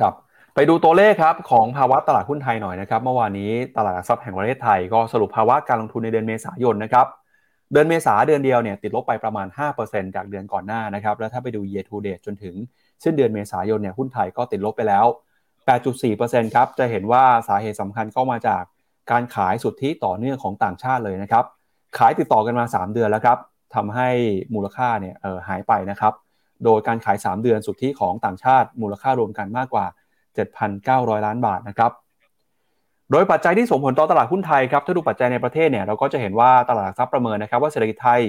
[0.00, 0.14] ครับ
[0.54, 7.06] ไปดูตัวเลขครับของภาวะตลาดหุ้นไทยหน่อยนะครับ เมื่อวานนี้ตลาดหลักทรัพย์แห่งประเทศไทยก็สรุปภาวะการลงทุนในเดือนเมษายนนะครับ
[7.72, 9.46] เดือนเมษาเดือนเดียวเนี่ยติดลบไปประมาณ
[9.80, 12.54] 5%จากเดือนก่อนหน้านะครับ แล้วถ้าไปดู year to date จนถึง
[13.04, 15.06] สิ้นเดือนเมษายนเนี่ยหุ้นไทยก็ติดลบไปแล้ว
[15.80, 18.62] 8.4%ครับ จะเห็นว่าสาเหตุสำคัญก็มาจาก
[19.10, 21.44] การขายสุทธิต่อเนื่องของต่างชาติเลยนะครับ
[21.98, 23.38] ขายติดต่อกันมา 3 เดือนแล้วครับ
[23.74, 24.08] ทำให้
[24.54, 25.14] มูลค่าเนี่ย
[25.48, 26.12] หายไปนะครับ
[26.64, 29.86] โดยการขาย 3 เดือนสุทธิของต่างชาติมูลค่ารวมกันมากกว่า
[30.36, 31.92] 7,900 ล้านบาทนะครับ
[33.10, 38.20] โดยปัจจัยที่ส่งผลต่อตลาดหุ้นไทยครับถ้าดูปัจจัยในประเทศเนี่ยเราก็จะเห็นว่าตลาดทรัพย์ประเมินนะครับว่าเศรษฐกิจไทย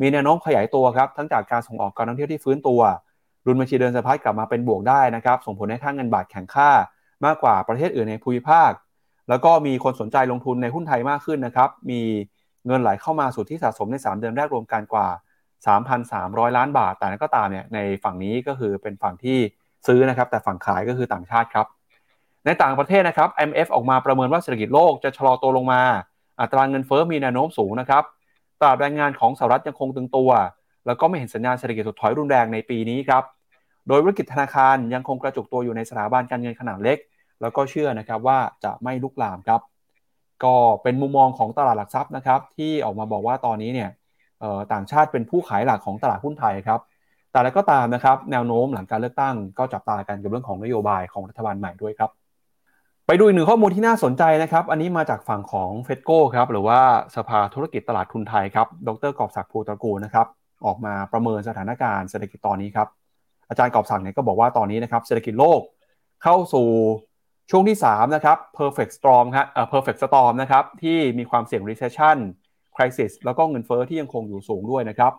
[0.00, 2.80] มีแนวโน้มขยายตัวครับทั้งจากการส่งออกการท่องเที่ยวที่ฟื้นตัว
[3.46, 6.70] รุนบัญชีเดินสะพัดกลับมาเป็นบวกได้นะครับส่งผลให้ท่าเงินบาทแข็งค่า
[7.24, 8.70] มากกว่าประเทศอื่นในภูมิภาค
[9.28, 12.00] แล้วก็มีคนสนใจลงทุนในหุ้นไทยมากขึ้นนะครับมี
[12.66, 15.08] เงินไหลเข้ามาสู่ที่สะสมใน 3 เดือนแรกรวมกันกว่า
[15.82, 19.38] 3,300 ล้านบาท แต่นั้นก็ตามเนี่ยในฝั่งนี้ก็คือเป็นฝั่งที่
[19.86, 21.66] ซื้อนะครับ แต่ฝั่งขายก็คือต่างชาติครับ
[22.46, 25.82] ในต่างประเทศนะครับ MF ออกมาประเมินว่าเศรษฐกิจโลกจะชะลอตัวลงมา
[26.40, 28.04] อัตราเงินเฟ้อมีแนวโน้มสูงนะครับ
[28.60, 30.30] ตลาดแรงงานของสหรัฐยังคงตึงตัว
[30.86, 33.22] แล้วก็ไม่เห็นสัญญาณเศรษฐกิจถดถอยรุนแรงในปีนี้ครับ
[33.88, 36.98] โดยธุรกิจธนาคารยังคงกระจุกตัวอยู่ในสถาบันการเงินขนาดเล็ก
[37.40, 39.60] แล้วก็เชื่อนะครับว่าจะไม่ลุกลามครับ
[40.44, 43.90] ก็เป็นมุมมองของตลาดหลักทรัพย์นะครับที่ออกมาบอกว่าตอนนี้เนี่ย
[44.72, 46.80] ต่างชาติเป็นผู้ขายหลักของตลาดหุ้นไทยครับ
[47.32, 52.10] แต่แล้วก็ตามนะครับแนวโน้มหลังการเลือกตั้งก็จับตากันกับเรื่องของนโยบายของรัฐบาลใหม่ด้วยครับ
[53.06, 56.80] ไปดูอีกหนึ่งข้อมูลที่น่าสนใจนะครับ อันนี้มาจากฝั่งของเฟดโก้ครับหรือว่า
[57.16, 60.26] สภาธุรกิจตลาดทุนไทยครับ ดรกอบศักดิ์ภูตระกูลนะครับ
[60.66, 62.88] ออกมาประเมินสถานการณ์เศรษฐกิจตอนนี้ครับ
[63.48, 65.60] อาจารย์กอบศักดิ์เนี่ยก็บอกว่าตอนนี้นะครับเศรษฐกิจโลก
[66.22, 66.68] เข้าสู่
[67.50, 72.16] ช่วงที่3นะครับ perfect storm ครับเอ่อ perfect storm นะครับที่มีความเสี่ยง recession
[72.76, 75.12] crisis แล้วก็เงินเฟอ้อที่ยังคงอยู่สูงด้วยนะครับ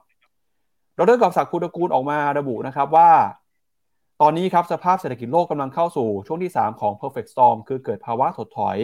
[0.97, 3.09] ดรกอบศักดิ์ภูตกูลออกมาระบุนะครับว่า
[4.21, 8.77] ตอนนี้ครับสภาพเศรษฐกิจโลกกำลังเข้าสู่ช่วงที่ 3 ของ perfect storm คือเกิดภาวะถดถอย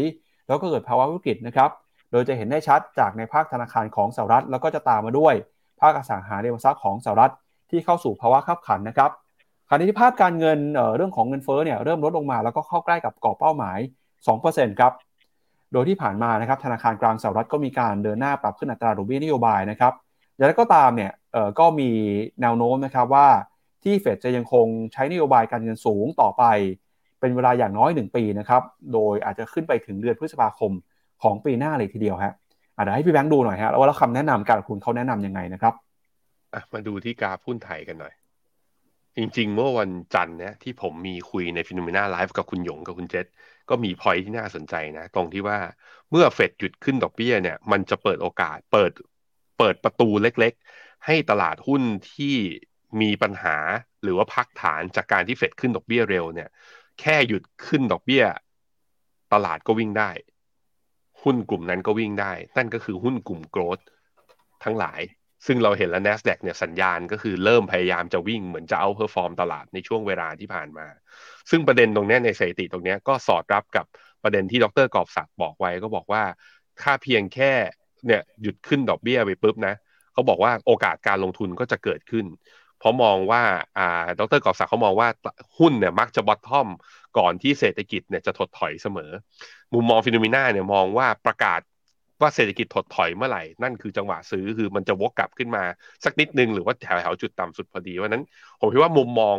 [0.47, 1.69] แล้วก็เกิดภาวะวิกฤตนะครับ
[2.11, 5.33] โดยจะเห็นได้ชัดจากในภาคธนาคารของสหรัฐ แล้วก็จะตามมาด้วย
[5.81, 7.33] ภาคอสังหาริมทรัพย์ของสหรัฐ
[7.69, 9.11] ที่เข้าสู่ภาวะขับขันนะครับ
[9.69, 13.79] ขณะที่ภาพการเงินเเรื่องของเงินเฟ้อเนี่ยเริ่มลดลงมาแล้วก็เข้าใกล้กับกรอบเป้าหมาย
[14.29, 14.93] 2%ครับ
[15.73, 19.93] โดยที่ผ่านมานะครับธนาคารกลางสหรัฐก็มีการเดินหน้าปรับขึ้นอัตราดอกเบี้ยนโยบายนะครับ
[20.35, 21.11] อย่างไรก็ตามเนี่ย
[21.59, 21.89] ก็มี
[22.41, 23.27] แนวโน้มนะครับว่า
[23.83, 26.43] ที่เฟดจะยังคงใช้นโยบายการเงินสูงต่อไป
[27.19, 28.63] เป็นเวลาอย่างน้อย 1 ปีนะครับ
[28.93, 30.71] โดยอาจจะขึ้นไปถึงเดือนพฤษภาคม
[31.23, 32.33] ของปีหน้าเลยทีเดียวฮะ
[32.75, 35.73] อาจจะให้พี่แบงค์ดูหน่อยฮะแล้วคำแนะนำการลงทุนเขาแนะนํำยังไงนะครับ
[36.73, 38.13] มาดูที่กราฟหุ้นไทยกันหน่อย
[39.17, 43.25] จริงๆ เมื่อวันจันทร์เนี่ยที่ผมมีคุยในฟิโนเมนาไลฟ์กับคุณหยงกับคุณเจษ
[43.69, 45.57] ก็มีพอยที่น่าสนใจนะ ตรงที่ว่า
[46.11, 48.91] เมื่อเฟดหยุดขึ้นดอกเบี้ยเนี่ย มันจะเปิดโอกาสเปิด
[49.59, 51.83] เปิดประตูเล็กๆ ให้ตลาดหุ้น
[52.13, 52.35] ที่
[53.01, 53.57] มีปัญหา
[54.03, 56.49] หรือว่าพักฐานจากการที่เฟดขึ้นดอกเบี้ยเร็วเนี่ย
[56.99, 58.23] แค่หยุดขึ้นดอกเบี้ย
[59.33, 60.11] ตลาดก็วิ่งได้
[61.23, 63.79] หุ้นกลุ่มนั้นก็วิ่งได้ นั่นก็คือหุ้นกลุ่ม growth
[64.63, 65.01] ทั้งหลาย
[65.45, 70.87] ซึ่งเราเห็นแล้ว NASDAQ เนี่ยสัญญาณก็คือเริ่มพยายามจะวิ่งเหมือนจะ outperform ตลาดในช่วงเวลาที่ผ่านมา
[71.49, 73.85] ซึ่งประเด็นตรงนี้ในสถิติตรงนี้ก็สอดรับกับ
[74.23, 76.23] ประเด็นที่ดรกอบศักดิ์บอกไว้ก็บอกว่า
[76.81, 77.51] ถ้าเพียงแค่
[78.05, 79.75] เนี่ยหยุดขึ้นดอกเบี้ยไปปุ๊บนะ
[80.13, 82.25] เขาบอกว่าโอกาสการลงทุนก็จะเกิดขึ้น
[82.79, 83.41] เพราะมองว่า
[83.77, 85.07] อ่าดรกอบศักดิ์เขามองว่า
[85.59, 86.67] หุ้นเนี่ยมักจะ bottom
[87.17, 89.11] ก่อนที่เศรษฐกิจเนี่ยจะถดถอยเสมอ
[89.73, 91.61] มุมมอง Finnomena เนี่ยมองว่าประกาศ
[92.21, 95.63] ว่าเศรษฐกิจถดถอยเมื่อไหร่ นั่นคือจังหวะซื้อคือมันจะวกกลับขึ้นมา
[96.03, 98.23] สักนิดนึงหรือว่าแถวแถวจุดต่ำสุดพอดีวันนั้น
[98.59, 99.37] ผมคิดว่ามุมมอง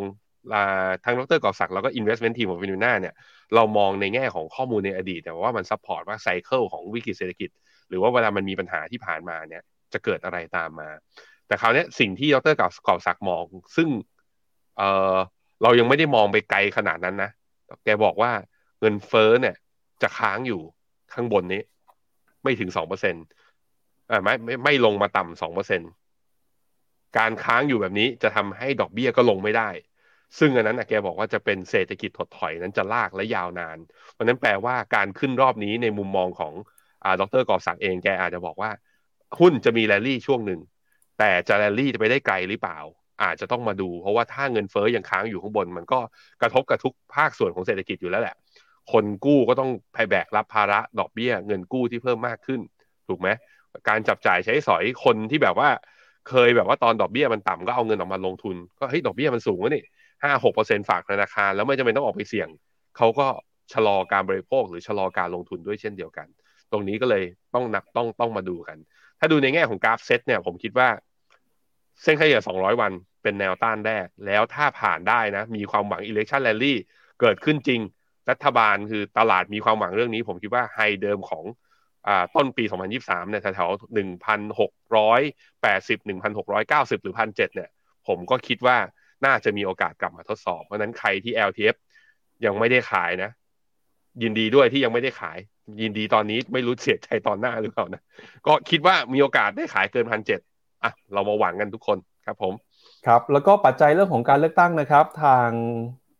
[1.04, 3.14] ทางดรกอบศักดิ์แล้วก็ investment team ของ Finnomena เนี่ย
[3.54, 7.50] เรามองในแง่ของข้อมูลในอดีตแต่ว่ามัน support ว่า cycle ของวิกฤตเศรษฐกิจ
[7.88, 9.62] หรือว่าเวลามันมีปัญหาที่ผ่านมาเนี่ย
[9.94, 10.90] จะเกิดอะไรตามมา
[11.46, 13.44] แต่คราวนี้สิ่งที่ดรกอบศักดิ์มอง
[13.76, 13.88] ซึ่ง
[14.78, 14.82] เอ
[15.14, 15.16] อ
[15.62, 17.30] เรายังไม่ได้มองไปไกลขนาดนั้นนะ
[17.84, 18.32] แกบอกว่า
[18.80, 19.56] เงินเฟ้อเนี่ย
[20.02, 20.60] จะค้างอยู่
[21.12, 21.62] ข้างบนนี้
[22.42, 23.24] ไม่ถึงสองเปอร์เซ็นต์
[24.10, 25.80] อ่าไม่ไม่ไม่ลงมาต่ำสองเปอร์เซ็นต์
[27.18, 29.68] การค้างอยู่แบบนี้จะทำให้ดอกเบี้ยก็ลงไม่ได้
[30.38, 33.78] ซึ่งอันนั้นนะแกบอกว่าจะเป็นเศรษฐกิจถดถอยนั้นจะลากและยาวนาน
[34.12, 36.52] เพราะนั้นแปลว่าการขึ้นรอบนี้ในมุมมองของ
[37.04, 38.70] อ่าดรกอบศักดิ์เองแกอาจจะบอกว่า
[39.38, 40.60] หุ้นจะมีแรลลี่ช่วงหนึ่ง
[41.18, 42.78] แต่จะแรลลี่จะไปได้ไกลหรือเปล่า
[43.22, 45.98] อาจจะต้องมาดู เพราะว่าถ้าเงินเฟ้อยังค้างอยู่ข้างบน มันก็
[46.42, 48.36] กระทบกับทุกภาคส่วนของเศรษฐกิจอยู่แล้วแหละ
[48.92, 52.60] คนกู้ก็ต้องไปแบกรับภาระดอกเบี้ย เงินกู้ที่เพิ่มมากขึ้น
[53.08, 53.28] ถูกไหม
[53.88, 55.68] การจับจ่ายใช้สอยคนที่แบบว่า
[56.28, 59.82] เคยแบบว่าตอนดอกเบี้ยมันต่ำก็เอาเงินออกมาลงทุน ก็เฮ้ยดอกเบี้ยมันสูงนี่
[60.24, 62.48] ห้าหกเปอร์เซ็นฝากธนาคาร แล้วไม่จำเป็นต้องออกไปเสี่ยง
[62.96, 63.26] เขาก็
[63.72, 66.26] ชะลอการบริโภคหรือชะลอการลงทุนด้วยเช่นเดียวกัน
[66.72, 67.24] ตรงนี้ก็เลย
[67.54, 68.78] ต้องนับต้องต้องมาดูกัน
[69.20, 70.88] ถ้าดูในแง่ของกราฟเซตเนี่ยผมคิดว่า
[72.02, 72.92] เส้นค่าเฉลี่ย 200 วัน
[73.22, 76.74] เป็นแนวต้านแรก แล้วถ้าผ่านได้นะ มีความหวัง election rally
[77.20, 77.80] เกิดขึ้นจริง
[78.30, 81.44] รัฐบาลคือตลาดมีความหวังเรื่องนี้ ผมคิดว่าไฮเดิมของ
[82.08, 82.64] อต้นปี
[82.96, 87.70] 2023 เนี่ยแถวๆ1,680 1,690 หรือ 1,700 เนี่ย
[88.06, 88.76] ผมก็คิดว่า
[89.24, 91.76] น่าจะมีโอกาสกลับมาทดสอบ เพราะนั้นใครที่ LTF
[92.44, 93.30] ยังไม่ได้ขายนะ
[94.22, 95.38] ยินดีด้วยที่ยังไม่ได้ขาย
[95.80, 98.02] ยินดีตอนนี้ไม่รู้เสียใจตอนหน้าหรือเปล่านะ
[98.46, 100.40] ก็คิดว่ามีโอกาสได้ขายเกินพันเจ็ด
[100.82, 102.54] อะเรามาหวังกันทุกคนครับผม
[103.06, 105.48] ครับแล้วก็ปัจจัยเรื่องของการเลือกตั้งนะครับ ทาง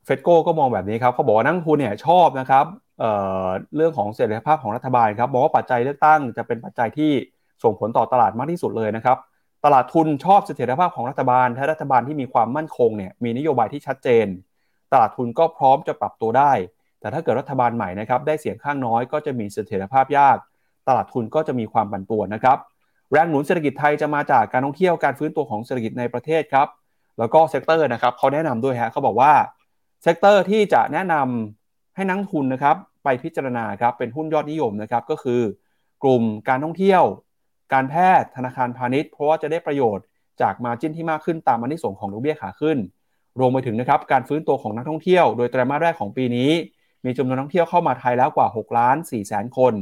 [0.05, 2.65] เฟดโก้ก็มองแบบนี้ครับเขาบอกว่านักทุนเนี่ยชอบนะครับ
[3.01, 3.11] เอ่
[3.45, 3.47] อ
[3.77, 7.11] เรื่องของเสถียรภาพของรัฐบาลครับบอกว่าปัจจัยเลือกตั้งจะเป็นปัจจัยที่
[7.65, 9.19] ส่งผลต่อตลาดมากที่สุดเลยนะครับ
[9.65, 14.27] ตลาดทุนชอบเสถียรภาพของรัฐบาล ถ้ารัฐบาลที่มีความมั่นคงเนี่ยมีนโยบายที่ชัดเจน
[14.93, 16.53] ตลาดทุนก็พร้อมจะปรับตัวได้
[17.01, 20.37] แต่ถ้าเกิดรัฐบาลใหม่นะครับได้เสียงข้างน้อยก็จะมีเสถียรภาพยาก
[20.89, 22.59] ตลาดทุนก็จะมีความปั่นป่วนนะครับ
[23.13, 26.69] แรงหนุนเศรษฐกิจไทยจะมาจากการท่องเที่ยวการฟื้นตัวของเศรษฐกิจในประเทศครับ
[27.19, 29.33] แล้วก็ sector นะครับเขาแนะนำด้วยฮะเขาบอกว่า
[30.03, 35.41] sector ที่จะแนะนำให้นักลงทุนนะครับไปพิจารณาครับเป็นหุ้นยอดนิยมนะครับก็คือ
[36.03, 37.03] กลุ่มการท่องเที่ยว
[37.73, 40.05] การแพทย์ธนาคารพาณิชย์ เพราะว่าจะได้ประโยชน์
[40.43, 42.79] จาก margin ที่มากขึ้นตามอานิสงส์ของดอกเบี้ยขาขึ้น
[43.39, 46.51] รวมไปถึงนะครับการฟื้นตัวของนักท่องเที่ยว โดยไตรมาสแรกของปีนี้
[47.05, 49.75] มีจำนวนนักท่องเที่ยวเข้ามาไทยแล้วกว่า6ล้าน4แสนคน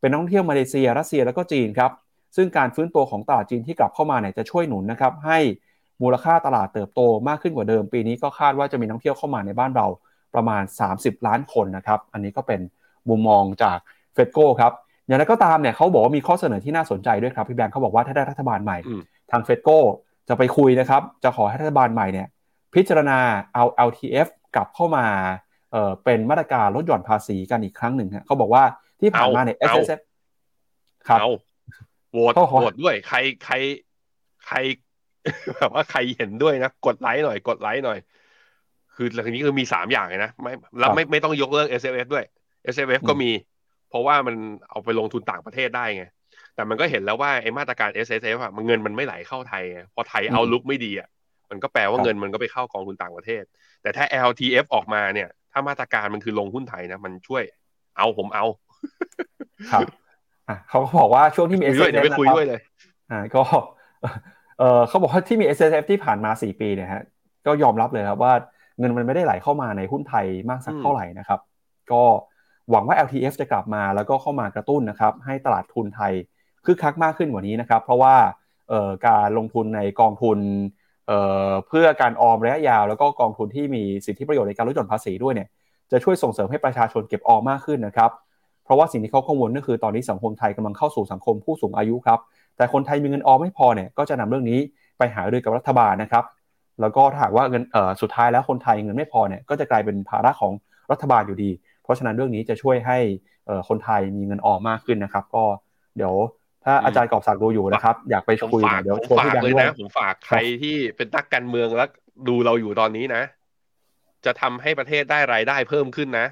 [0.00, 1.90] เป็นนักท่องเที่ยวมาเลเซีย รัสเซียแล้วก็จีนครับ
[2.36, 5.38] ซึ่งการฟื้นตัวของตลาดจีนที่กลับเข้ามาเนี่ยจะช่วยหนุนนะครับให้
[6.02, 9.86] มูลค่าตลาดเติบโตมากขึ้นกว่าเดิม ปีนี้ก็คาดว่าจะมีนักท่องเที่ยวเข้ามาในบ้านเรา
[10.34, 10.62] ประมาณ
[10.94, 12.60] 30 ล้านคนนะครับ อันนี้ก็เป็น
[13.08, 13.78] มุมมองจาก
[14.14, 14.72] เฟดโก้ครับ
[15.06, 19.78] อย่างไรก็ตามเนี่ยเขาบอกว่ามีข้อเสนอที่น่าสนใจด้วยครับพี่แบงค์เขาบอกว่าถ้าได้รัฐบาลใหม่อืมทางเฟดโก้
[20.28, 22.28] จะไปคุยนะครับ จะขอให้รัฐบาลใหม่เนี่ย
[22.74, 23.18] พิจารณา
[23.54, 25.04] เอา LTF กลับเข้ามา
[25.72, 28.62] เอ่อเป็นมาตรการลดหย่อนภาษีกันอีกครั้งหนึ่งฮะเขาบอกว่า
[29.00, 30.00] ที่ผ่านมาเนี่ยเอา S S F
[31.08, 31.30] ครับเอา
[32.12, 33.54] โหวตก็ขอโหวตด้วย ใครใคร
[34.46, 34.56] ใคร
[35.58, 37.98] แบบว่าใครเห็นด้วยนะกดไลค์หน่อย กดไลค์หน่อย
[38.94, 42.24] คือหลังจากนี้คือมีสามอย่างเลยนะไม่แล้วไม่ไม่ต้องยกเลิก S F F ด้วย
[42.74, 43.30] S F F ก็มี
[43.90, 44.34] เพราะว่ามัน
[44.70, 46.04] เอาไปลงทุนต่างประเทศได้ไง
[46.54, 51.08] แต่มันก็เห็นแล้วว่าไอ้มาตรการ S S F อะมันเงินมันไม่ไหลเข้าไทยไงพอไทยเอาลุกไม่ดีอะ
[51.50, 53.42] มันก็แปลว่าครับเงินมันก็ไปเข้ากองทุนต่างประเทศ
[53.82, 57.42] แต่ถ้า L T F ออกมาเนี่ย ถ้ามาตรการมันคือลงหุ้นไทยนะมันช่วย
[57.96, 58.44] เอาผมเอา
[59.72, 59.82] ครับ
[60.48, 62.60] อะเขาก็บอกว่าช่วงที่มีคุย S ด้วย S เดี๋ยว F ไปคุยด้วยเลย
[63.10, 63.42] อ่าก็
[64.58, 67.02] เออเขาบอกว่าที่มี S S F ที่ผ่านมา4ปีเนี่ยฮะ
[67.46, 68.34] ก็ยอมรับเลยครับว่า
[68.78, 71.40] เงินมันไม่ได้ไหลเข้ามาในหุ้นไทยมากสักอืมเท่าไหร่นะครับ
[71.92, 72.02] ก็
[72.70, 76.12] หวังว่า LTF จะกลับมาแล้วก็เข้ามากระตุ้นนะครับ ให้ตลาดทุนไทย
[76.64, 78.14] คึกคักมากขึ้นกว่านี้นะครับ เพราะว่า
[78.68, 80.38] เอ่อการลงทุนในกองทุน
[81.10, 85.48] เเพื่อการออมระยะยาว แล้วก็กองทุนที่มีสิทธิประโยชน์ในการลดหย่อนภาษีด้วยเนี่ย
[85.92, 88.10] จะช่วยส่งเสริมให้ประชาชนเก็บออมมากขึ้นนะครับ
[88.64, 92.18] เพราะว่าสิ่งที่เขากังวลก็คือตอนนี้สังคมไทยกำลังเข้าสู่สังคมผู้สูงอายุครับ
[92.56, 94.58] แต่คนไทยมีเงินออมไม่พอเนี่ยก็จะนำเรื่องนี้
[94.98, 96.24] ไปหารือกับรัฐบาลนะครับ
[96.80, 97.62] แล้วก็ถ้าหากว่าเงิน
[98.02, 100.52] สุดท้ายแล้วคนไทยเงินไม่พอเนี่ยก็จะกลายเป็นภาระของ
[100.92, 101.50] รัฐบาลอยู่ดี
[101.82, 102.98] เพราะฉะนั้นเรื่องนี้จะช่วยให้
[103.68, 105.44] คนไทยมีเงินออมมากขึ้นนะครับ ก็
[105.96, 106.14] เดี๋ยว
[106.64, 111.88] ถ้าอาจารย์กอบศักดิ์ดูอยู่นะครับ อยากไปผมคุยฝากเนี่ยเดี๋ยวผมชวนฝาพี่กแบงค์เลยด้วยนะผมฝากใครที่เป็นนักการเมืองแล้ว
[112.28, 113.22] ดูเราอยู่ตอนนี้นะ
[114.24, 116.26] จะทำให้ประเทศได้รายได้เพิ่มขึ้นนะ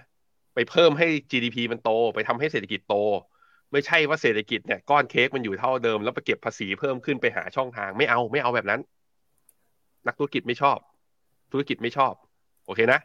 [0.55, 2.97] ไปเพิ่มให้ GDP มันโต ไปทำให้เศรษฐกิจโต
[3.73, 8.81] ไม่ใช่ว่าเศรษฐกิจเนี่ยก้อนเค้กมันอยู่เท่าเดิม แล้วไปเก็บภาษีเพิ่มขึ้นไปหาช่องทางไม่เอาไม่เอาแบบนั้น
[10.07, 10.79] นักธุรกิจไม่ชอบ
[11.53, 12.13] ธุรกิจไม่ชอบ
[12.67, 13.01] โอเคนะ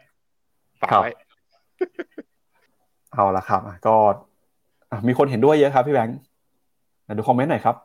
[0.81, 1.11] ฝากครับไว้
[3.13, 3.95] เอาละครับอะก็
[4.91, 6.21] อะมีคนเห็นด้วยเยอะครับพี่แบงค์อะ
[7.17, 7.75] ดูคอมเมนต์หน่อยครับ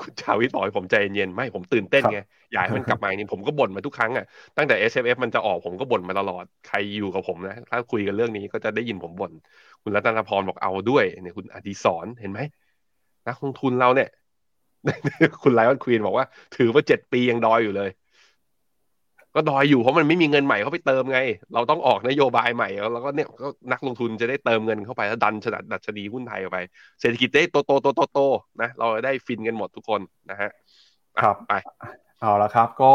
[0.00, 2.18] คุณชาวิทย์บอกให้ผมใจเย็นๆไม่ผมตื่นเต้นไง
[2.52, 4.24] อยากให้มันกลับมาอย่างนี้ผมก็บ่นมาทุกครั้งอะ
[4.56, 9.32] ตั้งแต่ S F F มันจะออกผมก็บ่นมาตลอดใครอยู่กับผมนะถ้าคุยกันเรื่องนี้ก็จะได้ยินผมบ่น
[9.82, 12.40] คุณรัตนพรบอกเอาด้วยเนี่ยคุณอดีศรเห็นไหม
[13.26, 14.08] นักลงทุนเราเนี่ย
[15.42, 16.26] คุณไลออนควีนบอกว่า
[16.56, 17.90] ถือว่าเจ็ดปียังดอยอยู่เลย
[19.36, 21.20] ก็ดอยอยู่เพราะมันไม่มีเงินใหม่เข้าไปเติมไง
[21.54, 26.58] เราต้องออกนโยบายใหม่แล้วก็เนี่ยก็นักลงทุนจะได้เติมเงินเข้าไปแล้วดันชนะดัชนีหุ้นไทยออกไป
[27.00, 28.18] เศรษฐกิจได้โตโตโตโตโต
[28.62, 30.50] นะเราได้ฟินกันหมดทุกคนนะฮะ
[31.16, 31.52] อะครับไป
[32.20, 32.94] เอาละครับ ก็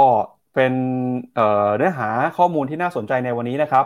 [0.55, 0.73] เป็น
[1.35, 3.85] เอ่อเนื้อหาข้อมูลที่น่าสนใจในวันนี้นะครับ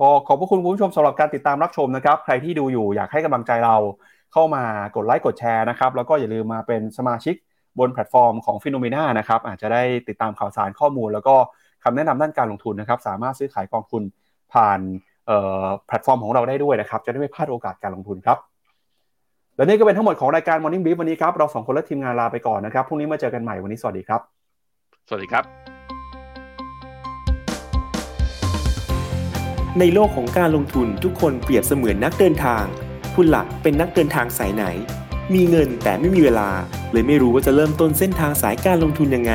[0.00, 3.76] ก็ขอบพระคุณคุณผู้ชมสำหรับการติดตามรับชมนะครับ ใครที่ดูอยู่อยากให้กำลังใจเรา
[4.32, 4.64] เข้ามา
[4.96, 7.34] กดไลค์กดแชร์นะครับ แล้วก็อย่าลืมมาเป็นสมาชิก
[7.78, 11.36] บนแพลตฟอร์มของ FINNOMENA นะครับอาจจะได้ติดตามข่าวสารข้อมูลแล้วก็
[11.84, 14.02] คำแนะนำด้านการลงทุนนะครับ สามารถซื้อขายกองทุน
[14.52, 14.80] ผ่าน
[15.26, 18.38] เอ่อแพลตฟอร์มของเราได้ด้วยนะครับ จะได้ไม่พลาดโอกาสการลงทุนครับ
[19.56, 24.20] และนี่ก็เป็นทั้งหมดของรายการ Morning Brief วันนี้ครับ เราสองคนและทีมงานลาไปก่อนนะครับ พรุ่งนี้มาเจอกันใหม่วันนี้สวัสดีครับ
[25.08, 25.44] สวัสดีครับ
[29.80, 32.64] ในโลกของการลงทุนทุกคนเปรียบเสมือนนักเดินทาง
[33.14, 34.64] คุณหลักเป็นนักเดินทางสายไหน
[35.34, 36.48] มีเงินแต่ไม่มีเวลา
[36.92, 39.34] เลยไม่รู้ว่าจะเริ่มต้นเส้นทางสายการลงทุนยังไง